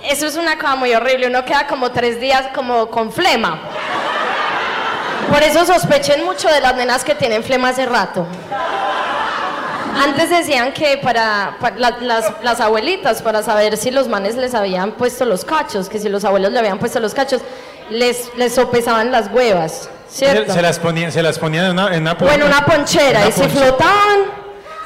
Eso 0.04 0.26
es 0.28 0.36
una 0.36 0.58
cosa 0.58 0.76
muy 0.76 0.94
horrible. 0.94 1.28
Uno 1.28 1.46
queda 1.46 1.68
como 1.68 1.92
tres 1.92 2.20
días 2.20 2.46
como 2.54 2.88
con 2.90 3.12
flema. 3.12 3.60
Por 5.32 5.42
eso 5.44 5.66
sospechen 5.66 6.26
mucho 6.26 6.50
de 6.50 6.60
las 6.60 6.76
nenas 6.76 7.04
que 7.04 7.16
tienen 7.16 7.44
flema 7.44 7.70
hace 7.70 7.86
rato. 7.86 8.26
Antes 10.04 10.30
decían 10.30 10.74
que 10.74 10.98
para, 10.98 11.56
para 11.60 11.78
la- 11.78 11.98
las, 12.02 12.26
las 12.42 12.60
abuelitas, 12.60 13.22
para 13.22 13.44
saber 13.44 13.78
si 13.78 13.92
los 13.92 14.08
manes 14.08 14.36
les 14.36 14.54
habían 14.56 14.94
puesto 14.94 15.26
los 15.26 15.46
cachos, 15.46 15.88
que 15.90 16.00
si 16.00 16.10
los 16.10 16.26
abuelos 16.26 16.52
le 16.52 16.60
habían 16.60 16.80
puesto 16.80 17.00
los 17.00 17.14
cachos, 17.14 17.42
les, 17.90 18.32
les 18.36 18.56
sopesaban 18.56 19.12
las 19.12 19.30
huevas, 19.32 19.90
¿cierto? 20.10 20.54
Se, 20.54 20.62
las 20.62 20.80
ponían, 20.80 21.12
se 21.12 21.22
las 21.22 21.38
ponían 21.38 21.66
en 21.66 21.72
una, 21.72 21.94
en 21.96 22.02
una, 22.02 22.14
o 22.14 22.30
en 22.32 22.42
una 22.44 22.66
ponchera, 22.66 23.20
Una 23.20 23.30
y 23.30 23.32
si 23.34 23.44
flotaban, 23.50 24.20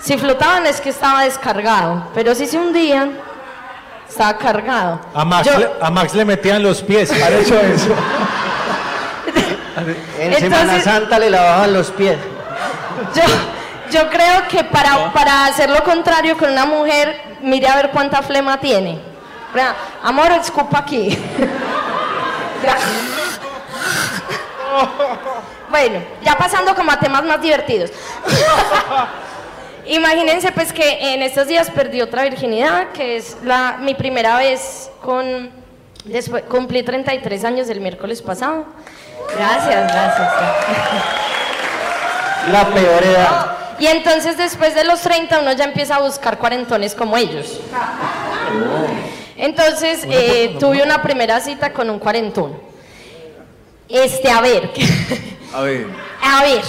si 0.06 0.18
flotaban 0.20 0.68
es 0.68 0.80
que 0.80 0.90
estaba 0.92 1.24
descargado, 1.24 2.04
pero 2.14 2.36
si 2.36 2.46
se 2.46 2.60
hundían, 2.60 3.18
estaba 4.08 4.38
cargado. 4.38 5.00
A 5.16 5.26
Max, 5.26 5.48
Yo- 5.48 5.58
le, 5.58 5.70
a 5.82 5.90
Max 5.90 6.14
le 6.14 6.26
metían 6.26 6.62
los 6.62 6.84
pies. 6.84 7.10
¿Han 7.24 7.34
hecho 7.34 7.60
eso? 7.60 7.90
En 9.78 10.32
Entonces- 10.34 10.40
Semana 10.40 10.82
Santa 10.82 11.20
le 11.20 11.30
lavaban 11.32 11.74
los 11.74 11.90
pies. 11.92 12.18
Yo, 13.16 13.24
yo 13.92 14.10
creo 14.10 14.48
que 14.48 14.64
para, 14.64 15.12
para 15.12 15.46
hacer 15.48 15.70
lo 15.70 15.84
contrario 15.84 16.38
con 16.38 16.50
una 16.52 16.66
mujer, 16.66 17.38
mire 17.42 17.68
a 17.68 17.76
ver 17.76 17.90
cuánta 17.90 18.22
flema 18.22 18.58
tiene. 18.60 19.02
Amor, 20.04 20.32
escupa 20.34 20.80
aquí. 20.80 21.18
Bueno, 25.70 26.00
ya 26.24 26.38
pasando 26.38 26.74
como 26.76 26.92
a 26.92 27.00
temas 27.00 27.24
más 27.24 27.42
divertidos. 27.42 27.92
Imagínense 29.88 30.52
pues 30.52 30.74
que 30.74 31.14
en 31.14 31.22
estos 31.22 31.48
días 31.48 31.70
perdí 31.70 32.02
otra 32.02 32.24
virginidad, 32.24 32.92
que 32.92 33.18
es 33.18 33.38
la, 33.44 33.78
mi 33.80 33.94
primera 33.94 34.38
vez 34.38 34.90
con... 35.02 35.52
Después, 36.06 36.44
cumplí 36.44 36.84
33 36.84 37.44
años 37.44 37.70
el 37.70 37.82
miércoles 37.82 38.22
pasado. 38.22 38.66
Gracias, 39.36 39.92
gracias. 39.92 40.30
La 42.52 42.68
peor 42.70 43.04
edad. 43.04 43.58
Y 43.80 43.88
entonces 43.88 44.38
después 44.38 44.76
de 44.76 44.84
los 44.84 45.02
30 45.02 45.40
uno 45.40 45.52
ya 45.54 45.66
empieza 45.66 45.96
a 45.96 46.00
buscar 46.00 46.38
cuarentones 46.38 46.96
como 46.96 47.18
ellos. 47.18 47.60
Entonces 49.36 50.06
eh, 50.10 50.56
tuve 50.60 50.82
una 50.82 51.02
primera 51.02 51.40
cita 51.42 51.74
con 51.74 51.90
un 51.90 52.00
cuarentón. 52.00 52.58
Este, 53.90 54.30
a 54.30 54.42
ver, 54.42 54.72
A 55.56 55.62
ver. 55.62 55.88
a 56.22 56.44
ver. 56.44 56.62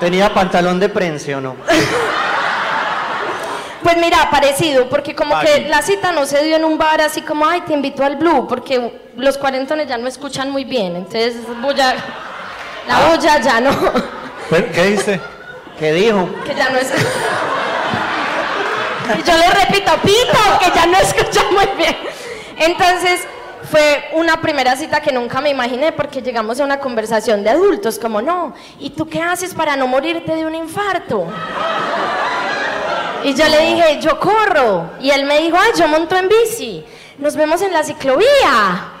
¿Tenía 0.00 0.34
pantalón 0.34 0.80
de 0.80 0.88
prensa 0.88 1.36
o 1.36 1.40
no? 1.40 1.56
Pues 3.80 3.96
mira, 3.96 4.28
parecido, 4.28 4.88
porque 4.88 5.14
como 5.14 5.36
Aquí. 5.36 5.46
que 5.46 5.60
la 5.68 5.82
cita 5.82 6.10
no 6.10 6.26
se 6.26 6.42
dio 6.42 6.56
en 6.56 6.64
un 6.64 6.76
bar 6.76 7.00
así 7.00 7.22
como, 7.22 7.46
ay, 7.46 7.60
te 7.62 7.72
invito 7.72 8.04
al 8.04 8.16
blue, 8.16 8.46
porque 8.48 9.00
los 9.16 9.38
cuarentones 9.38 9.86
ya 9.88 9.96
no 9.96 10.08
escuchan 10.08 10.50
muy 10.50 10.64
bien, 10.64 10.96
entonces 10.96 11.36
bulla, 11.62 11.94
la 12.88 13.06
bulla 13.08 13.40
ya 13.40 13.60
no, 13.60 13.70
¿Qué 14.50 14.84
dice? 14.84 15.20
¿Qué 15.78 15.92
dijo? 15.92 16.28
que 16.44 16.54
ya 16.56 16.68
no 16.70 16.78
es... 16.78 16.92
Y 19.18 19.22
yo 19.22 19.36
le 19.38 19.48
repito, 19.48 19.90
pito, 20.02 20.58
que 20.60 20.70
ya 20.74 20.84
no 20.84 20.98
escucha 20.98 21.40
muy 21.50 21.66
bien. 21.78 21.96
Entonces, 22.58 23.26
fue 23.70 24.08
una 24.12 24.40
primera 24.40 24.76
cita 24.76 25.00
que 25.00 25.12
nunca 25.12 25.40
me 25.40 25.50
imaginé 25.50 25.92
porque 25.92 26.22
llegamos 26.22 26.58
a 26.60 26.64
una 26.64 26.80
conversación 26.80 27.42
de 27.42 27.50
adultos, 27.50 27.98
como, 27.98 28.22
no, 28.22 28.54
¿y 28.78 28.90
tú 28.90 29.08
qué 29.08 29.20
haces 29.20 29.54
para 29.54 29.76
no 29.76 29.86
morirte 29.86 30.34
de 30.34 30.46
un 30.46 30.54
infarto? 30.54 31.26
Y 33.24 33.34
yo 33.34 33.48
le 33.48 33.58
dije, 33.66 34.00
yo 34.00 34.18
corro. 34.18 34.90
Y 35.00 35.10
él 35.10 35.24
me 35.24 35.40
dijo, 35.40 35.56
ay, 35.58 35.72
yo 35.76 35.88
monto 35.88 36.16
en 36.16 36.28
bici. 36.28 36.84
Nos 37.18 37.36
vemos 37.36 37.60
en 37.62 37.72
la 37.72 37.82
ciclovía. 37.82 38.92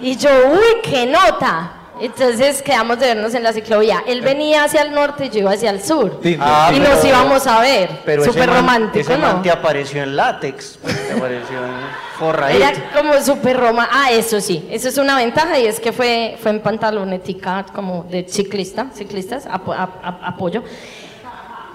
Y 0.00 0.16
yo, 0.16 0.30
uy, 0.48 0.80
qué 0.82 1.06
nota. 1.06 1.81
Entonces 2.04 2.62
quedamos 2.62 2.98
de 2.98 3.06
vernos 3.14 3.32
en 3.34 3.44
la 3.44 3.52
ciclovía. 3.52 4.02
Él 4.08 4.22
venía 4.22 4.64
hacia 4.64 4.82
el 4.82 4.92
norte 4.92 5.26
y 5.26 5.30
yo 5.30 5.38
iba 5.38 5.52
hacia 5.52 5.70
el 5.70 5.80
sur. 5.80 6.20
Ah, 6.40 6.70
y 6.74 6.80
pero- 6.80 6.94
nos 6.94 7.04
íbamos 7.04 7.46
a 7.46 7.60
ver. 7.60 7.90
Pero 8.04 8.24
Súper 8.24 8.48
romántico, 8.50 8.98
ese 8.98 9.16
man 9.16 9.36
¿no? 9.36 9.42
te 9.42 9.50
apareció 9.52 10.02
en 10.02 10.16
látex. 10.16 10.78
Te 10.82 11.12
apareció 11.16 11.64
en 11.64 11.72
forradito. 12.18 12.64
Era 12.64 12.72
como 12.92 13.20
súper 13.22 13.56
roma. 13.56 13.88
Ah, 13.92 14.10
eso 14.10 14.40
sí, 14.40 14.66
eso 14.72 14.88
es 14.88 14.98
una 14.98 15.16
ventaja 15.16 15.58
y 15.60 15.66
es 15.66 15.78
que 15.78 15.92
fue, 15.92 16.36
fue 16.42 16.50
en 16.50 16.60
pantalonetica 16.60 17.66
como 17.72 18.02
de 18.10 18.26
ciclista, 18.28 18.88
ciclistas, 18.92 19.46
apo- 19.46 19.72
a- 19.72 19.88
a- 20.02 20.26
apoyo. 20.26 20.64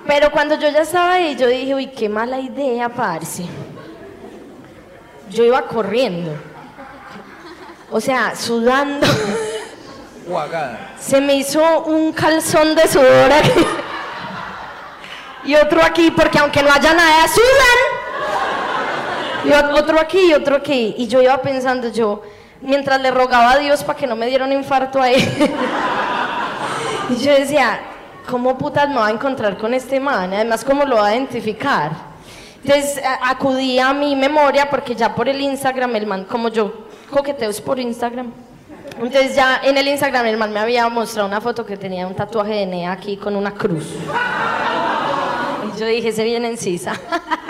Pero 0.05 0.29
cuando 0.31 0.55
yo 0.59 0.67
ya 0.69 0.81
estaba 0.81 1.13
ahí, 1.13 1.37
yo 1.37 1.47
dije, 1.47 1.73
uy, 1.73 1.87
qué 1.87 2.09
mala 2.09 2.37
idea, 2.41 2.89
parce. 2.89 3.45
Yo 5.31 5.45
iba 5.45 5.61
corriendo. 5.67 6.31
O 7.91 8.01
sea, 8.01 8.35
sudando. 8.35 9.07
Se 10.99 11.21
me 11.21 11.35
hizo 11.35 11.83
un 11.83 12.11
calzón 12.11 12.75
de 12.75 12.87
sudor 12.87 13.31
aquí. 13.31 13.65
Y 15.45 15.55
otro 15.55 15.81
aquí, 15.83 16.11
porque 16.11 16.37
aunque 16.39 16.61
no 16.61 16.71
haya 16.71 16.93
nada, 16.93 17.27
sudan. 17.27 17.79
Y 19.45 19.49
ot- 19.51 19.79
otro 19.81 19.99
aquí 19.99 20.19
y 20.29 20.33
otro 20.33 20.57
aquí. 20.57 20.95
Y 20.97 21.07
yo 21.07 21.21
iba 21.21 21.37
pensando, 21.41 21.89
yo, 21.89 22.21
mientras 22.61 22.99
le 23.01 23.11
rogaba 23.11 23.51
a 23.53 23.57
Dios 23.57 23.83
para 23.83 23.97
que 23.97 24.07
no 24.07 24.15
me 24.15 24.25
diera 24.27 24.43
un 24.45 24.51
infarto 24.51 25.01
a 25.01 25.09
él. 25.09 25.21
y 27.09 27.15
yo 27.17 27.31
decía, 27.33 27.79
¿cómo 28.29 28.57
putas 28.57 28.89
me 28.89 28.95
va 28.95 29.07
a 29.07 29.11
encontrar 29.11 29.57
con 29.57 29.73
este 29.73 29.99
man? 30.01 30.33
Además, 30.33 30.65
¿cómo 30.65 30.83
lo 30.83 30.97
va 30.97 31.07
a 31.07 31.15
identificar? 31.15 31.91
Entonces 32.63 33.01
a- 33.01 33.29
acudí 33.29 33.79
a 33.79 33.93
mi 33.93 34.15
memoria 34.17 34.69
porque 34.69 34.93
ya 34.95 35.15
por 35.15 35.29
el 35.29 35.39
Instagram 35.39 35.95
el 35.95 36.05
man, 36.07 36.25
como 36.25 36.49
yo 36.49 36.87
coqueteo 37.09 37.49
es 37.49 37.61
por 37.61 37.79
Instagram. 37.79 38.33
Entonces 38.99 39.35
ya 39.35 39.61
en 39.63 39.77
el 39.77 39.87
Instagram 39.87 40.25
el 40.25 40.37
man 40.37 40.51
me 40.51 40.59
había 40.59 40.87
mostrado 40.89 41.27
una 41.27 41.39
foto 41.39 41.65
que 41.65 41.77
tenía 41.77 42.07
un 42.07 42.15
tatuaje 42.15 42.53
de 42.53 42.65
Nea 42.65 42.91
aquí 42.91 43.17
con 43.17 43.35
una 43.35 43.51
cruz. 43.53 43.85
Y 45.75 45.79
yo 45.79 45.85
dije, 45.85 46.11
se 46.11 46.23
viene 46.23 46.49
en 46.49 46.57
sisa. 46.57 46.93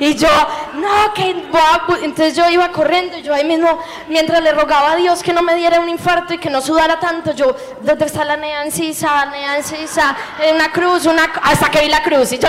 Y 0.00 0.14
yo, 0.14 0.28
no, 0.74 1.12
que 1.12 1.34
voy 1.50 1.60
a 1.60 1.86
bu-". 1.86 1.98
Entonces 2.02 2.36
yo 2.36 2.48
iba 2.48 2.68
corriendo 2.70 3.18
y 3.18 3.22
yo 3.22 3.34
ahí 3.34 3.44
mismo, 3.44 3.80
mientras 4.08 4.40
le 4.42 4.52
rogaba 4.52 4.92
a 4.92 4.96
Dios 4.96 5.22
que 5.22 5.32
no 5.32 5.42
me 5.42 5.56
diera 5.56 5.80
un 5.80 5.88
infarto 5.88 6.34
y 6.34 6.38
que 6.38 6.48
no 6.50 6.60
sudara 6.60 7.00
tanto, 7.00 7.32
yo, 7.32 7.56
¿dónde 7.80 8.04
está 8.04 8.24
la 8.24 8.36
nea 8.36 8.64
en 8.64 8.70
sisa? 8.70 9.26
Nea 9.26 9.56
en 9.56 9.64
sisa, 9.64 10.16
una 10.54 10.70
cruz, 10.70 11.06
una... 11.06 11.24
hasta 11.42 11.68
que 11.70 11.80
vi 11.80 11.88
la 11.88 12.02
cruz 12.02 12.32
y 12.32 12.38
yo... 12.38 12.48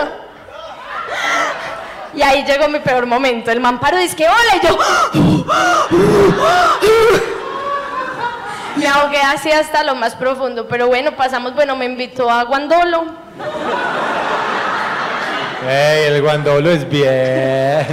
Y 2.16 2.22
ahí 2.22 2.44
llegó 2.44 2.68
mi 2.68 2.80
peor 2.80 3.06
momento. 3.06 3.52
El 3.52 3.60
man 3.60 3.80
paró 3.80 4.00
y 4.00 4.04
dice 4.04 4.16
que 4.16 4.28
hola 4.28 4.56
y 4.62 4.68
yo... 4.68 4.78
Me 8.76 8.88
ahogué 8.88 9.22
así 9.22 9.52
hasta 9.52 9.84
lo 9.84 9.96
más 9.96 10.16
profundo, 10.16 10.68
pero 10.68 10.88
bueno, 10.88 11.12
pasamos, 11.16 11.54
bueno, 11.54 11.76
me 11.76 11.86
invitó 11.86 12.30
a 12.32 12.44
Guandolo. 12.44 13.06
Ey, 15.68 16.06
el 16.08 16.22
guandolo 16.22 16.72
es 16.72 16.88
bien. 16.90 17.86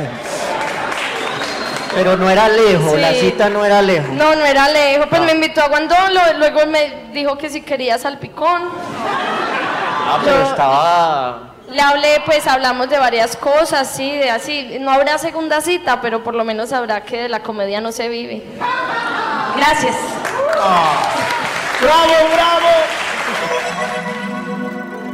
Pero 1.95 2.17
no 2.17 2.31
era 2.31 2.49
lejos, 2.49 2.93
Sí. 2.93 3.01
la 3.01 3.13
cita 3.15 3.49
no 3.49 3.65
era 3.65 3.83
lejos. 3.83 4.11
No, 4.11 4.37
no 4.37 4.45
era 4.45 4.69
lejos, 4.69 5.07
pues 5.09 5.23
me 5.23 5.33
invitó 5.33 5.63
a 5.63 5.69
Guandolo, 5.69 6.21
luego 6.39 6.67
me 6.67 7.09
dijo 7.13 7.37
que 7.37 7.51
si 7.51 7.63
quería 7.63 7.99
salpicón. 7.99 8.63
Ah, 10.09 10.19
pero 10.23 10.37
Yo- 10.37 10.51
estaba... 10.51 11.39
Le 11.71 11.81
hablé, 11.81 12.23
pues 12.25 12.47
hablamos 12.47 12.89
de 12.89 12.97
varias 12.97 13.37
cosas, 13.37 13.97
sí, 13.97 14.09
de 14.09 14.31
así. 14.31 14.77
No 14.81 14.93
habrá 14.93 15.19
segunda 15.19 15.61
cita, 15.61 16.01
pero 16.01 16.23
por 16.23 16.35
lo 16.35 16.45
menos 16.45 16.69
sabrá 16.69 17.05
que 17.05 17.23
de 17.23 17.29
la 17.29 17.43
comedia 17.43 17.81
no 17.81 17.91
se 17.91 18.09
vive. 18.09 18.45
Gracias. 19.57 19.97
¡Bravo, 21.81 22.13
bravo! 22.35 22.69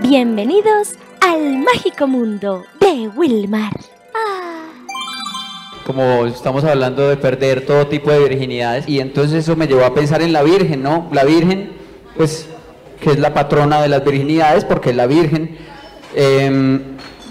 Bienvenidos 0.02 0.90
al 1.20 1.58
mágico 1.58 2.06
mundo 2.06 2.64
de 2.80 3.08
Wilmar. 3.08 3.72
como 5.86 6.26
estamos 6.26 6.64
hablando 6.64 7.08
de 7.08 7.16
perder 7.16 7.66
todo 7.66 7.86
tipo 7.88 8.10
de 8.12 8.28
virginidades 8.28 8.86
y 8.88 9.00
entonces 9.00 9.44
eso 9.44 9.56
me 9.56 9.66
llevó 9.66 9.84
a 9.84 9.94
pensar 9.94 10.22
en 10.22 10.32
la 10.32 10.42
Virgen, 10.42 10.82
¿no? 10.82 11.08
La 11.12 11.24
Virgen, 11.24 11.72
pues, 12.16 12.46
que 13.00 13.10
es 13.10 13.18
la 13.18 13.32
patrona 13.34 13.80
de 13.80 13.88
las 13.88 14.04
virginidades, 14.04 14.64
porque 14.64 14.90
es 14.90 14.96
la 14.96 15.06
Virgen. 15.06 15.71
Em, 16.14 16.80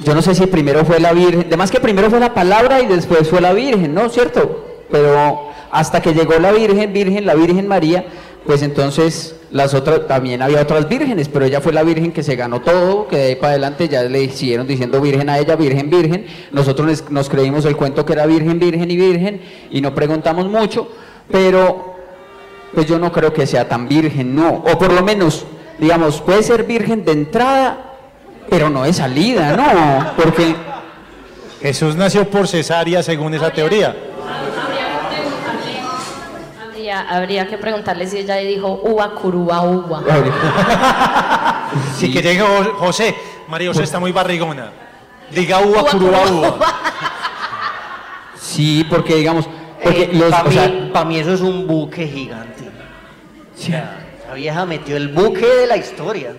yo 0.04 0.16
no 0.16 0.22
sé 0.22 0.36
si 0.36 0.46
primero 0.48 0.86
fue 0.86 1.00
la 1.00 1.14
Virgen, 1.14 1.46
además 1.48 1.72
que 1.72 1.80
primero 1.80 2.10
fue 2.10 2.20
la 2.20 2.34
palabra 2.34 2.82
y 2.82 2.88
después 2.88 3.30
fue 3.30 3.42
la 3.42 3.54
Virgen, 3.54 3.94
¿no? 3.94 4.10
¿Cierto? 4.10 4.66
Pero 4.90 5.50
hasta 5.72 6.02
que 6.02 6.14
llegó 6.14 6.34
la 6.40 6.52
Virgen, 6.52 6.94
Virgen, 6.94 7.26
la 7.26 7.36
Virgen 7.36 7.68
María, 7.68 8.06
pues 8.46 8.62
entonces 8.64 9.36
las 9.52 9.74
otras, 9.74 10.08
también 10.08 10.42
había 10.42 10.62
otras 10.62 10.90
vírgenes, 10.90 11.30
pero 11.30 11.46
ella 11.46 11.62
fue 11.62 11.74
la 11.74 11.84
Virgen 11.84 12.12
que 12.12 12.24
se 12.24 12.36
ganó 12.36 12.62
todo, 12.62 13.08
que 13.08 13.18
de 13.18 13.24
ahí 13.24 13.36
para 13.36 13.50
adelante 13.50 13.88
ya 13.88 14.04
le 14.04 14.30
siguieron 14.30 14.68
diciendo 14.68 15.00
Virgen 15.00 15.30
a 15.30 15.38
ella, 15.40 15.56
Virgen, 15.56 15.90
Virgen. 15.90 16.26
Nosotros 16.52 16.88
nos, 16.88 17.12
nos 17.12 17.30
creímos 17.30 17.66
el 17.66 17.76
cuento 17.76 18.06
que 18.06 18.14
era 18.14 18.26
Virgen, 18.26 18.60
Virgen 18.60 18.90
y 18.90 18.98
Virgen 18.98 19.42
y 19.70 19.82
no 19.82 19.94
preguntamos 19.94 20.48
mucho, 20.48 20.88
pero 21.32 21.92
pues 22.74 22.88
yo 22.88 23.00
no 23.00 23.12
creo 23.12 23.34
que 23.34 23.46
sea 23.46 23.68
tan 23.68 23.88
virgen, 23.88 24.36
no. 24.36 24.64
O 24.66 24.78
por 24.78 24.94
lo 24.94 25.04
menos, 25.04 25.46
digamos, 25.80 26.22
puede 26.22 26.44
ser 26.44 26.64
virgen 26.64 27.04
de 27.06 27.12
entrada, 27.12 27.91
pero 28.52 28.70
no 28.70 28.84
de 28.84 28.92
salida, 28.94 29.56
no, 29.56 30.12
porque... 30.16 30.54
Jesús 31.62 31.96
nació 31.96 32.28
por 32.30 32.48
cesárea 32.48 33.02
según 33.04 33.34
esa 33.36 33.50
teoría. 33.52 33.96
Habría, 36.62 37.02
habría 37.10 37.48
que 37.48 37.58
preguntarle 37.58 38.08
si 38.08 38.18
ella 38.18 38.36
dijo 38.38 38.82
uva, 38.84 39.12
curuba, 39.16 39.62
uva. 39.62 40.04
Sí, 41.98 42.12
que 42.12 42.22
llegue 42.22 42.42
Jo- 42.42 42.74
José. 42.78 43.16
María 43.48 43.70
José 43.70 43.84
está 43.84 44.00
muy 44.00 44.12
barrigona. 44.12 44.72
Diga 45.30 45.60
uva, 45.60 45.84
Uva, 45.84 45.92
curuba, 45.92 46.20
uva. 46.32 46.56
Sí, 48.38 48.86
porque 48.90 49.16
digamos, 49.16 49.48
porque 49.82 50.10
los, 50.12 50.30
para, 50.32 50.44
o 50.44 50.48
mí, 50.50 50.54
sea, 50.56 50.90
pa' 50.92 51.06
mí 51.06 51.18
eso 51.20 51.34
es 51.34 51.40
un 51.42 51.68
buque 51.68 52.06
gigante. 52.08 52.70
O 53.56 53.62
sea, 53.62 54.00
la 54.28 54.34
vieja 54.34 54.66
metió 54.66 54.98
el 54.98 55.08
buque 55.10 55.46
de 55.46 55.68
la 55.68 55.78
historia. 55.78 56.34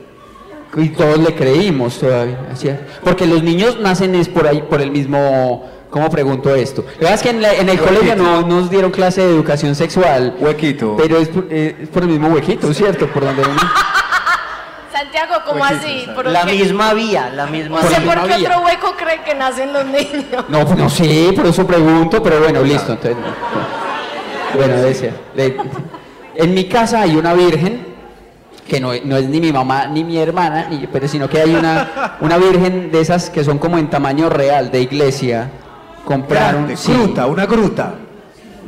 Y 0.76 0.88
todos 0.90 1.18
le 1.18 1.34
creímos 1.34 1.98
todavía, 1.98 2.38
así 2.52 2.68
es. 2.68 2.76
porque 3.04 3.26
los 3.26 3.42
niños 3.42 3.78
nacen 3.80 4.14
es 4.14 4.28
por 4.28 4.46
ahí, 4.46 4.62
por 4.62 4.80
el 4.80 4.90
mismo, 4.90 5.68
¿cómo 5.90 6.08
pregunto 6.10 6.54
esto? 6.54 6.82
La 6.94 7.10
verdad 7.10 7.14
es 7.14 7.22
que 7.22 7.30
en, 7.30 7.42
la- 7.42 7.54
en 7.54 7.68
el 7.68 7.78
colegio 7.78 8.16
no 8.16 8.42
nos 8.42 8.70
dieron 8.70 8.90
clase 8.90 9.20
de 9.20 9.28
educación 9.34 9.74
sexual, 9.74 10.34
Huequito. 10.38 10.96
pero 10.96 11.18
es 11.18 11.28
por, 11.28 11.46
eh, 11.50 11.76
es 11.82 11.88
por 11.90 12.02
el 12.04 12.08
mismo 12.08 12.28
huequito, 12.28 12.72
¿cierto? 12.72 13.06
Por 13.08 13.24
donde 13.24 13.42
uno... 13.42 13.60
Santiago, 14.92 15.34
¿cómo 15.46 15.64
así? 15.64 16.06
¿Por 16.14 16.26
La 16.26 16.44
qué? 16.46 16.52
misma 16.52 16.92
vía, 16.94 17.30
la 17.34 17.46
misma 17.46 17.80
No 17.82 17.88
sé 17.88 17.98
vía. 18.00 18.14
por 18.14 18.28
qué 18.28 18.34
otro 18.46 18.60
hueco 18.60 18.94
cree 18.96 19.22
que 19.24 19.34
nacen 19.34 19.72
los 19.72 19.84
niños. 19.86 20.44
No, 20.48 20.64
pues 20.66 20.78
no 20.78 20.88
sé, 20.90 21.32
por 21.34 21.46
eso 21.46 21.66
pregunto, 21.66 22.22
pero 22.22 22.38
bueno, 22.40 22.62
listo. 22.62 22.92
Entonces, 22.92 23.16
bueno, 24.54 24.76
decía, 24.82 25.12
de- 25.34 25.56
en 26.34 26.54
mi 26.54 26.64
casa 26.68 27.02
hay 27.02 27.16
una 27.16 27.32
virgen, 27.34 27.91
que 28.72 28.80
no, 28.80 28.92
no 29.04 29.18
es 29.18 29.28
ni 29.28 29.38
mi 29.38 29.52
mamá 29.52 29.86
ni 29.86 30.02
mi 30.02 30.16
hermana, 30.16 30.66
ni- 30.70 30.86
pero 30.86 31.06
sino 31.06 31.28
que 31.28 31.38
hay 31.42 31.54
una, 31.54 32.16
una 32.22 32.38
virgen 32.38 32.90
de 32.90 33.02
esas 33.02 33.28
que 33.28 33.44
son 33.44 33.58
como 33.58 33.76
en 33.76 33.90
tamaño 33.90 34.30
real, 34.30 34.70
de 34.70 34.80
iglesia. 34.80 35.50
Compraron. 36.06 36.62
Grande, 36.62 36.76
sí. 36.78 36.90
gruta, 36.90 37.26
una 37.26 37.44
gruta. 37.44 37.94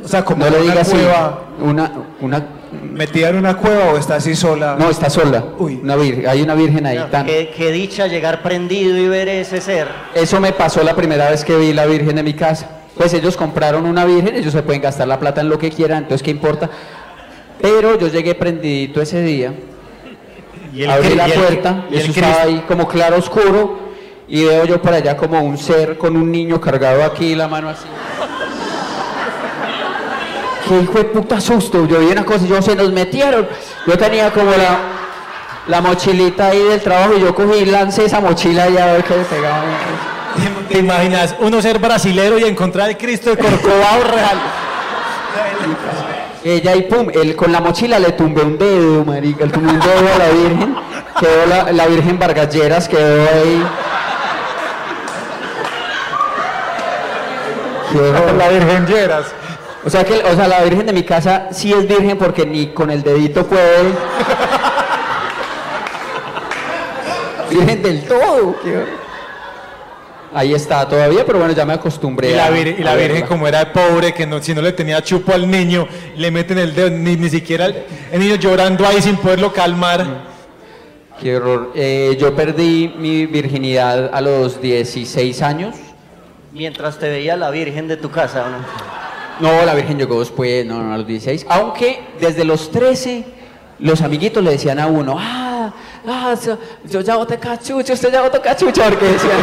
O 0.03 0.07
sea, 0.07 0.23
como 0.23 0.45
No 0.45 0.51
le 0.51 0.61
una 0.61 0.83
cueva. 0.83 1.41
Una, 1.59 1.91
una, 2.21 2.45
¿Metida 2.93 3.29
en 3.29 3.37
una 3.37 3.57
cueva 3.57 3.93
o 3.93 3.97
está 3.97 4.17
así 4.17 4.35
sola? 4.35 4.75
no, 4.77 4.91
está 4.91 5.09
sola. 5.09 5.43
Una 5.57 5.95
virgen, 5.95 6.27
hay 6.27 6.43
una 6.43 6.53
virgen 6.53 6.85
ahí. 6.85 7.03
tan- 7.09 7.25
Qué, 7.25 7.51
qué 7.57 7.71
dicha 7.71 8.05
llegar 8.05 8.43
prendido 8.43 8.95
y 8.95 9.07
ver 9.07 9.27
ese 9.27 9.59
ser. 9.59 9.87
Eso 10.13 10.39
me 10.39 10.51
pasó 10.51 10.83
la 10.83 10.95
primera 10.95 11.31
vez 11.31 11.43
que 11.43 11.57
vi 11.57 11.73
la 11.73 11.87
Virgen 11.87 12.15
de 12.17 12.21
mi 12.21 12.35
casa. 12.35 12.69
Pues 12.95 13.11
ellos 13.15 13.35
compraron 13.35 13.87
una 13.87 14.05
Virgen, 14.05 14.35
ellos 14.35 14.53
se 14.53 14.61
pueden 14.61 14.83
gastar 14.83 15.07
la 15.07 15.19
plata 15.19 15.41
en 15.41 15.49
lo 15.49 15.57
que 15.57 15.71
quieran, 15.71 16.03
entonces 16.03 16.21
¿qué 16.23 16.29
importa? 16.31 16.69
Pero 17.59 17.97
yo 17.97 18.07
llegué 18.07 18.35
prendidito 18.35 19.01
ese 19.01 19.21
día, 19.23 19.53
Y 20.75 20.83
abrí 20.85 21.15
la 21.15 21.29
y 21.29 21.31
puerta, 21.31 21.85
y 21.89 21.93
y 21.93 21.97
el 21.97 22.09
eso 22.09 22.11
estaba 22.11 22.41
ahí 22.43 22.65
como 22.67 22.87
claro 22.87 23.17
oscuro, 23.17 23.79
y 24.27 24.43
veo 24.43 24.65
yo 24.65 24.81
por 24.81 24.93
allá 24.93 25.15
como 25.15 25.39
un 25.41 25.57
ser 25.57 25.97
con 25.97 26.17
un 26.17 26.29
niño 26.29 26.59
cargado 26.59 27.03
aquí, 27.05 27.33
la 27.33 27.47
mano 27.47 27.69
así. 27.69 27.85
Qué 30.67 30.81
hijo 30.81 30.93
de 30.93 31.05
puta 31.05 31.39
susto, 31.39 31.87
yo 31.87 31.99
vi 31.99 32.07
una 32.07 32.25
cosa 32.25 32.43
y 32.43 32.49
yo 32.49 32.61
se 32.61 32.75
nos 32.75 32.91
metieron. 32.91 33.47
Yo 33.85 33.97
tenía 33.97 34.31
como 34.33 34.51
la, 34.51 34.79
la 35.67 35.79
mochilita 35.79 36.47
ahí 36.47 36.61
del 36.61 36.81
trabajo 36.81 37.13
y 37.15 37.21
yo 37.21 37.33
cogí 37.33 37.59
y 37.59 37.65
lancé 37.65 38.05
esa 38.05 38.19
mochila 38.19 38.67
y 38.67 38.77
a 38.77 38.85
ver 38.87 39.03
qué 39.03 39.15
me 39.15 39.23
pegaba. 39.23 39.63
¿Te 40.69 40.79
imaginas 40.79 41.35
uno 41.39 41.61
ser 41.61 41.79
brasilero 41.79 42.37
y 42.39 42.43
encontrar 42.43 42.89
el 42.89 42.97
Cristo 42.97 43.29
de 43.29 43.37
Corcovado 43.37 44.03
real? 44.11 44.37
Ella 46.47 46.75
y 46.75 46.83
pum, 46.83 47.07
él 47.11 47.35
con 47.35 47.51
la 47.51 47.59
mochila 47.59 47.97
le 47.97 48.11
tumbé 48.11 48.43
un 48.43 48.55
dedo, 48.55 49.03
marica, 49.03 49.45
le 49.45 49.51
tumbé 49.51 49.71
un 49.73 49.79
dedo 49.79 50.13
a 50.13 50.17
la 50.19 50.29
Virgen, 50.29 50.75
quedó 51.19 51.45
la, 51.47 51.71
la 51.71 51.87
Virgen 51.87 52.19
Vargalleras, 52.19 52.87
quedó 52.87 53.23
ahí. 53.23 53.63
La 58.37 58.49
Virgen 58.49 58.85
Lleras. 58.85 59.25
O 59.85 59.89
sea 59.89 60.03
que, 60.03 60.15
o 60.23 60.35
sea, 60.35 60.47
la 60.47 60.61
Virgen 60.63 60.85
de 60.85 60.93
mi 60.93 61.03
casa 61.03 61.47
sí 61.51 61.71
es 61.73 61.87
virgen 61.87 62.17
porque 62.17 62.45
ni 62.45 62.67
con 62.73 62.91
el 62.91 63.01
dedito 63.01 63.45
puede. 63.47 63.91
Virgen 67.49 67.81
del 67.81 68.03
todo. 68.03 68.55
qué- 68.63 69.04
Ahí 70.37 70.53
está 70.53 70.85
todavía, 70.87 71.25
pero 71.25 71.39
bueno, 71.39 71.53
ya 71.53 71.65
me 71.65 71.71
acostumbré. 71.73 72.31
Y 72.31 72.35
la, 72.35 72.47
a- 72.47 72.51
vir- 72.51 72.75
y 72.77 72.81
a 72.81 72.85
la 72.85 72.95
Virgen, 72.95 73.13
verla. 73.13 73.27
como 73.27 73.47
era 73.47 73.71
pobre, 73.71 74.13
que 74.13 74.27
no, 74.27 74.41
si 74.43 74.53
no 74.53 74.61
le 74.61 74.73
tenía 74.73 75.01
chupo 75.01 75.31
al 75.33 75.49
niño, 75.49 75.87
le 76.17 76.29
meten 76.29 76.57
el 76.57 76.75
dedo, 76.75 76.89
ni, 76.89 77.15
ni 77.15 77.29
siquiera 77.29 77.65
el, 77.67 77.83
el 78.11 78.19
niño 78.19 78.35
llorando 78.35 78.85
ahí 78.85 79.01
sin 79.01 79.15
poderlo 79.15 79.53
calmar. 79.53 80.05
Qué 81.21 81.37
horror. 81.37 81.71
Eh, 81.73 82.17
yo 82.19 82.35
perdí 82.35 82.93
mi 82.97 83.25
virginidad 83.25 84.11
a 84.13 84.19
los 84.19 84.59
16 84.61 85.41
años. 85.41 85.75
Mientras 86.51 86.99
te 86.99 87.09
veía 87.09 87.37
la 87.37 87.49
virgen 87.49 87.87
de 87.87 87.95
tu 87.97 88.11
casa, 88.11 88.45
¿o 88.45 88.49
no? 88.49 88.57
No, 89.59 89.65
la 89.65 89.73
Virgen 89.73 89.97
llegó 89.97 90.19
después, 90.21 90.65
no, 90.65 90.81
no, 90.81 90.93
a 90.93 90.97
los 90.97 91.07
16. 91.07 91.45
Aunque 91.49 91.99
desde 92.21 92.45
los 92.45 92.71
13, 92.71 93.25
los 93.79 94.01
amiguitos 94.01 94.41
le 94.43 94.51
decían 94.51 94.79
a 94.79 94.87
uno, 94.87 95.17
ah, 95.19 95.73
ah, 96.07 96.35
yo, 96.45 96.57
yo 96.85 97.01
ya 97.01 97.15
boté 97.17 97.37
cachucha, 97.37 97.93
usted 97.93 98.11
ya 98.11 98.21
botó 98.21 98.41
cachucha, 98.41 98.89
porque 98.89 99.05
decían, 99.05 99.37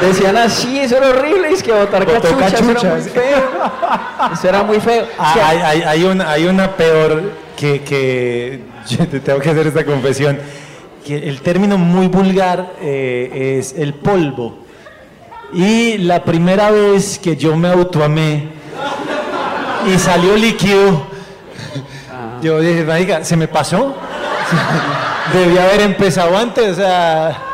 decían 0.00 0.36
así, 0.36 0.78
eso 0.80 0.96
era 0.96 1.08
horrible, 1.08 1.50
es 1.50 1.62
que 1.62 1.72
botar 1.72 2.04
Botó 2.04 2.20
cachucha, 2.22 2.46
eso 2.46 2.56
era 2.64 2.74
cachucha, 2.74 2.90
muy 2.94 3.02
feo. 3.02 3.50
Eso 4.32 4.48
era 4.48 4.62
muy 4.62 4.80
feo. 4.80 5.06
Ah, 5.18 5.34
hay, 5.46 5.58
hay- 5.58 5.82
hay 5.82 6.04
una, 6.04 6.30
hay 6.30 6.46
una 6.46 6.70
peor 6.76 7.22
que, 7.56 7.82
que 7.82 8.60
yo 8.88 9.06
te 9.08 9.20
tengo 9.20 9.38
que 9.40 9.50
hacer 9.50 9.66
esta 9.66 9.84
confesión. 9.84 10.38
Que 11.04 11.16
el 11.16 11.40
término 11.40 11.78
muy 11.78 12.06
vulgar 12.08 12.72
eh, 12.80 13.56
es 13.58 13.72
el 13.78 13.94
polvo. 13.94 14.58
Y 15.52 15.96
la 15.98 16.22
primera 16.22 16.70
vez 16.70 17.18
que 17.18 17.34
yo 17.36 17.56
me 17.56 17.68
autoamé 17.68 18.48
y 19.86 19.98
salió 19.98 20.36
líquido, 20.36 21.06
yo 22.42 22.60
dije, 22.60 23.24
¿se 23.24 23.36
me 23.36 23.48
pasó? 23.48 23.96
Debía 25.32 25.64
haber 25.64 25.80
empezado 25.82 26.36
antes, 26.36 26.72
o 26.72 26.74
sea... 26.74 27.44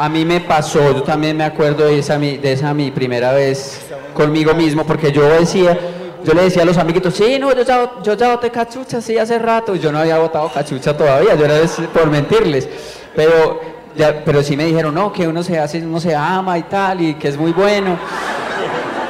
A 0.00 0.08
mí 0.08 0.24
me 0.24 0.40
pasó, 0.40 0.92
yo 0.92 1.02
también 1.02 1.36
me 1.36 1.42
acuerdo 1.42 1.84
de 1.84 1.98
esa, 1.98 2.20
mi, 2.20 2.36
de 2.36 2.52
esa 2.52 2.72
mi 2.72 2.92
primera 2.92 3.32
vez 3.32 3.80
conmigo 4.14 4.54
mismo, 4.54 4.86
porque 4.86 5.10
yo 5.10 5.28
decía, 5.28 5.76
yo 6.22 6.34
le 6.34 6.42
decía 6.42 6.62
a 6.62 6.64
los 6.64 6.78
amiguitos, 6.78 7.14
sí, 7.14 7.36
no, 7.40 7.52
yo 7.52 7.64
ya, 7.64 7.90
yo 8.04 8.14
ya 8.14 8.28
boté 8.28 8.48
cachucha, 8.48 9.00
sí, 9.00 9.18
hace 9.18 9.40
rato, 9.40 9.74
yo 9.74 9.90
no 9.90 9.98
había 9.98 10.18
botado 10.18 10.52
cachucha 10.52 10.96
todavía, 10.96 11.34
yo 11.34 11.44
era 11.44 11.56
por 11.92 12.08
mentirles, 12.08 12.68
pero, 13.16 13.60
pero 14.24 14.40
sí 14.44 14.56
me 14.56 14.66
dijeron, 14.66 14.94
no, 14.94 15.12
que 15.12 15.26
uno 15.26 15.42
se 15.42 15.58
hace, 15.58 15.84
uno 15.84 15.98
se 15.98 16.14
ama 16.14 16.56
y 16.56 16.62
tal, 16.62 17.00
y 17.00 17.14
que 17.14 17.26
es 17.26 17.36
muy 17.36 17.50
bueno. 17.50 17.98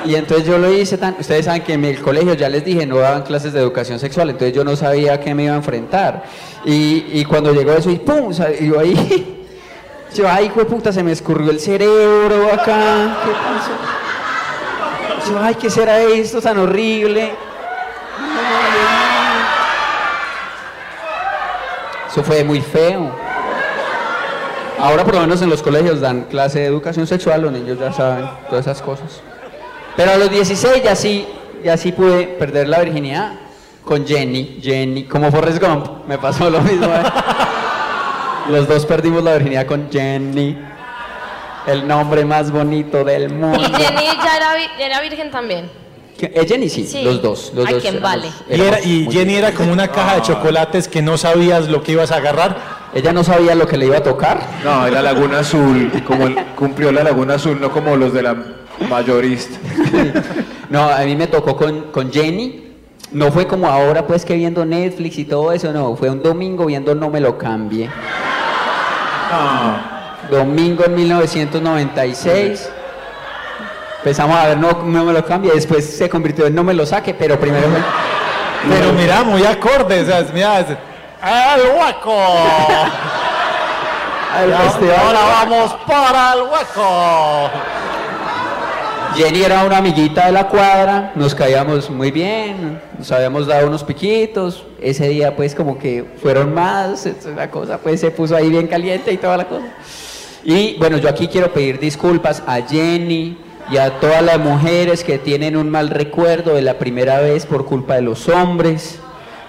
Y 0.04 0.14
entonces 0.14 0.46
yo 0.46 0.58
lo 0.58 0.72
hice 0.72 0.96
tan, 0.96 1.16
ustedes 1.18 1.44
saben 1.44 1.62
que 1.62 1.74
en 1.74 1.84
el 1.84 2.00
colegio 2.00 2.34
ya 2.34 2.48
les 2.48 2.64
dije, 2.64 2.86
no 2.86 2.98
daban 2.98 3.22
clases 3.22 3.52
de 3.52 3.60
educación 3.60 3.98
sexual, 3.98 4.30
entonces 4.30 4.54
yo 4.54 4.64
no 4.64 4.76
sabía 4.76 5.14
a 5.14 5.20
qué 5.20 5.34
me 5.34 5.44
iba 5.44 5.54
a 5.54 5.56
enfrentar. 5.56 6.24
Y, 6.64 7.06
y 7.12 7.24
cuando 7.24 7.52
llegó 7.52 7.72
eso, 7.72 7.90
y 7.90 7.96
pum, 7.96 8.32
y 8.60 8.66
yo 8.66 8.78
ahí, 8.78 9.46
yo, 10.14 10.28
ay, 10.28 10.46
hijo 10.46 10.60
de 10.60 10.66
puta, 10.66 10.92
se 10.92 11.02
me 11.02 11.12
escurrió 11.12 11.50
el 11.50 11.60
cerebro 11.60 12.46
acá, 12.52 13.18
¿qué 13.24 13.30
pasó? 13.32 13.72
Yo, 15.30 15.38
ay, 15.40 15.54
¿qué 15.56 15.68
será 15.68 16.00
esto 16.00 16.40
tan 16.40 16.58
horrible? 16.58 17.32
Eso 22.10 22.22
fue 22.22 22.42
muy 22.44 22.60
feo. 22.60 23.10
Ahora 24.78 25.04
por 25.04 25.14
lo 25.14 25.20
menos 25.20 25.42
en 25.42 25.50
los 25.50 25.62
colegios 25.62 26.00
dan 26.00 26.22
clase 26.22 26.60
de 26.60 26.66
educación 26.66 27.06
sexual, 27.06 27.42
los 27.42 27.52
niños 27.52 27.78
ya 27.78 27.92
saben 27.92 28.26
todas 28.48 28.66
esas 28.66 28.80
cosas. 28.80 29.22
Pero 29.98 30.12
a 30.12 30.16
los 30.16 30.30
16 30.30 30.80
ya 30.84 30.94
sí, 30.94 31.26
ya 31.64 31.76
sí 31.76 31.90
pude 31.90 32.22
perder 32.38 32.68
la 32.68 32.78
virginidad 32.78 33.32
con 33.84 34.06
Jenny, 34.06 34.60
Jenny, 34.62 35.02
como 35.06 35.28
Forrest 35.32 35.60
Gump, 35.60 36.06
me 36.06 36.16
pasó 36.18 36.48
lo 36.48 36.60
mismo. 36.60 36.86
¿eh? 36.86 37.02
Los 38.48 38.68
dos 38.68 38.86
perdimos 38.86 39.24
la 39.24 39.32
virginidad 39.34 39.66
con 39.66 39.90
Jenny, 39.90 40.56
el 41.66 41.88
nombre 41.88 42.24
más 42.24 42.52
bonito 42.52 43.02
del 43.02 43.28
mundo. 43.30 43.58
Y 43.60 43.64
Jenny 43.64 44.04
ya 44.22 44.36
era, 44.36 44.54
vi- 44.54 44.82
era 44.82 45.00
virgen 45.00 45.32
también. 45.32 45.68
Eh, 46.20 46.46
Jenny 46.48 46.68
sí, 46.68 46.86
Sí. 46.86 47.02
los 47.02 47.20
dos. 47.20 47.50
Los 47.54 47.66
Ay, 47.66 47.74
dos 47.74 47.82
quién 47.82 47.96
éramos- 47.96 48.10
vale. 48.22 48.32
Y, 48.48 48.54
era- 48.54 48.64
éramos 48.78 48.86
y 48.86 49.02
muy 49.02 49.14
Jenny 49.14 49.34
era 49.34 49.52
como 49.52 49.72
una 49.72 49.88
caja 49.88 50.12
de 50.14 50.20
Ah. 50.20 50.22
chocolates 50.22 50.86
que 50.86 51.02
no 51.02 51.18
sabías 51.18 51.68
lo 51.68 51.82
que 51.82 51.92
ibas 51.92 52.12
a 52.12 52.16
agarrar. 52.18 52.56
Ella 52.94 53.12
no 53.12 53.24
sabía 53.24 53.54
lo 53.56 53.66
que 53.66 53.76
le 53.76 53.86
iba 53.86 53.98
a 53.98 54.02
tocar. 54.04 54.40
No, 54.64 54.86
era 54.86 55.02
Laguna 55.02 55.40
Azul, 55.40 55.90
como 56.06 56.26
el- 56.28 56.36
cumplió 56.56 56.92
la 56.92 57.02
Laguna 57.02 57.34
Azul, 57.34 57.60
no 57.60 57.70
como 57.70 57.96
los 57.96 58.12
de 58.14 58.22
la 58.22 58.34
mayorista. 58.88 59.58
No, 60.70 60.82
a 60.90 60.98
mí 60.98 61.16
me 61.16 61.26
tocó 61.26 61.56
con, 61.56 61.90
con 61.90 62.12
Jenny. 62.12 62.74
No 63.12 63.32
fue 63.32 63.46
como 63.46 63.66
ahora, 63.68 64.06
pues 64.06 64.22
que 64.26 64.34
viendo 64.34 64.66
Netflix 64.66 65.16
y 65.16 65.24
todo 65.24 65.50
eso, 65.50 65.72
no. 65.72 65.96
Fue 65.96 66.10
un 66.10 66.22
domingo 66.22 66.66
viendo 66.66 66.94
No 66.94 67.08
Me 67.08 67.20
Lo 67.20 67.38
Cambie. 67.38 67.88
Domingo 70.30 70.84
en 70.84 70.94
1996. 70.94 72.70
Empezamos 74.00 74.36
a 74.36 74.48
ver 74.48 74.58
No, 74.58 74.72
no 74.84 75.04
Me 75.06 75.12
Lo 75.14 75.24
Cambie, 75.24 75.52
después 75.52 75.88
se 75.96 76.08
convirtió 76.10 76.46
en 76.46 76.54
No 76.54 76.62
Me 76.62 76.74
Lo 76.74 76.84
Saque, 76.84 77.14
pero 77.14 77.40
primero 77.40 77.66
fue... 77.68 77.80
Pero 78.68 78.92
mira, 78.92 79.22
muy 79.22 79.44
acorde, 79.46 80.02
o 80.02 80.04
sea, 80.06 80.26
mira, 80.34 80.60
es- 80.60 80.66
¡El 80.68 81.60
hueco! 81.78 82.14
El 84.42 84.50
Y 84.50 84.52
festival. 84.52 84.96
ahora 85.02 85.20
vamos 85.44 85.74
para 85.86 86.34
el 86.34 86.42
hueco. 86.42 87.50
Jenny 89.18 89.42
era 89.42 89.64
una 89.64 89.78
amiguita 89.78 90.26
de 90.26 90.32
la 90.32 90.46
cuadra, 90.46 91.10
nos 91.16 91.34
caíamos 91.34 91.90
muy 91.90 92.12
bien, 92.12 92.80
nos 92.96 93.10
habíamos 93.10 93.48
dado 93.48 93.66
unos 93.66 93.82
piquitos. 93.82 94.64
Ese 94.80 95.08
día, 95.08 95.34
pues, 95.34 95.56
como 95.56 95.76
que 95.76 96.04
fueron 96.22 96.54
más, 96.54 97.08
la 97.34 97.50
cosa, 97.50 97.78
pues, 97.78 97.98
se 97.98 98.12
puso 98.12 98.36
ahí 98.36 98.48
bien 98.48 98.68
caliente 98.68 99.12
y 99.12 99.16
toda 99.16 99.36
la 99.36 99.48
cosa. 99.48 99.66
Y 100.44 100.76
bueno, 100.78 100.98
yo 100.98 101.08
aquí 101.08 101.26
quiero 101.26 101.52
pedir 101.52 101.80
disculpas 101.80 102.44
a 102.46 102.62
Jenny 102.62 103.36
y 103.72 103.76
a 103.78 103.98
todas 103.98 104.22
las 104.22 104.38
mujeres 104.38 105.02
que 105.02 105.18
tienen 105.18 105.56
un 105.56 105.68
mal 105.68 105.90
recuerdo 105.90 106.54
de 106.54 106.62
la 106.62 106.78
primera 106.78 107.18
vez 107.18 107.44
por 107.44 107.64
culpa 107.64 107.96
de 107.96 108.02
los 108.02 108.28
hombres. 108.28 109.00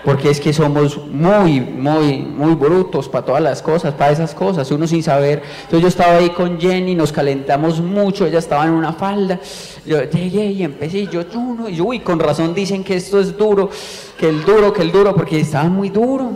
Porque 0.03 0.29
es 0.29 0.39
que 0.39 0.53
somos 0.53 0.97
muy, 1.07 1.59
muy, 1.59 2.19
muy 2.19 2.55
brutos 2.55 3.09
para 3.09 3.25
todas 3.25 3.41
las 3.41 3.61
cosas, 3.61 3.93
para 3.93 4.11
esas 4.11 4.33
cosas, 4.33 4.71
uno 4.71 4.87
sin 4.87 5.03
saber. 5.03 5.41
Entonces 5.63 5.81
yo 5.81 5.87
estaba 5.89 6.15
ahí 6.15 6.29
con 6.29 6.59
Jenny, 6.59 6.95
nos 6.95 7.11
calentamos 7.11 7.81
mucho, 7.81 8.25
ella 8.25 8.39
estaba 8.39 8.65
en 8.65 8.71
una 8.71 8.93
falda. 8.93 9.39
Yo 9.85 10.01
llegué 10.03 10.45
y 10.45 10.63
empecé, 10.63 10.99
y 10.99 11.07
yo, 11.07 11.23
uno, 11.35 11.67
y 11.67 11.75
yo, 11.75 11.85
uy, 11.85 11.99
con 11.99 12.19
razón 12.19 12.53
dicen 12.53 12.83
que 12.83 12.95
esto 12.95 13.19
es 13.19 13.37
duro, 13.37 13.69
que 14.17 14.29
el 14.29 14.45
duro, 14.45 14.71
que 14.71 14.83
el 14.83 14.91
duro, 14.91 15.13
porque 15.13 15.41
estaba 15.41 15.69
muy 15.69 15.89
duro. 15.89 16.31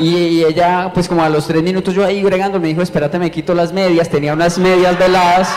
Y, 0.00 0.08
y 0.08 0.44
ella, 0.44 0.90
pues 0.92 1.06
como 1.06 1.22
a 1.22 1.28
los 1.28 1.46
tres 1.46 1.62
minutos 1.62 1.94
yo 1.94 2.04
ahí 2.04 2.24
bregando, 2.24 2.58
me 2.58 2.68
dijo, 2.68 2.82
espérate, 2.82 3.20
me 3.20 3.30
quito 3.30 3.54
las 3.54 3.72
medias, 3.72 4.08
tenía 4.08 4.32
unas 4.32 4.58
medias 4.58 4.98
veladas. 4.98 5.48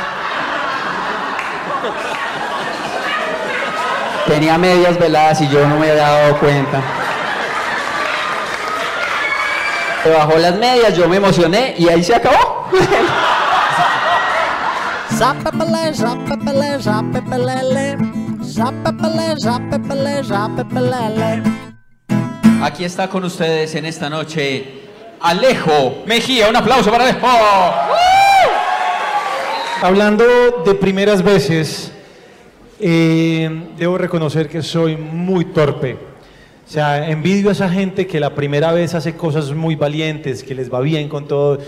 Tenía 4.28 4.58
medias 4.58 4.98
veladas 4.98 5.42
y 5.42 5.48
yo 5.48 5.68
no 5.68 5.78
me 5.78 5.92
había 5.92 6.04
dado 6.04 6.40
cuenta. 6.40 6.82
Se 10.04 10.10
bajó 10.10 10.38
las 10.38 10.56
medias, 10.56 10.96
yo 10.96 11.08
me 11.08 11.18
emocioné 11.18 11.76
y 11.78 11.90
ahí 11.90 12.04
se 12.04 12.16
acabó. 12.16 12.70
Aquí 22.62 22.84
está 22.84 23.10
con 23.10 23.24
ustedes 23.24 23.76
en 23.76 23.86
esta 23.86 24.10
noche 24.10 24.90
Alejo 25.22 26.04
Mejía. 26.06 26.50
Un 26.50 26.56
aplauso 26.56 26.92
para 26.92 27.06
Alejo. 27.06 27.28
Hablando 29.82 30.26
de 30.66 30.76
primeras 30.76 31.22
veces, 31.24 31.92
eh, 32.80 33.50
debo 33.78 33.98
reconocer 33.98 34.48
que 34.50 34.62
soy 34.62 34.96
muy 34.98 35.46
torpe. 35.46 35.94
O 36.68 36.72
sea, 36.72 37.10
envidio 37.10 37.50
a 37.50 37.52
esa 37.52 37.70
gente 37.70 38.08
que 38.08 38.20
la 38.20 38.34
primera 38.34 38.72
vez 38.72 38.96
hace 38.96 39.16
cosas 39.16 39.52
muy 39.52 39.76
valientes, 39.76 40.44
que 40.44 40.56
les 40.56 40.74
va 40.74 40.82
bien 40.82 41.08
con 41.10 41.28
todo. 41.28 41.60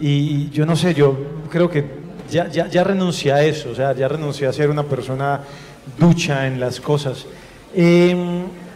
Y 0.00 0.48
yo 0.50 0.64
no 0.66 0.76
sé, 0.76 0.94
yo 0.94 1.16
creo 1.50 1.68
que 1.70 1.84
ya, 2.30 2.48
ya, 2.50 2.66
ya 2.68 2.82
renuncié 2.82 3.32
a 3.32 3.42
eso, 3.44 3.70
o 3.70 3.74
sea, 3.74 3.94
ya 3.94 4.08
renuncié 4.08 4.46
a 4.46 4.52
ser 4.52 4.70
una 4.70 4.82
persona 4.82 5.40
ducha 5.98 6.46
en 6.46 6.58
las 6.58 6.80
cosas. 6.80 7.26
Eh, 7.74 8.16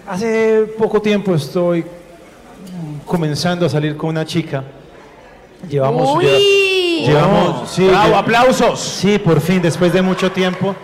hace 0.06 0.66
poco 0.78 1.00
tiempo 1.00 1.34
estoy 1.34 1.84
comenzando 3.06 3.66
a 3.66 3.68
salir 3.68 3.96
con 3.96 4.10
una 4.10 4.24
chica. 4.24 4.62
Llevamos, 5.68 6.16
Uy. 6.16 6.24
lle- 6.24 7.06
llevamos, 7.06 7.70
sí, 7.70 7.86
Bravo, 7.88 8.12
lle- 8.14 8.18
aplausos. 8.18 8.80
Sí, 8.80 9.18
por 9.18 9.40
fin, 9.40 9.60
después 9.62 9.92
de 9.92 10.02
mucho 10.02 10.30
tiempo. 10.30 10.74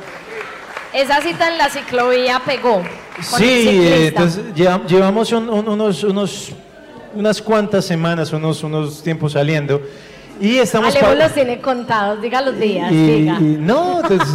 Esa 0.97 1.21
cita 1.21 1.51
en 1.53 1.59
la 1.59 1.69
ciclovía 1.69 2.41
pegó. 2.45 2.83
Sí, 3.21 3.45
eh, 3.45 4.07
entonces 4.09 4.43
lleva- 4.55 4.81
llevamos 4.87 5.31
un- 5.33 5.49
un- 5.51 5.69
unos, 5.69 6.03
unos, 6.05 6.53
unas 7.15 7.43
cuantas 7.43 7.85
semanas, 7.85 8.33
unos, 8.33 8.63
unos 8.63 9.03
tiempos 9.03 9.33
saliendo. 9.33 9.81
Y 10.41 10.57
estamos... 10.57 10.95
Alejo 10.97 11.15
los 11.15 11.33
tiene 11.33 11.61
contados, 11.61 12.21
diga 12.23 12.41
los 12.43 12.59
días, 12.59 12.91
y, 12.93 13.07
diga. 13.07 13.37
y 13.41 13.45
no, 13.59 14.01
entonces, 14.03 14.29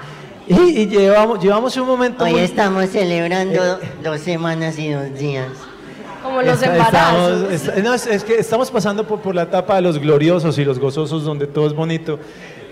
y, 0.48 0.54
y 0.82 0.86
llevamos, 0.86 1.42
llevamos 1.42 1.76
un 1.76 1.86
momento... 1.86 2.24
Hoy 2.24 2.32
muy- 2.32 2.40
estamos 2.40 2.88
celebrando 2.90 3.78
dos 4.02 4.20
semanas 4.20 4.78
y 4.78 4.90
dos 4.92 5.14
días. 5.18 5.48
Como 6.22 6.42
los 6.42 6.54
Está- 6.62 6.76
embarazos. 6.76 7.52
estamos- 7.52 7.78
es, 7.78 7.84
no, 7.84 7.94
es- 7.94 8.06
es 8.06 8.24
que 8.24 8.38
estamos 8.38 8.70
pasando 8.70 9.06
por, 9.06 9.20
por 9.20 9.34
la 9.34 9.42
etapa 9.42 9.76
de 9.76 9.82
los 9.82 9.98
gloriosos 9.98 10.58
y 10.58 10.64
los 10.64 10.78
gozosos, 10.78 11.24
donde 11.24 11.46
todo 11.46 11.66
es 11.66 11.72
bonito, 11.74 12.18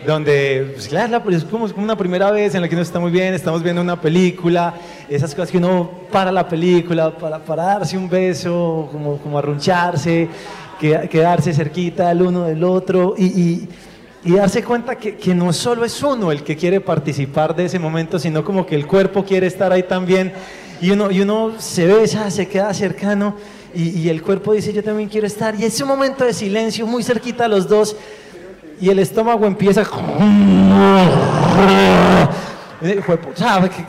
donde, 0.07 0.71
pues, 0.75 0.89
claro, 0.89 1.23
la- 1.25 1.37
es 1.37 1.45
como, 1.45 1.67
una 1.77 1.97
primera 1.97 2.31
vez 2.31 2.55
en 2.55 2.61
la 2.63 2.69
que 2.69 2.75
uno 2.75 2.83
está 2.83 2.99
muy 3.01 3.11
bien, 3.11 3.35
estamos 3.35 3.63
viendo 3.63 3.81
una 3.81 4.01
película, 4.01 4.75
esas 5.09 5.35
cosas 5.35 5.51
que 5.51 5.59
uno 5.59 5.91
para 6.11 6.31
la 6.31 6.49
película 6.49 7.17
para, 7.17 7.39
para 7.39 7.65
darse 7.65 7.97
un 7.97 8.09
beso, 8.09 8.89
como, 8.93 9.19
como 9.19 9.39
arruncharse, 9.39 10.29
que- 10.81 11.09
quedarse 11.11 11.53
cerquita 11.55 12.11
el 12.11 12.23
uno 12.23 12.45
del 12.45 12.63
otro 12.65 13.15
y, 13.17 13.25
y- 13.27 13.69
y 14.27 14.33
darse 14.37 14.63
cuenta 14.63 14.97
que, 14.97 15.17
que 15.17 15.35
no 15.35 15.53
solo 15.53 15.85
es 15.85 16.03
uno 16.03 16.33
el 16.33 16.43
que 16.43 16.57
quiere 16.57 16.81
participar 16.81 17.55
de 17.55 17.67
ese 17.67 17.79
momento, 17.79 18.19
sino 18.19 18.43
como 18.45 18.65
que 18.65 18.75
el 18.75 18.87
cuerpo 18.87 19.23
quiere 19.25 19.47
estar 19.47 19.71
ahí 19.73 19.83
también. 19.83 20.33
y 20.81 20.91
uno, 20.91 21.11
y 21.11 21.21
uno 21.21 21.53
se 21.59 21.87
besa, 21.87 22.31
se 22.31 22.49
queda 22.49 22.73
cercano 22.75 23.37
y, 23.75 23.91
y 24.01 24.09
el 24.09 24.23
cuerpo 24.23 24.53
dice 24.53 24.73
yo 24.73 24.83
también 24.83 25.09
quiero 25.09 25.27
estar. 25.27 25.55
Y 25.59 25.65
ese 25.65 25.85
momento 25.85 26.25
de 26.25 26.33
silencio 26.33 26.87
muy 26.87 27.03
cerquita 27.03 27.45
a 27.45 27.49
los 27.49 27.69
dos 27.69 27.97
y 28.85 28.91
el 28.91 28.99
estómago 28.99 29.47
empieza... 29.47 29.83
Eh, 32.83 33.01
fue 33.05 33.19
pu- 33.19 33.35
¿sabe 33.35 33.71
qué? 33.71 33.83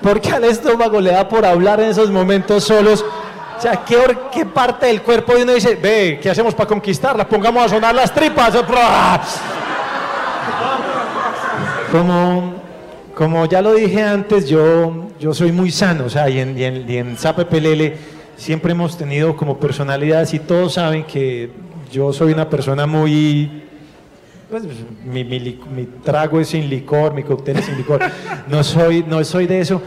¿Por 0.00 0.18
qué 0.18 0.30
al 0.30 0.44
estómago 0.44 0.98
le 0.98 1.10
da 1.10 1.28
por 1.28 1.44
hablar 1.44 1.78
en 1.80 1.90
esos 1.90 2.10
momentos 2.10 2.64
solos? 2.64 3.04
O 3.58 3.60
sea, 3.60 3.84
¿qué, 3.84 4.46
parte 4.46 4.86
del 4.86 5.02
cuerpo 5.02 5.34
de 5.34 5.42
uno 5.42 5.52
dice, 5.52 5.74
ve, 5.74 6.18
¿qué 6.22 6.30
hacemos 6.30 6.54
para 6.54 6.68
conquistarla? 6.68 7.28
Pongamos 7.28 7.66
a 7.66 7.68
sonar 7.68 7.94
las 7.94 8.14
tripas. 8.14 8.54
Como, 11.92 12.54
como 13.14 13.44
ya 13.44 13.60
lo 13.60 13.74
dije 13.74 14.02
antes, 14.02 14.48
yo, 14.48 15.08
yo 15.20 15.34
soy 15.34 15.52
muy 15.52 15.70
sano, 15.70 16.06
o 16.06 16.08
sea, 16.08 16.30
y 16.30 16.40
en, 16.40 16.58
y 16.58 16.96
en, 16.96 17.18
siempre 18.38 18.72
hemos 18.72 18.96
tenido 18.96 19.36
como 19.36 19.58
personalidades 19.58 20.32
y 20.32 20.38
todos 20.38 20.74
saben 20.74 21.04
que 21.04 21.50
yo 21.92 22.10
soy 22.14 22.32
una 22.32 22.48
persona 22.48 22.86
muy... 22.86 23.67
pues, 24.50 24.62
mi, 25.04 25.24
mi 25.24 25.38
lic- 25.40 25.66
mi 25.66 25.84
trago 26.02 26.40
es 26.40 26.48
sin 26.48 26.68
licor, 26.68 27.12
mi 27.14 27.22
cóctel 27.22 27.58
es 27.58 27.66
sin 27.66 27.76
licor. 27.76 28.00
No 28.48 28.62
soy, 28.64 29.04
no 29.06 29.22
soy 29.24 29.46
de 29.46 29.60
eso. 29.60 29.80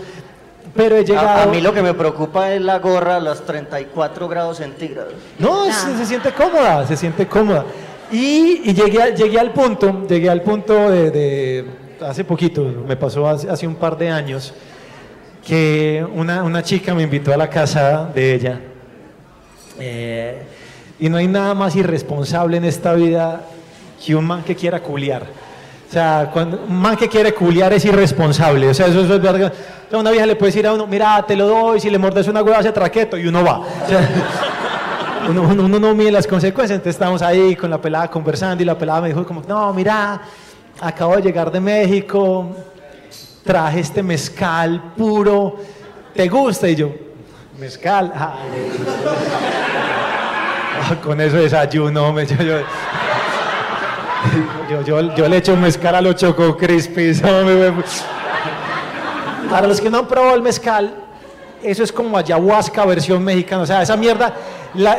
Pero 0.76 0.95
he 0.95 1.03
llegado... 1.03 1.28
A, 1.28 1.43
a 1.43 1.45
mí 1.47 1.59
lo 1.59 1.74
que 1.74 1.82
me 1.82 1.93
preocupa 1.93 2.53
es 2.53 2.62
la 2.62 2.80
gorra 2.80 3.18
a 3.18 3.20
los 3.20 3.45
34 3.45 4.28
grados 4.30 4.57
centígrados. 4.57 5.14
No, 5.38 5.66
se, 5.72 5.97
se 5.97 6.05
siente 6.05 6.32
cómoda, 6.32 6.88
se 6.88 6.95
siente 6.95 7.28
cómoda. 7.28 7.66
Y, 8.12 8.62
y 8.70 8.74
llegué, 8.74 9.01
a- 9.01 9.09
llegué 9.14 9.39
al 9.39 9.51
punto, 9.51 10.05
llegué 10.07 10.30
al 10.30 10.41
punto 10.41 10.89
de, 10.89 11.12
de- 11.12 11.66
hace 12.05 12.24
poquito, 12.24 12.64
me 12.88 12.95
pasó 12.95 13.28
hace, 13.28 13.49
hace 13.49 13.68
un 13.68 13.76
par 13.76 13.97
de 13.97 14.09
años, 14.09 14.53
que 15.45 16.05
una, 16.14 16.43
una 16.43 16.62
chica 16.64 16.93
me 16.93 17.03
invitó 17.03 17.34
a 17.34 17.38
la 17.38 17.49
casa 17.49 18.09
de 18.14 18.34
ella. 18.36 18.59
Eh, 19.80 20.41
y 20.99 21.09
no 21.09 21.18
hay 21.18 21.28
nada 21.28 21.53
más 21.53 21.76
irresponsable 21.76 22.57
en 22.57 22.66
esta 22.66 22.93
vida 22.93 23.41
que 24.04 24.16
un 24.16 24.26
man 24.26 24.43
que 24.43 24.56
quiera 24.56 24.82
culiar. 24.82 25.24
O 25.24 25.91
sea, 25.91 26.32
un 26.34 26.82
man 26.82 26.95
que 26.95 27.10
quiere 27.10 27.34
culiar 27.34 27.74
es 27.74 27.84
irresponsable. 27.86 28.70
O 28.70 28.74
sea, 28.74 28.88
eso, 28.88 29.02
es 29.02 29.22
verga. 29.22 29.52
O 29.91 29.99
una 29.99 30.12
vieja 30.12 30.26
le 30.26 30.36
puede 30.36 30.52
decir 30.52 30.66
a 30.66 30.74
uno, 30.74 30.88
mira, 30.88 31.24
te 31.28 31.36
lo 31.36 31.47
doy, 31.47 31.82
si 31.82 31.89
le 31.89 31.97
mordes 31.97 32.28
una 32.28 32.41
hueva 32.41 32.60
hace 32.60 32.72
traqueto, 32.72 33.18
y 33.18 33.28
uno 33.28 33.43
va. 33.43 33.62
Uno, 35.30 35.54
no 35.54 35.93
mide 35.93 36.12
las 36.12 36.26
consecuencias. 36.26 36.78
Entonces 36.78 36.95
estábamos 36.95 37.22
ahí 37.22 37.56
con 37.56 37.70
la 37.70 37.80
pelada 37.80 38.10
conversando 38.10 38.64
y 38.64 38.66
la 38.66 38.76
pelada 38.76 39.02
me 39.02 39.10
dijo 39.10 39.24
como, 39.24 39.43
no, 39.47 39.72
mira, 39.72 40.20
acabo 40.80 41.16
de 41.16 41.22
llegar 41.22 41.52
de 41.52 41.60
México, 41.60 42.49
traje 43.43 43.82
este 43.82 44.02
mezcal 44.02 44.93
puro, 44.97 45.58
¿te 46.16 46.28
gusta? 46.28 46.68
Y 46.68 46.76
yo, 46.76 46.91
mezcal, 47.60 48.12
ah, 48.16 48.34
ah, 50.82 50.95
con 51.04 51.22
eso 51.22 51.38
desayuno, 51.38 52.12
me, 52.12 52.26
yo, 52.26 52.38
yo, 52.38 52.58
yo, 54.86 55.28
le 55.28 55.38
echo 55.38 55.55
mezcal 55.55 55.95
a 55.95 56.01
los 56.01 56.15
choco 56.15 56.55
crispies. 56.57 57.22
Para 59.49 59.67
los 59.67 59.82
que 59.82 59.89
no 59.89 59.99
han 59.99 60.07
probado 60.07 60.36
el 60.36 60.41
mezcal, 60.41 60.93
eso 61.61 61.84
es 61.84 61.91
como 61.91 62.17
ayahuasca 62.17 62.86
versión 62.86 63.24
mexicana. 63.24 63.63
O 63.63 63.65
sea, 63.65 63.82
esa 63.82 63.97
mierda, 63.97 64.34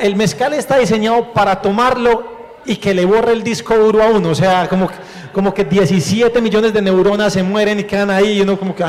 el 0.01 0.17
mezcal 0.17 0.53
está 0.55 0.79
diseñado 0.79 1.33
para 1.33 1.61
tomarlo 1.61 2.25
y 2.67 2.77
que 2.77 2.93
le 2.95 3.05
borre 3.05 3.33
el 3.33 3.43
disco 3.43 3.75
duro 3.77 4.03
a 4.03 4.07
uno. 4.09 4.31
O 4.31 4.35
sea, 4.35 4.69
como, 4.69 4.89
que- 4.89 4.95
como 5.33 5.55
que 5.55 5.65
17 5.65 6.41
millones 6.43 6.73
de 6.75 6.83
neuronas 6.83 7.33
se 7.33 7.43
mueren 7.43 7.81
y 7.81 7.85
quedan 7.85 8.11
ahí. 8.11 8.39
Y 8.39 8.43
uno 8.43 8.59
como 8.59 8.75
que, 8.75 8.85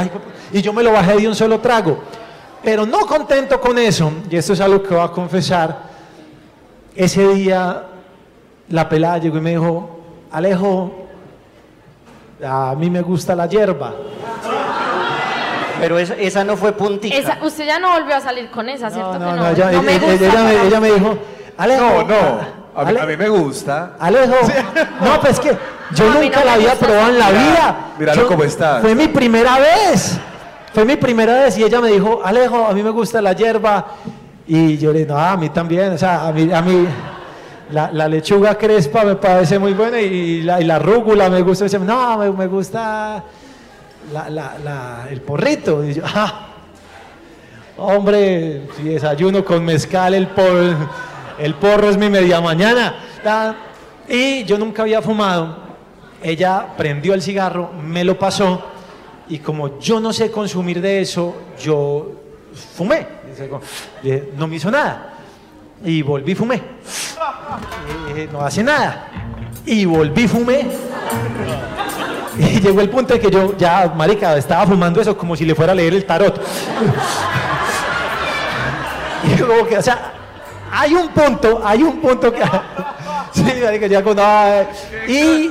y 0.52 0.62
yo 0.62 0.74
me 0.74 0.84
lo 0.84 0.92
bajé 0.92 1.16
de 1.16 1.28
un 1.30 1.36
solo 1.36 1.60
trago. 1.60 2.04
Pero 2.62 2.86
no 2.86 3.00
contento 3.06 3.60
con 3.60 3.78
eso, 3.78 4.12
y 4.30 4.36
esto 4.38 4.54
es 4.54 4.62
algo 4.62 4.82
que 4.84 4.94
voy 4.94 5.04
a 5.04 5.10
confesar, 5.10 5.84
ese 6.96 7.28
día 7.34 7.84
la 8.70 8.88
pelada 8.88 9.18
llegó 9.18 9.38
y 9.38 9.42
me 9.42 9.50
dijo, 9.52 10.00
Alejo, 10.34 10.92
a 12.46 12.76
mí 12.78 12.90
me 12.90 13.02
gusta 13.02 13.36
la 13.36 13.46
hierba. 13.48 13.94
Pero 15.80 15.98
esa, 16.00 16.16
esa 16.16 16.44
no 16.44 16.56
fue 16.58 16.72
puntica. 16.74 17.16
Esa, 17.16 17.38
usted 17.44 17.66
ya 17.66 17.80
no 17.80 17.92
volvió 17.94 18.16
a 18.16 18.22
salir 18.22 18.50
con 18.50 18.68
esa, 18.70 18.90
¿cierto 18.90 19.14
que 19.14 19.20
no? 19.20 19.36
No, 19.36 19.48
ella, 19.50 19.72
No 19.72 19.82
me 19.84 19.96
ella- 19.96 20.08
gusta 20.08 20.26
ella 20.26 20.44
me, 20.44 20.54
para- 20.54 20.64
ella 20.68 20.80
me 20.80 20.92
dijo, 20.92 21.18
Alejo. 21.58 21.84
No, 21.84 22.04
no. 22.04 22.64
A 22.76 22.84
mí, 22.86 22.90
Ale- 22.90 23.02
a 23.02 23.06
mí 23.06 23.18
me 23.18 23.30
gusta. 23.30 23.94
Alejo, 24.00 24.36
no, 25.02 25.20
pues 25.22 25.40
que 25.40 25.56
yo 25.94 26.10
nunca 26.10 26.40
no 26.40 26.46
la 26.46 26.54
había 26.54 26.74
probado 26.74 27.10
en 27.10 27.20
la 27.20 27.28
Mira, 27.28 27.40
vida. 27.44 27.76
míralo 28.00 28.22
Yo- 28.24 28.28
cómo 28.28 28.44
está. 28.44 28.80
Fue 28.82 28.96
mi 28.96 29.08
primera 29.10 29.60
vez. 29.60 30.18
Fue 30.74 30.84
mi 30.86 30.96
primera 30.96 31.44
vez 31.44 31.56
y 31.60 31.64
ella 31.64 31.80
me 31.82 31.90
dijo, 31.90 32.22
Alejo, 32.26 32.66
a 32.66 32.74
mí 32.74 32.82
me 32.82 32.90
gusta 32.90 33.22
la 33.22 33.34
hierba. 33.34 33.86
Y 34.48 34.78
yo 34.80 34.92
le 34.92 35.00
dije, 35.00 35.12
no, 35.12 35.20
a 35.20 35.38
mí 35.38 35.50
también. 35.50 35.94
O 35.94 35.98
sea, 35.98 36.28
a 36.28 36.32
mí, 36.32 36.52
a 36.52 36.62
mí 36.64 36.88
la, 37.72 37.92
la 37.92 38.08
lechuga 38.08 38.58
crespa 38.58 39.04
me 39.04 39.16
parece 39.16 39.58
muy 39.60 39.74
buena 39.74 40.00
y 40.00 40.42
la, 40.42 40.62
y 40.62 40.66
la 40.66 40.80
rúgula 40.80 41.30
me 41.30 41.42
gusta. 41.42 41.66
Dice, 41.66 41.80
no, 41.80 42.18
me, 42.34 42.48
gusta 42.48 43.24
la- 44.64 45.08
el 45.10 45.22
porrito. 45.22 45.84
Y 45.84 46.02
ah, 46.04 46.48
hombre, 47.78 48.68
si 48.78 48.84
desayuno 48.84 49.44
con 49.44 49.64
mezcal, 49.64 50.14
el, 50.14 50.28
por- 50.28 50.76
el 51.40 51.56
porro 51.56 51.90
es 51.90 51.98
mi 51.98 52.10
media 52.10 52.42
mañana. 52.42 52.96
Y 54.08 54.44
yo 54.44 54.58
nunca 54.58 54.82
había 54.84 55.02
fumado. 55.02 55.58
Ella 56.22 56.68
prendió 56.78 57.14
el 57.14 57.22
cigarro, 57.22 57.72
me 57.74 58.04
lo 58.04 58.18
pasó 58.18 58.62
y 59.28 59.40
como 59.40 59.80
yo 59.80 60.00
no 60.00 60.14
sé 60.14 60.32
consumir 60.32 60.80
de 60.82 61.02
eso, 61.02 61.36
yo 61.62 62.12
fumé. 62.76 63.08
No 64.38 64.48
me 64.48 64.56
hizo 64.58 64.70
nada. 64.72 65.13
Y 65.84 66.02
volví 66.02 66.34
fumé. 66.34 66.62
Eh, 68.16 68.30
no 68.32 68.42
hace 68.42 68.64
nada. 68.64 69.08
Y 69.66 69.86
volví 69.86 70.28
fumé. 70.28 70.68
Y 72.38 72.60
llegó 72.62 72.82
el 72.82 72.90
punto 72.90 73.14
de 73.14 73.20
que 73.20 73.30
yo 73.30 73.58
ya, 73.58 73.92
marica, 73.96 74.38
estaba 74.38 74.66
fumando 74.66 75.02
eso 75.02 75.18
como 75.18 75.36
si 75.36 75.46
le 75.46 75.56
fuera 75.56 75.74
a 75.74 75.76
leer 75.76 75.94
el 75.94 76.06
tarot. 76.06 76.42
Y 79.26 79.40
como 79.40 79.66
que, 79.66 79.78
o 79.78 79.82
sea, 79.82 80.12
hay 80.70 80.94
un 80.94 81.08
punto, 81.08 81.62
hay 81.64 81.82
un 81.82 82.02
punto 82.02 82.34
que... 82.34 82.42
sí, 83.32 83.46
marica, 83.64 83.88
ya 83.88 84.04
con... 84.04 84.18
y 85.08 85.50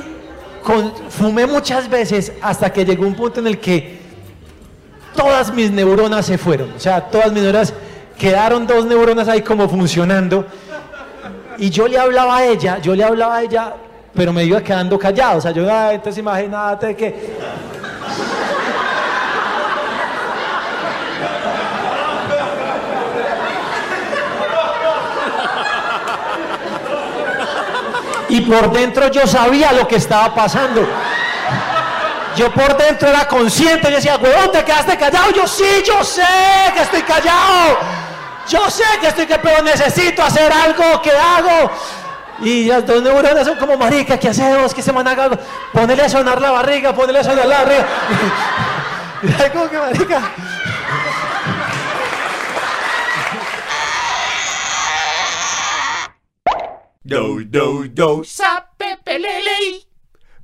fumé 1.09 1.47
muchas 1.47 1.89
veces 1.89 2.33
hasta 2.39 2.71
que 2.71 2.85
llegó 2.85 3.07
un 3.07 3.15
punto 3.15 3.39
en 3.39 3.47
el 3.47 3.57
que 3.59 3.99
todas 5.15 5.51
mis 5.51 5.71
neuronas 5.71 6.27
se 6.27 6.37
fueron. 6.37 6.71
O 6.77 6.79
sea, 6.79 7.01
todas 7.01 7.31
mis 7.31 7.41
neuronas, 7.41 7.73
quedaron 8.17 8.65
dos 8.67 8.85
neuronas 8.85 9.27
ahí 9.27 9.41
como 9.41 9.67
funcionando. 9.67 10.45
Y 11.57 11.69
yo 11.69 11.87
le 11.87 11.99
hablaba 11.99 12.37
a 12.37 12.45
ella, 12.45 12.79
yo 12.79 12.95
le 12.95 13.03
hablaba 13.03 13.37
a 13.37 13.41
ella, 13.43 13.73
pero 14.13 14.33
me 14.33 14.43
iba 14.43 14.61
quedando 14.61 14.97
callado. 14.97 15.37
O 15.37 15.41
sea, 15.41 15.51
yo, 15.51 15.65
"Ay, 15.71 15.95
entonces 15.95 16.19
imagínate 16.19 16.95
que... 16.95 17.33
Y 28.29 28.41
por 28.41 28.71
dentro 28.71 29.09
yo 29.09 29.27
sabía 29.27 29.71
lo 29.73 29.87
que 29.87 29.97
estaba 29.97 30.33
pasando. 30.33 30.85
Yo 32.35 32.51
por 32.51 32.75
dentro 32.77 33.09
era 33.09 33.27
consciente, 33.27 33.89
yo 33.89 33.95
decía, 33.97 34.17
huevón, 34.17 34.51
te 34.51 34.63
quedaste 34.63 34.97
callado. 34.97 35.31
Yo 35.31 35.47
sí, 35.47 35.83
yo 35.85 36.03
sé 36.03 36.23
que 36.73 36.81
estoy 36.81 37.01
callado. 37.03 37.77
Yo 38.49 38.69
sé 38.69 38.83
que 38.99 39.07
estoy 39.07 39.25
que 39.25 39.39
pero 39.39 39.63
necesito 39.63 40.21
hacer 40.23 40.51
algo, 40.51 41.01
¿qué 41.01 41.11
hago? 41.11 41.71
Y 42.41 42.65
las 42.65 42.85
dos 42.85 43.01
neuronas 43.01 43.45
son 43.45 43.57
como, 43.57 43.77
marica, 43.77 44.19
¿qué 44.19 44.29
hacemos? 44.29 44.73
¿Qué 44.73 44.81
se 44.81 44.91
man 44.91 45.07
haga 45.07 45.25
algo? 45.25 45.37
Ponele 45.71 46.03
a 46.03 46.09
sonar 46.09 46.41
la 46.41 46.51
barriga, 46.51 46.93
ponele 46.93 47.19
a 47.19 47.23
sonar 47.23 47.45
la 47.45 47.59
barriga. 47.63 47.87
Y 49.23 49.41
ahí 49.41 49.49
como 49.51 49.69
que, 49.69 49.77
marica. 49.77 50.21
Do, 57.05 57.39
do, 57.45 57.83
do. 57.89 58.23
Sape 58.23 58.97
Pelele 59.03 59.85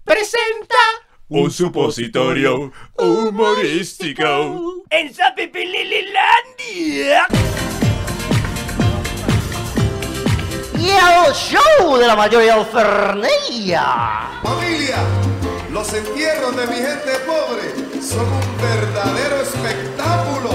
presenta 0.03 0.75
un 1.29 1.51
supositorio 1.51 2.71
humorístico. 2.97 4.83
En 4.89 5.13
Sape 5.13 5.47
Pelelelandia. 5.47 7.27
Y 10.79 10.89
el 10.89 11.33
show 11.33 11.97
de 11.97 12.07
la 12.07 12.15
mayoría 12.15 12.53
alfernella. 12.53 14.29
Familia, 14.41 14.97
los 15.71 15.93
entierros 15.93 16.55
de 16.55 16.67
mi 16.67 16.75
gente 16.75 17.11
pobre 17.25 18.01
son 18.01 18.25
un 18.25 18.57
verdadero 18.57 19.41
espectáculo. 19.41 20.49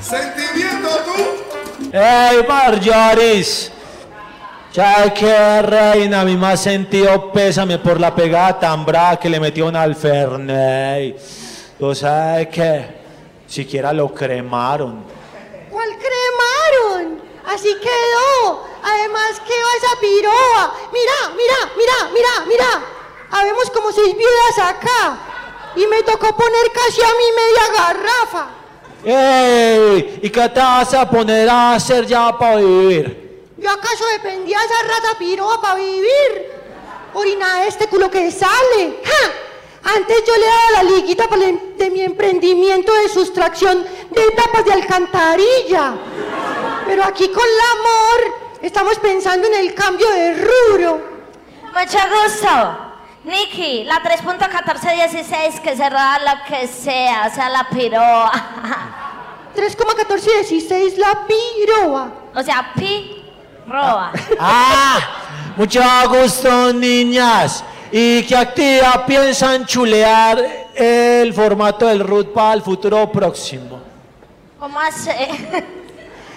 Sentimiento 0.00 0.88
tú. 1.04 1.90
¡Ey, 1.92 2.44
Marjoris! 2.46 3.72
¿Sabes 4.70 5.12
qué, 5.12 5.62
reina? 5.62 6.20
A 6.20 6.24
mí 6.24 6.36
me 6.36 6.48
ha 6.48 6.56
sentido 6.56 7.32
pésame 7.32 7.78
por 7.78 8.00
la 8.00 8.14
pegada 8.14 8.58
tan 8.58 8.84
brava 8.84 9.18
que 9.18 9.28
le 9.28 9.40
metió 9.40 9.66
un 9.66 9.76
alferney. 9.76 11.16
¿Tú 11.78 11.94
sabes 11.94 12.48
qué? 12.48 12.86
Siquiera 13.46 13.92
lo 13.92 14.12
cremaron. 14.12 15.14
Así 17.54 17.76
quedó. 17.80 18.73
Además, 18.84 19.40
¿qué 19.46 19.54
va 19.54 19.76
esa 19.78 20.00
piroa? 20.00 20.74
Mira, 20.92 21.34
mira, 21.34 21.72
mira, 21.74 22.10
mira, 22.12 22.44
mira. 22.46 22.82
Habemos 23.30 23.70
como 23.70 23.90
seis 23.90 24.14
viudas 24.14 24.58
acá. 24.58 25.18
Y 25.74 25.86
me 25.86 26.02
tocó 26.02 26.36
poner 26.36 26.70
casi 26.70 27.02
a 27.02 27.06
mí 27.06 27.24
media 27.34 27.78
garrafa. 27.78 28.48
¡Ey! 29.04 30.20
¿Y 30.22 30.30
qué 30.30 30.48
te 30.50 30.60
vas 30.60 30.92
a 30.92 31.08
poner 31.08 31.48
a 31.48 31.74
hacer 31.74 32.06
ya 32.06 32.36
para 32.38 32.56
vivir? 32.56 33.52
¿Yo 33.56 33.70
acaso 33.70 34.04
dependía 34.12 34.58
de 34.58 34.64
esa 34.66 34.82
rata 34.82 35.18
piroa 35.18 35.60
para 35.62 35.76
vivir? 35.76 36.52
Orina 37.14 37.66
este 37.66 37.86
culo 37.86 38.10
que 38.10 38.30
sale. 38.30 39.00
¡Ja! 39.02 39.92
Antes 39.96 40.24
yo 40.26 40.36
le 40.36 40.46
daba 40.46 40.70
la 40.70 40.82
liguita 40.82 41.26
de 41.26 41.90
mi 41.90 42.02
emprendimiento 42.02 42.92
de 42.92 43.08
sustracción 43.08 43.84
de 44.10 44.30
tapas 44.32 44.64
de 44.64 44.72
alcantarilla. 44.72 45.94
Pero 46.86 47.04
aquí 47.04 47.28
con 47.28 47.44
el 47.44 47.60
amor 47.80 48.43
estamos 48.66 48.98
pensando 48.98 49.46
en 49.46 49.54
el 49.54 49.74
cambio 49.74 50.08
de 50.10 50.34
rubro. 50.34 51.02
Mucho 51.74 51.98
gusto. 52.22 52.48
Nikki, 53.24 53.84
la 53.84 54.02
3.1416 54.02 55.60
que 55.60 55.76
cerrada 55.76 56.18
la 56.18 56.44
que 56.44 56.66
sea, 56.66 57.28
o 57.30 57.34
sea, 57.34 57.48
la 57.48 57.68
piroa. 57.68 58.32
3,1416 59.56 60.96
la 60.96 61.26
piroa. 61.26 62.12
O 62.34 62.42
sea, 62.42 62.72
pi, 62.74 63.22
roa. 63.66 64.12
¡Ah! 64.38 64.98
Mucho 65.56 65.82
gusto, 66.08 66.72
niñas. 66.72 67.64
¿Y 67.92 68.24
qué 68.24 68.36
actividad 68.36 69.06
piensan 69.06 69.64
chulear 69.66 70.38
el 70.74 71.32
formato 71.32 71.86
del 71.86 72.00
RUT 72.00 72.32
para 72.32 72.54
el 72.54 72.62
futuro 72.62 73.10
próximo? 73.10 73.80
¿Cómo 74.58 74.80
hace? 74.80 75.12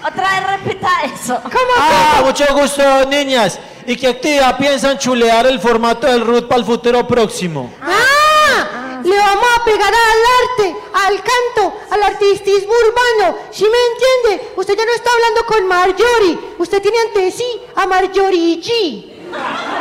Otra 0.06 0.32
vez 0.32 0.64
repita 0.64 0.90
eso. 1.14 1.42
Ah, 1.80 2.22
mucho 2.24 2.46
gusto, 2.54 3.06
niñas. 3.06 3.60
¿Y 3.86 3.96
qué 3.96 4.08
actividad 4.08 4.58
piensan 4.58 4.98
chulear 4.98 5.46
el 5.46 5.60
formato 5.60 6.08
del 6.08 6.26
RUT 6.26 6.48
para 6.48 6.60
el 6.60 6.66
futuro 6.66 7.08
próximo? 7.08 7.72
¡Ah! 7.82 9.00
Le 9.04 9.16
vamos 9.18 9.46
a 9.56 9.64
pegar 9.64 9.94
al 9.94 10.22
arte, 10.42 10.76
al 10.94 11.16
canto, 11.18 11.80
al 11.92 12.04
artistismo 12.04 12.74
urbano. 12.74 13.38
¿Sí 13.52 13.64
me 13.66 13.78
entiende? 13.94 14.54
Usted 14.58 14.76
ya 14.76 14.86
no 14.86 14.92
está 14.94 15.10
hablando 15.12 15.46
con 15.46 15.68
Marjorie. 15.68 16.40
Usted 16.58 16.82
tiene 16.82 16.98
ante 17.00 17.32
sí 17.32 17.46
a 17.76 17.86
Marjorie 17.86 18.62
G. 18.62 19.14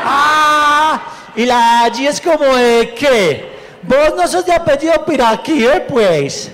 Ah, 0.04 1.00
y 1.34 1.44
la 1.46 1.82
allí 1.84 2.06
es 2.06 2.20
como 2.20 2.54
de 2.56 2.94
qué? 2.94 3.56
Vos 3.82 4.14
no 4.16 4.28
sos 4.28 4.44
de 4.44 4.52
apellido 4.52 5.04
Piraquí, 5.04 5.66
pues. 5.88 6.50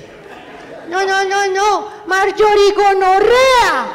No, 0.89 1.05
no, 1.05 1.25
no, 1.25 1.47
no. 1.49 1.89
Marjorie 2.13 2.73
Gonorrea. 2.75 3.87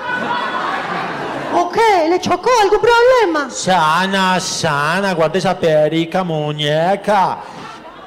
¿O 1.53 1.69
qué? 1.69 2.09
¿Le 2.09 2.19
chocó 2.19 2.49
algún 2.63 2.79
problema? 2.79 3.47
Sana, 3.51 4.39
sana, 4.39 5.13
guarda 5.13 5.37
esa 5.37 5.55
perica, 5.57 6.23
muñeca. 6.23 7.37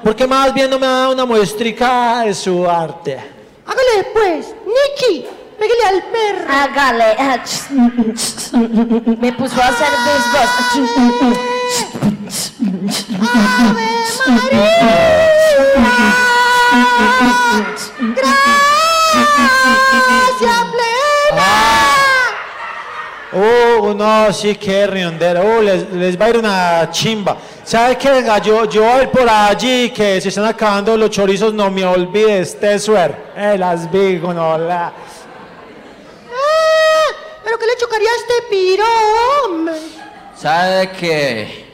Porque 0.03 0.27
más 0.27 0.53
bien 0.53 0.69
no 0.69 0.77
me 0.77 0.85
ha 0.85 0.89
dado 0.89 1.13
una 1.13 1.25
muestrica 1.25 2.23
de 2.25 2.33
su 2.33 2.69
arte. 2.69 3.21
Hágale 3.65 4.03
después. 4.03 4.53
Nicky, 4.65 5.25
pégale 5.57 5.83
al 5.87 6.03
perro. 6.03 6.45
Hágale. 6.59 7.15
Me 9.17 9.31
puso 9.31 9.61
a 9.61 9.67
hacer 9.67 9.87
¡Gracias, 14.27 15.00
Oh, 23.83 23.95
no, 23.95 24.31
sí, 24.31 24.55
qué 24.57 24.85
riondero. 24.85 25.41
Oh, 25.43 25.59
les, 25.61 25.89
les 25.91 26.19
va 26.19 26.25
a 26.25 26.29
ir 26.29 26.37
una 26.37 26.89
chimba. 26.91 27.35
¿Sabe 27.63 27.97
qué? 27.97 28.11
Venga, 28.11 28.37
yo, 28.37 28.65
yo 28.69 28.83
voy 28.83 28.91
a 28.91 29.01
ir 29.03 29.09
por 29.09 29.27
allí 29.27 29.89
que 29.89 30.21
se 30.21 30.29
están 30.29 30.45
acabando 30.45 30.95
los 30.95 31.09
chorizos, 31.09 31.51
no 31.51 31.71
me 31.71 31.83
olvides, 31.83 32.59
te 32.59 32.77
suer. 32.77 33.15
Eh, 33.35 33.55
las 33.57 33.89
vi, 33.91 34.17
no 34.17 34.57
la. 34.59 34.93
Ah, 36.29 37.15
¿Pero 37.43 37.57
qué 37.57 37.65
le 37.65 37.75
chocaría 37.79 38.09
a 38.09 38.15
este 38.17 38.33
piro, 38.51 38.83
hombre? 39.45 39.73
¿Sabe 40.35 40.91
qué? 40.91 41.65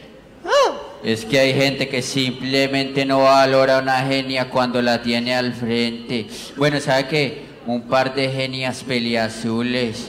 Ah, 0.46 0.78
Es 1.04 1.26
que 1.26 1.38
hay 1.40 1.54
gente 1.54 1.90
que 1.90 2.02
simplemente 2.02 3.04
no 3.06 3.24
valora 3.24 3.80
a 3.80 3.82
una 3.82 4.00
genia 4.00 4.50
cuando 4.50 4.82
la 4.82 5.02
tiene 5.02 5.36
al 5.36 5.54
frente. 5.54 6.28
Bueno, 6.56 6.80
¿sabe 6.80 7.06
qué? 7.08 7.47
Un 7.68 7.82
par 7.82 8.16
de 8.16 8.30
genias 8.30 8.82
peliazules. 8.82 10.08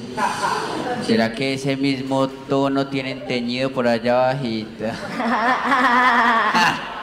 ¿Será 1.05 1.35
que 1.35 1.55
ese 1.55 1.77
mismo 1.77 2.29
tono 2.29 2.87
tienen 2.87 3.27
teñido 3.27 3.71
por 3.71 3.89
allá 3.89 4.15
bajita? 4.15 4.95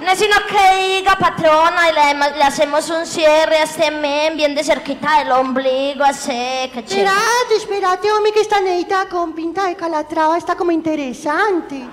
No 0.00 0.12
es 0.12 0.18
sino 0.20 0.36
que 0.46 0.98
diga 1.00 1.16
patrona 1.16 1.90
y 1.90 1.92
le, 1.92 2.44
hacemos 2.44 2.88
un 2.88 3.04
cierre 3.04 3.56
a 3.56 3.64
este 3.64 3.90
men 3.90 4.36
bien 4.36 4.54
de 4.54 4.62
cerquita 4.62 5.18
del 5.18 5.32
ombligo, 5.32 6.04
así, 6.04 6.30
que 6.72 6.84
chévere. 6.84 7.08
Espérate, 7.08 7.54
espérate, 7.56 8.12
hombre, 8.12 8.30
que 8.30 8.40
esta 8.40 8.60
neita 8.60 9.08
con 9.08 9.34
pinta 9.34 9.66
de 9.66 9.74
calatrava 9.74 10.38
está 10.38 10.54
como 10.54 10.70
interesante. 10.70 11.84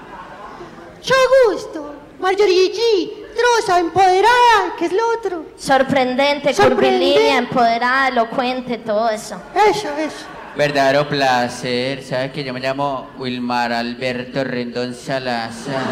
Mucho 0.97 1.15
gusto. 1.49 1.95
Marjorie 2.19 2.71
G, 2.71 3.24
troza, 3.35 3.79
empoderada, 3.79 4.75
¿qué 4.77 4.85
es 4.85 4.91
lo 4.93 5.03
otro? 5.17 5.45
Sorprendente, 5.57 6.53
Sorprendente. 6.53 6.75
curvilínea, 6.75 7.37
empoderada, 7.37 8.07
elocuente, 8.09 8.77
todo 8.77 9.09
eso. 9.09 9.35
Eso, 9.53 9.89
eso. 9.97 10.25
Verdadero 10.55 11.07
placer. 11.09 12.01
¿Sabe 12.03 12.31
que 12.31 12.43
yo 12.43 12.53
me 12.53 12.61
llamo 12.61 13.09
Wilmar 13.17 13.73
Alberto 13.73 14.43
Rendón 14.43 14.93
Salazar? 14.95 15.83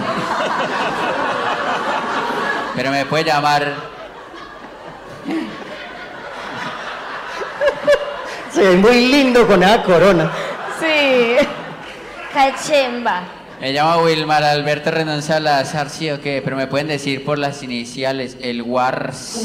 Pero 2.76 2.90
me 2.92 3.06
puede 3.06 3.26
llamar 3.26 3.74
Se 8.52 8.62
ve 8.62 8.76
muy 8.78 9.08
lindo 9.08 9.46
con 9.48 9.62
esa 9.64 9.82
corona. 9.84 10.32
Sí. 10.80 11.36
Qué 12.34 12.54
chimba. 12.64 13.24
Me 13.64 13.72
llamo 13.72 14.04
Wilmar 14.04 14.44
Alberto 14.44 14.92
Rendón 14.92 15.22
Salazar, 15.22 15.90
sí 15.90 16.12
o 16.12 16.20
qué, 16.20 16.42
pero 16.44 16.58
me 16.58 16.68
pueden 16.68 16.90
decir 16.90 17.24
por 17.24 17.40
las 17.40 17.64
iniciales, 17.64 18.36
el 18.42 18.62
WARS. 18.62 19.40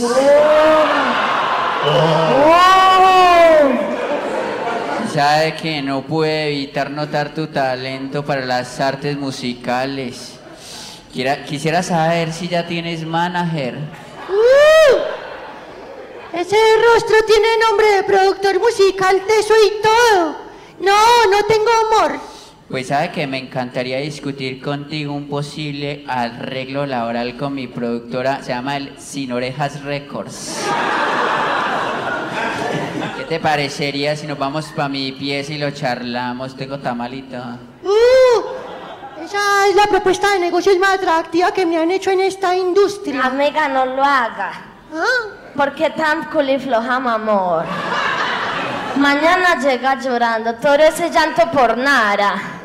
Sabe 5.15 5.55
que 5.55 5.81
no 5.83 6.03
pude 6.03 6.49
evitar 6.49 6.91
notar 6.91 7.33
tu 7.33 7.47
talento 7.47 8.25
para 8.25 8.45
las 8.45 8.81
artes 8.81 9.17
musicales. 9.17 10.33
Quiera- 11.13 11.45
quisiera 11.45 11.85
saber 11.85 12.33
si 12.33 12.49
ya 12.49 12.67
tienes 12.67 13.07
manager. 13.07 13.77
¡Uh! 14.29 16.37
Ese 16.37 16.57
rostro 16.93 17.15
tiene 17.25 17.47
nombre 17.69 17.87
de 17.93 18.03
productor 18.03 18.59
musical, 18.59 19.23
teso 19.29 19.55
y 19.65 19.81
todo. 19.81 20.37
No, 20.81 21.27
no 21.31 21.45
tengo 21.47 21.71
amor. 21.87 22.38
Pues 22.69 22.89
sabe 22.89 23.11
que 23.13 23.27
me 23.27 23.39
encantaría 23.39 23.97
discutir 23.97 24.61
contigo 24.61 25.15
un 25.15 25.27
posible 25.27 26.05
arreglo 26.07 26.85
laboral 26.85 27.35
con 27.39 27.55
mi 27.55 27.67
productora, 27.67 28.43
se 28.43 28.51
llama 28.51 28.77
el 28.77 29.01
Sin 29.01 29.33
Orejas 29.33 29.83
Records. 29.85 30.67
¿Qué 33.17 33.25
te 33.25 33.41
parecería 33.41 34.15
si 34.17 34.27
nos 34.27 34.39
vamos 34.39 34.67
para 34.67 34.91
mi 34.91 35.13
pieza 35.13 35.55
y 35.55 35.59
lo 35.59 35.71
charlamos? 35.71 36.55
Tengo 36.57 36.79
tamalito. 36.79 37.39
¡Uh! 37.83 39.25
Esa 39.25 39.69
es 39.71 39.75
la 39.75 39.87
propuesta 39.87 40.35
de 40.35 40.41
negocios 40.41 40.77
más 40.79 40.97
atractiva 40.97 41.53
que 41.53 41.65
me 41.65 41.79
han 41.79 41.91
hecho 41.91 42.11
en 42.11 42.21
esta 42.21 42.55
industria. 42.55 43.25
Amiga, 43.25 43.67
no 43.69 43.87
lo 43.87 44.05
haga. 44.05 44.53
¿Por 45.57 45.75
qué 45.75 45.89
tan 45.89 46.25
culifloja, 46.25 47.01
mi 47.01 47.09
amor? 47.09 47.65
Mañana 48.97 49.59
llega 49.59 49.99
llorando, 49.99 50.55
todo 50.57 50.75
ese 50.75 51.09
llanto 51.09 51.51
por 51.51 51.79
nada. 51.79 52.58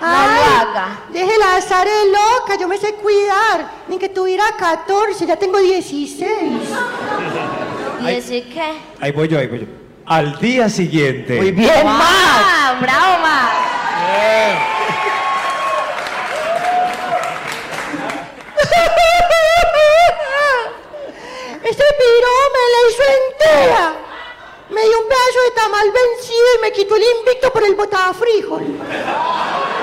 No 0.00 0.06
lo 0.06 0.14
Ay, 0.14 0.40
haga. 0.60 1.00
Déjela 1.10 1.58
estar 1.58 1.86
loca, 1.86 2.56
yo 2.58 2.68
me 2.68 2.78
sé 2.78 2.94
cuidar. 2.94 3.68
Ni 3.88 3.98
que 3.98 4.08
tuviera 4.08 4.44
14, 4.56 5.26
ya 5.26 5.36
tengo 5.36 5.58
16. 5.58 6.28
¿Y 8.00 8.04
decir 8.04 8.48
qué? 8.52 8.78
Ahí 9.00 9.10
voy 9.12 9.28
yo, 9.28 9.38
ahí 9.38 9.46
voy 9.48 9.60
yo. 9.60 9.66
Al 10.06 10.38
día 10.38 10.68
siguiente. 10.68 11.36
Muy 11.36 11.50
bien, 11.50 11.84
Max. 11.84 12.04
¡Ah, 12.04 12.78
bravo, 12.80 13.18
Max! 13.22 13.54
Este 21.64 21.84
piro 21.98 22.30
me 22.54 22.64
la 22.72 22.78
hizo 22.88 23.02
entera. 23.20 24.07
Me 24.70 24.82
dio 24.82 25.00
un 25.00 25.08
pedazo 25.08 25.40
de 25.44 25.50
tamal 25.52 25.90
vencido 25.90 26.44
y 26.56 26.60
me 26.60 26.72
quitó 26.72 26.96
el 26.96 27.02
invicto 27.18 27.52
por 27.52 27.64
el 27.64 27.74
botafrijol. 27.74 28.64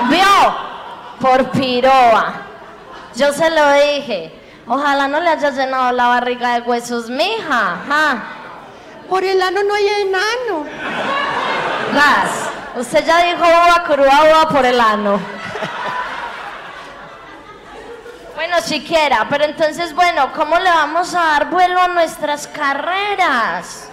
¿Vio? 0.08 0.56
Por 1.20 1.50
piroa. 1.50 2.42
Yo 3.16 3.32
se 3.32 3.50
lo 3.50 3.72
dije. 3.72 4.32
Ojalá 4.68 5.08
no 5.08 5.20
le 5.20 5.30
haya 5.30 5.50
llenado 5.50 5.92
la 5.92 6.08
barriga 6.08 6.54
de 6.54 6.60
huesos, 6.60 7.08
mija. 7.08 7.78
Por 9.08 9.24
el 9.24 9.40
ano 9.40 9.62
no 9.62 9.74
hay 9.74 9.88
enano. 9.88 10.66
Gas. 11.92 12.50
Usted 12.76 13.06
ya 13.06 13.22
dijo 13.22 13.42
uva 13.42 13.84
cruda, 13.86 14.24
uva 14.30 14.48
por 14.48 14.66
el 14.66 14.80
ano. 14.80 15.18
Bueno, 18.34 18.60
siquiera, 18.60 19.26
pero 19.30 19.44
entonces, 19.44 19.94
bueno, 19.94 20.30
¿cómo 20.34 20.58
le 20.58 20.68
vamos 20.68 21.14
a 21.14 21.20
dar 21.20 21.50
vuelo 21.50 21.80
a 21.80 21.88
nuestras 21.88 22.46
carreras? 22.46 23.88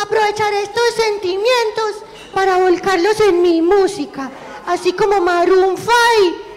Aprovechar 0.00 0.52
estos 0.54 0.94
sentimientos 0.94 2.02
para 2.32 2.58
volcarlos 2.58 3.20
en 3.20 3.42
mi 3.42 3.60
música, 3.62 4.30
así 4.66 4.92
como 4.92 5.20
Maroon 5.20 5.76
5 5.76 5.92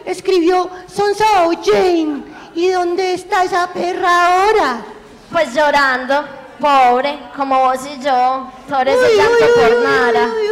escribió 0.05 0.69
Sonsa 0.93 1.25
Jane. 1.63 2.23
¿Y 2.53 2.69
dónde 2.69 3.13
está 3.13 3.43
esa 3.43 3.67
perra 3.71 4.43
ahora? 4.43 4.85
Pues 5.31 5.53
llorando, 5.53 6.25
pobre, 6.59 7.17
como 7.35 7.59
vos 7.59 7.79
y 7.85 8.03
yo, 8.03 8.51
por 8.69 8.87
ese 8.87 8.99
Uy, 8.99 9.15
uy, 9.15 9.49
por 9.55 9.77
uy, 9.77 9.83
nada. 9.83 10.31
uy, 10.35 10.49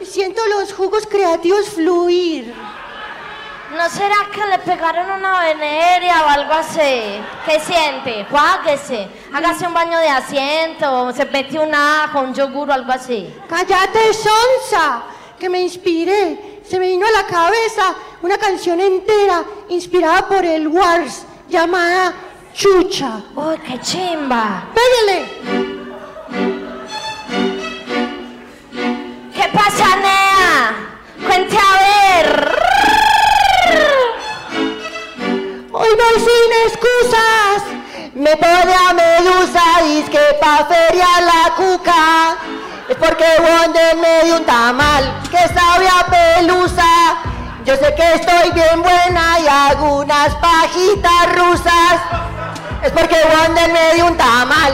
uy. 0.00 0.06
Siento 0.06 0.42
los 0.46 0.72
jugos 0.72 1.06
creativos 1.06 1.68
fluir. 1.70 2.52
¿No 3.76 3.88
será 3.90 4.16
que 4.32 4.46
le 4.46 4.58
pegaron 4.60 5.10
una 5.10 5.40
veneria 5.40 6.22
o 6.24 6.28
algo 6.28 6.54
así? 6.54 7.20
¿Qué 7.44 7.60
siente? 7.60 8.26
Juáguese, 8.30 9.08
hágase 9.32 9.66
un 9.66 9.74
baño 9.74 9.98
de 9.98 10.08
asiento, 10.08 11.12
se 11.12 11.26
mete 11.26 11.58
un 11.58 11.74
ajo, 11.74 12.20
un 12.20 12.32
yogur 12.32 12.70
o 12.70 12.72
algo 12.72 12.90
así. 12.92 13.32
Cállate, 13.46 14.14
Sonsa, 14.14 15.02
que 15.38 15.50
me 15.50 15.60
inspiré. 15.60 16.62
Se 16.66 16.78
me 16.78 16.88
vino 16.88 17.06
a 17.06 17.10
la 17.10 17.26
cabeza 17.26 17.94
una 18.22 18.38
canción 18.38 18.80
entera 18.80 19.44
inspirada 19.68 20.26
por 20.26 20.44
el 20.44 20.66
Wars 20.68 21.26
llamada 21.48 22.14
Chucha. 22.54 23.20
¡Uy, 23.36 23.58
qué 23.58 23.78
chimba! 23.80 24.64
¡Pégale! 24.74 25.28
¿Qué 29.34 29.48
pasa, 29.52 29.96
Nea? 29.96 31.26
Cuente 31.26 31.56
a 31.56 32.22
ver. 32.22 32.57
Voy 35.96 36.20
sin 36.20 36.50
excusas. 36.66 37.62
Me 38.14 38.36
pone 38.36 38.74
a 38.74 38.92
medusa, 38.92 39.62
que 40.10 40.38
pa' 40.40 40.66
feria 40.66 41.06
la 41.20 41.54
cuca. 41.54 42.36
Es 42.88 42.96
porque 42.96 43.24
Wonder 43.38 43.96
me 43.96 44.24
dio 44.24 44.36
un 44.36 44.44
tamal 44.44 45.22
que 45.30 45.38
sabe 45.38 45.88
a 45.88 46.06
pelusa. 46.06 46.84
Yo 47.64 47.76
sé 47.76 47.94
que 47.94 48.14
estoy 48.14 48.50
bien 48.52 48.82
buena 48.82 49.38
y 49.40 49.46
hago 49.46 49.98
unas 49.98 50.34
pajitas 50.36 51.36
rusas. 51.36 52.00
Es 52.82 52.90
porque 52.92 53.16
Wonder 53.30 53.72
me 53.72 53.94
dio 53.94 54.06
un 54.06 54.16
tamal. 54.16 54.72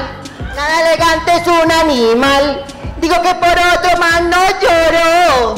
Nada 0.55 0.81
elegante 0.81 1.37
es 1.37 1.47
un 1.47 1.73
animal. 1.73 2.65
Digo 2.99 3.21
que 3.21 3.35
por 3.35 3.51
otro 3.51 3.99
man 3.99 4.31
no 4.31 4.39
lloro. 4.61 5.55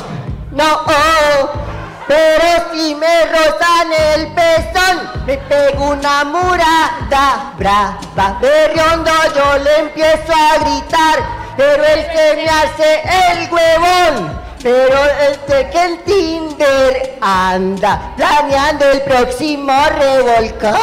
No, 0.52 0.80
oh. 0.86 1.65
Pero 2.06 2.70
si 2.72 2.94
me 2.94 3.26
rozan 3.26 3.92
el 4.14 4.28
pezón, 4.28 5.10
me 5.26 5.38
pego 5.38 5.90
una 5.90 6.24
murada 6.24 7.52
brava. 7.58 8.38
Berriondo 8.40 9.10
yo 9.34 9.58
le 9.58 9.78
empiezo 9.80 10.32
a 10.32 10.58
gritar, 10.58 11.18
pero 11.56 11.84
él 11.84 12.06
se 12.14 12.36
me 12.36 12.48
hace 12.48 13.02
el 13.32 13.52
huevón. 13.52 14.46
Pero 14.62 14.98
este 15.30 15.68
que 15.70 15.84
el 15.84 15.98
Tinder 16.04 17.18
anda 17.20 18.12
planeando 18.16 18.84
el 18.84 19.02
próximo 19.02 19.72
revolcón. 19.98 20.76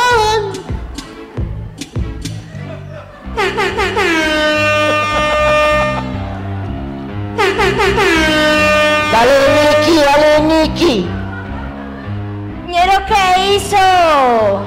Dale, 9.14 9.38
Nicky, 9.78 9.96
dale, 10.00 10.40
Nicky. 10.42 11.08
¿Ñero 12.68 13.06
qué 13.06 13.54
hizo? 13.54 14.66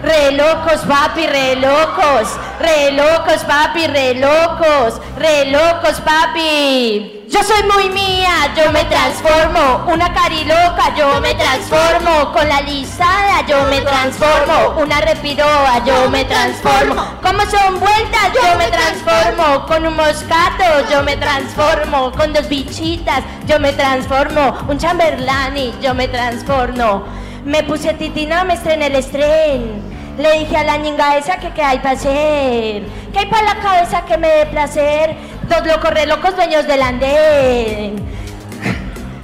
Re 0.00 0.30
locos, 0.30 0.82
papi, 0.86 1.26
re 1.26 1.56
locos. 1.56 2.38
Re 2.60 2.92
locos, 2.92 3.42
papi, 3.44 3.88
re 3.88 4.14
locos. 4.14 5.00
Re 5.18 5.46
locos, 5.46 6.00
papi. 6.02 7.13
Yo 7.30 7.42
soy 7.42 7.62
muy 7.62 7.88
mía, 7.90 8.52
yo 8.54 8.70
me 8.70 8.84
transformo. 8.84 9.84
Una 9.90 10.12
cariloca, 10.12 10.94
yo 10.96 11.20
me 11.20 11.34
transformo. 11.34 12.32
Con 12.32 12.48
la 12.48 12.60
lisada, 12.60 13.46
yo 13.46 13.64
me 13.64 13.80
transformo. 13.80 14.74
Una 14.80 15.00
repiroa, 15.00 15.82
yo 15.84 16.10
me 16.10 16.24
transformo. 16.24 16.94
Como 17.22 17.40
son 17.46 17.80
vueltas, 17.80 18.32
yo 18.34 18.58
me 18.58 18.68
transformo. 18.68 19.66
Con 19.66 19.86
un 19.86 19.96
moscato, 19.96 20.64
yo 20.90 21.02
me 21.02 21.16
transformo. 21.16 22.12
Con 22.12 22.32
dos 22.32 22.48
bichitas, 22.48 23.22
yo 23.46 23.58
me 23.58 23.72
transformo. 23.72 24.58
Un 24.68 24.78
chamberlani, 24.78 25.74
yo 25.80 25.94
me 25.94 26.08
transformo. 26.08 27.04
Me 27.44 27.62
puse 27.62 27.94
titina, 27.94 28.44
me 28.44 28.54
estrené 28.54 28.86
el 28.88 28.96
estren. 28.96 29.93
Le 30.18 30.38
dije 30.38 30.56
a 30.56 30.64
la 30.64 30.76
ñinga 30.76 31.16
esa 31.16 31.38
que 31.38 31.50
qué 31.52 31.62
hay 31.62 31.78
para 31.78 31.96
hacer. 31.96 32.84
¿Qué 33.12 33.18
hay 33.18 33.26
para 33.26 33.54
la 33.54 33.60
cabeza 33.60 34.04
que 34.04 34.16
me 34.16 34.28
dé 34.28 34.46
placer? 34.46 35.16
Dos 35.48 35.66
locos 35.66 35.90
re 35.90 36.06
locos 36.06 36.36
dueños 36.36 36.66
del 36.66 36.82
andén. 36.82 37.96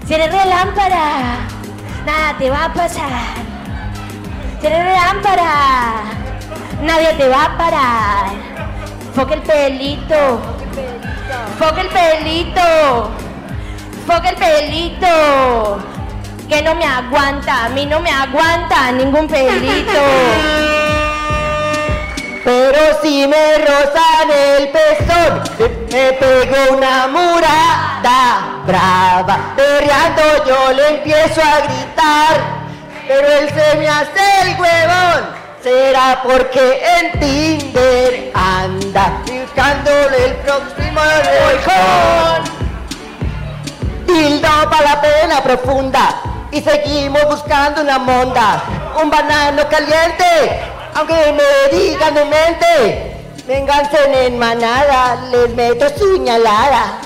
Si 0.06 0.14
eres 0.14 0.32
re 0.32 0.44
lámpara, 0.46 1.46
nada 2.04 2.36
te 2.38 2.50
va 2.50 2.64
a 2.64 2.72
pasar. 2.72 3.10
Si 4.60 4.66
eres 4.66 4.84
re 4.84 4.92
lámpara, 4.92 6.02
nadie 6.82 7.12
te 7.14 7.28
va 7.28 7.44
a 7.44 7.56
parar. 7.56 8.26
Foca 9.14 9.34
el 9.34 9.42
pelito. 9.42 10.40
Foca 11.58 11.80
el 11.82 11.88
pelito. 11.88 13.10
Foca 14.06 14.28
el 14.30 14.36
pelito. 14.36 15.99
Que 16.50 16.62
no 16.62 16.74
me 16.74 16.84
aguanta, 16.84 17.66
a 17.66 17.68
mí 17.68 17.86
no 17.86 18.00
me 18.00 18.10
aguanta 18.10 18.90
ningún 18.90 19.28
pelito. 19.28 19.92
Pero 22.44 23.00
si 23.00 23.24
me 23.28 23.58
rozan 23.58 24.30
el 24.32 24.68
pezón, 24.70 25.44
me, 25.92 26.12
pego 26.14 26.76
una 26.76 27.06
murada 27.06 28.62
brava. 28.66 29.54
Berreando 29.56 30.44
yo 30.44 30.72
le 30.72 30.88
empiezo 30.88 31.40
a 31.40 31.60
gritar, 31.60 32.40
pero 33.06 33.28
él 33.28 33.48
se 33.50 33.76
me 33.76 33.88
hace 33.88 34.42
el 34.42 34.60
huevón. 34.60 35.40
Será 35.62 36.20
porque 36.24 36.82
en 36.98 37.20
Tinder 37.20 38.32
anda 38.34 39.22
buscándole 39.24 40.24
el 40.26 40.34
próximo 40.38 41.00
revolcón. 41.22 42.42
Tildo 44.04 44.48
para 44.68 44.82
la 44.82 45.00
pena 45.00 45.40
profunda 45.44 46.29
y 46.52 46.60
seguimos 46.60 47.24
buscando 47.26 47.82
una 47.82 47.98
monda, 47.98 48.62
un 49.02 49.10
banano 49.10 49.68
caliente, 49.68 50.60
aunque 50.94 51.14
me 51.32 51.78
digan 51.78 52.14
de 52.14 52.24
mente, 52.24 53.16
vénganse 53.46 54.26
en 54.26 54.38
manada, 54.38 55.16
les 55.30 55.54
meto 55.54 55.88
su 55.96 56.16
ñalada. 56.18 56.98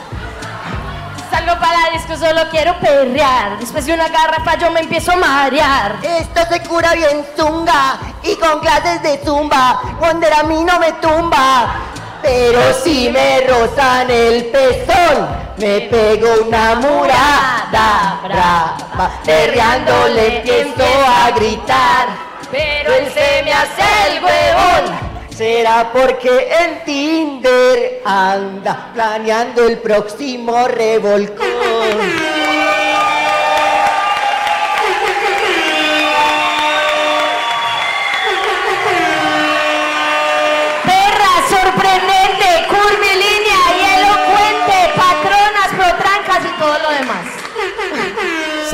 Salgo 1.31 1.59
para 1.59 1.73
la 1.73 1.91
disco, 1.93 2.17
solo 2.17 2.43
quiero 2.51 2.79
perrear. 2.79 3.59
Después 3.59 3.85
de 3.87 3.95
una 3.95 4.09
garrafa 4.09 4.57
yo 4.57 4.71
me 4.71 4.81
empiezo 4.81 5.13
a 5.13 5.17
marear. 5.17 5.97
Esto 6.03 6.43
se 6.49 6.61
cura 6.61 6.95
bien 6.95 7.25
zunga 7.37 7.99
y 8.23 8.37
con 8.37 8.61
clases 8.61 9.03
de 9.03 9.21
zumba, 9.25 9.81
Wonder 10.01 10.33
a 10.33 10.43
mí 10.45 10.63
no 10.63 10.79
me 10.79 10.93
tumba. 10.93 11.94
Pero 12.25 12.73
si 12.83 13.11
me 13.11 13.43
rozan 13.43 14.11
el 14.11 14.47
pezón, 14.47 15.29
me 15.59 15.83
pego 15.83 16.47
una 16.47 16.75
murada 16.77 18.19
brava. 18.23 19.21
Perreando 19.27 20.09
le 20.09 20.39
empiezo 20.39 20.87
a 21.07 21.31
gritar, 21.33 22.09
pero 22.51 22.95
él 22.95 23.13
se 23.13 23.43
me 23.45 23.53
hace 23.53 23.83
el 24.09 24.25
huevón. 24.25 24.99
Será 25.37 25.91
porque 25.93 26.49
en 26.63 26.83
Tinder 26.87 28.01
anda 28.07 28.91
planeando 28.95 29.67
el 29.67 29.77
próximo 29.81 30.67
revolcón. 30.67 31.45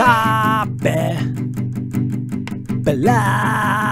Sabe. 0.01 1.13
Pelala. 2.83 3.90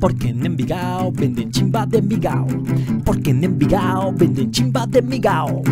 Porque 0.00 0.28
en 0.28 0.46
Envigao 0.46 1.10
venden 1.12 1.50
chimba 1.50 1.84
de 1.86 1.98
Envigao. 1.98 2.46
Porque 3.04 3.30
en 3.30 3.42
Envigao 3.42 4.12
venden 4.12 4.50
chimba 4.52 4.86
de 4.86 5.00
Envigao. 5.00 5.62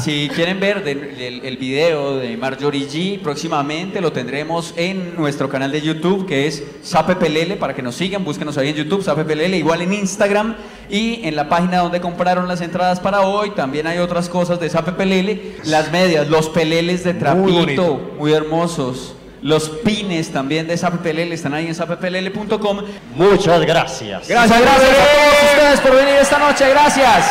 Si 0.00 0.28
quieren 0.34 0.58
ver 0.58 0.82
de- 0.84 1.28
el, 1.28 1.44
el 1.44 1.56
video 1.56 2.16
de 2.18 2.36
Marjorie 2.36 2.88
G, 2.88 3.20
próximamente 3.20 4.00
lo 4.00 4.12
tendremos 4.12 4.74
en 4.76 5.14
nuestro 5.16 5.48
canal 5.48 5.70
de 5.72 5.80
YouTube, 5.80 6.26
que 6.26 6.46
es 6.46 6.62
SapePelele, 6.82 7.56
para 7.56 7.74
que 7.74 7.82
nos 7.82 7.94
sigan, 7.94 8.24
búsquenos 8.24 8.56
ahí 8.58 8.68
en 8.70 8.76
YouTube, 8.76 9.02
SapePelele, 9.02 9.58
igual 9.58 9.82
en 9.82 9.92
Instagram, 9.92 10.54
y 10.90 11.20
en 11.24 11.36
la 11.36 11.48
página 11.48 11.78
donde 11.78 12.00
compraron 12.00 12.48
las 12.48 12.60
entradas 12.60 13.00
para 13.00 13.20
hoy, 13.22 13.50
también 13.50 13.86
hay 13.86 13.98
otras 13.98 14.28
cosas 14.28 14.58
de 14.60 14.70
SapePelele, 14.70 15.56
las 15.66 15.92
medias, 15.92 16.28
los 16.28 16.48
peleles 16.48 17.04
de 17.04 17.14
trapito, 17.14 18.14
muy, 18.18 18.32
hermosos, 18.32 19.14
los 19.42 19.68
pines 19.68 20.30
también 20.30 20.66
de 20.66 20.76
SapePelele, 20.76 21.34
están 21.34 21.54
ahí 21.54 21.66
en 21.66 21.74
sapepelele.com. 21.74 22.80
Muchas 23.14 23.60
gracias. 23.62 24.28
Gracias, 24.28 24.60
gracias 24.60 24.90
a 24.90 25.04
todos 25.04 25.52
ustedes 25.52 25.80
por 25.80 25.94
venir 25.94 26.14
esta 26.20 26.38
noche, 26.38 26.68
gracias. 26.70 27.26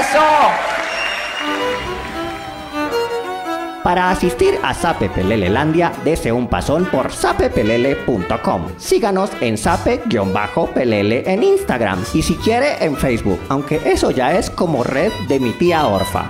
Eso. 0.00 0.20
Para 3.82 4.10
asistir 4.10 4.58
a 4.62 4.74
Sape 4.74 5.08
Pelelelandia, 5.08 5.90
dese 6.04 6.30
un 6.32 6.48
pasón 6.48 6.84
por 6.84 7.10
sapepelele.com. 7.10 8.66
Síganos 8.76 9.30
en 9.40 9.56
sape-pelele 9.56 11.22
en 11.26 11.42
Instagram 11.42 12.04
y 12.12 12.20
si 12.20 12.34
quiere 12.36 12.84
en 12.84 12.94
Facebook, 12.94 13.40
aunque 13.48 13.80
eso 13.86 14.10
ya 14.10 14.36
es 14.36 14.50
como 14.50 14.84
red 14.84 15.10
de 15.28 15.40
mi 15.40 15.52
tía 15.52 15.86
Orfa. 15.86 16.28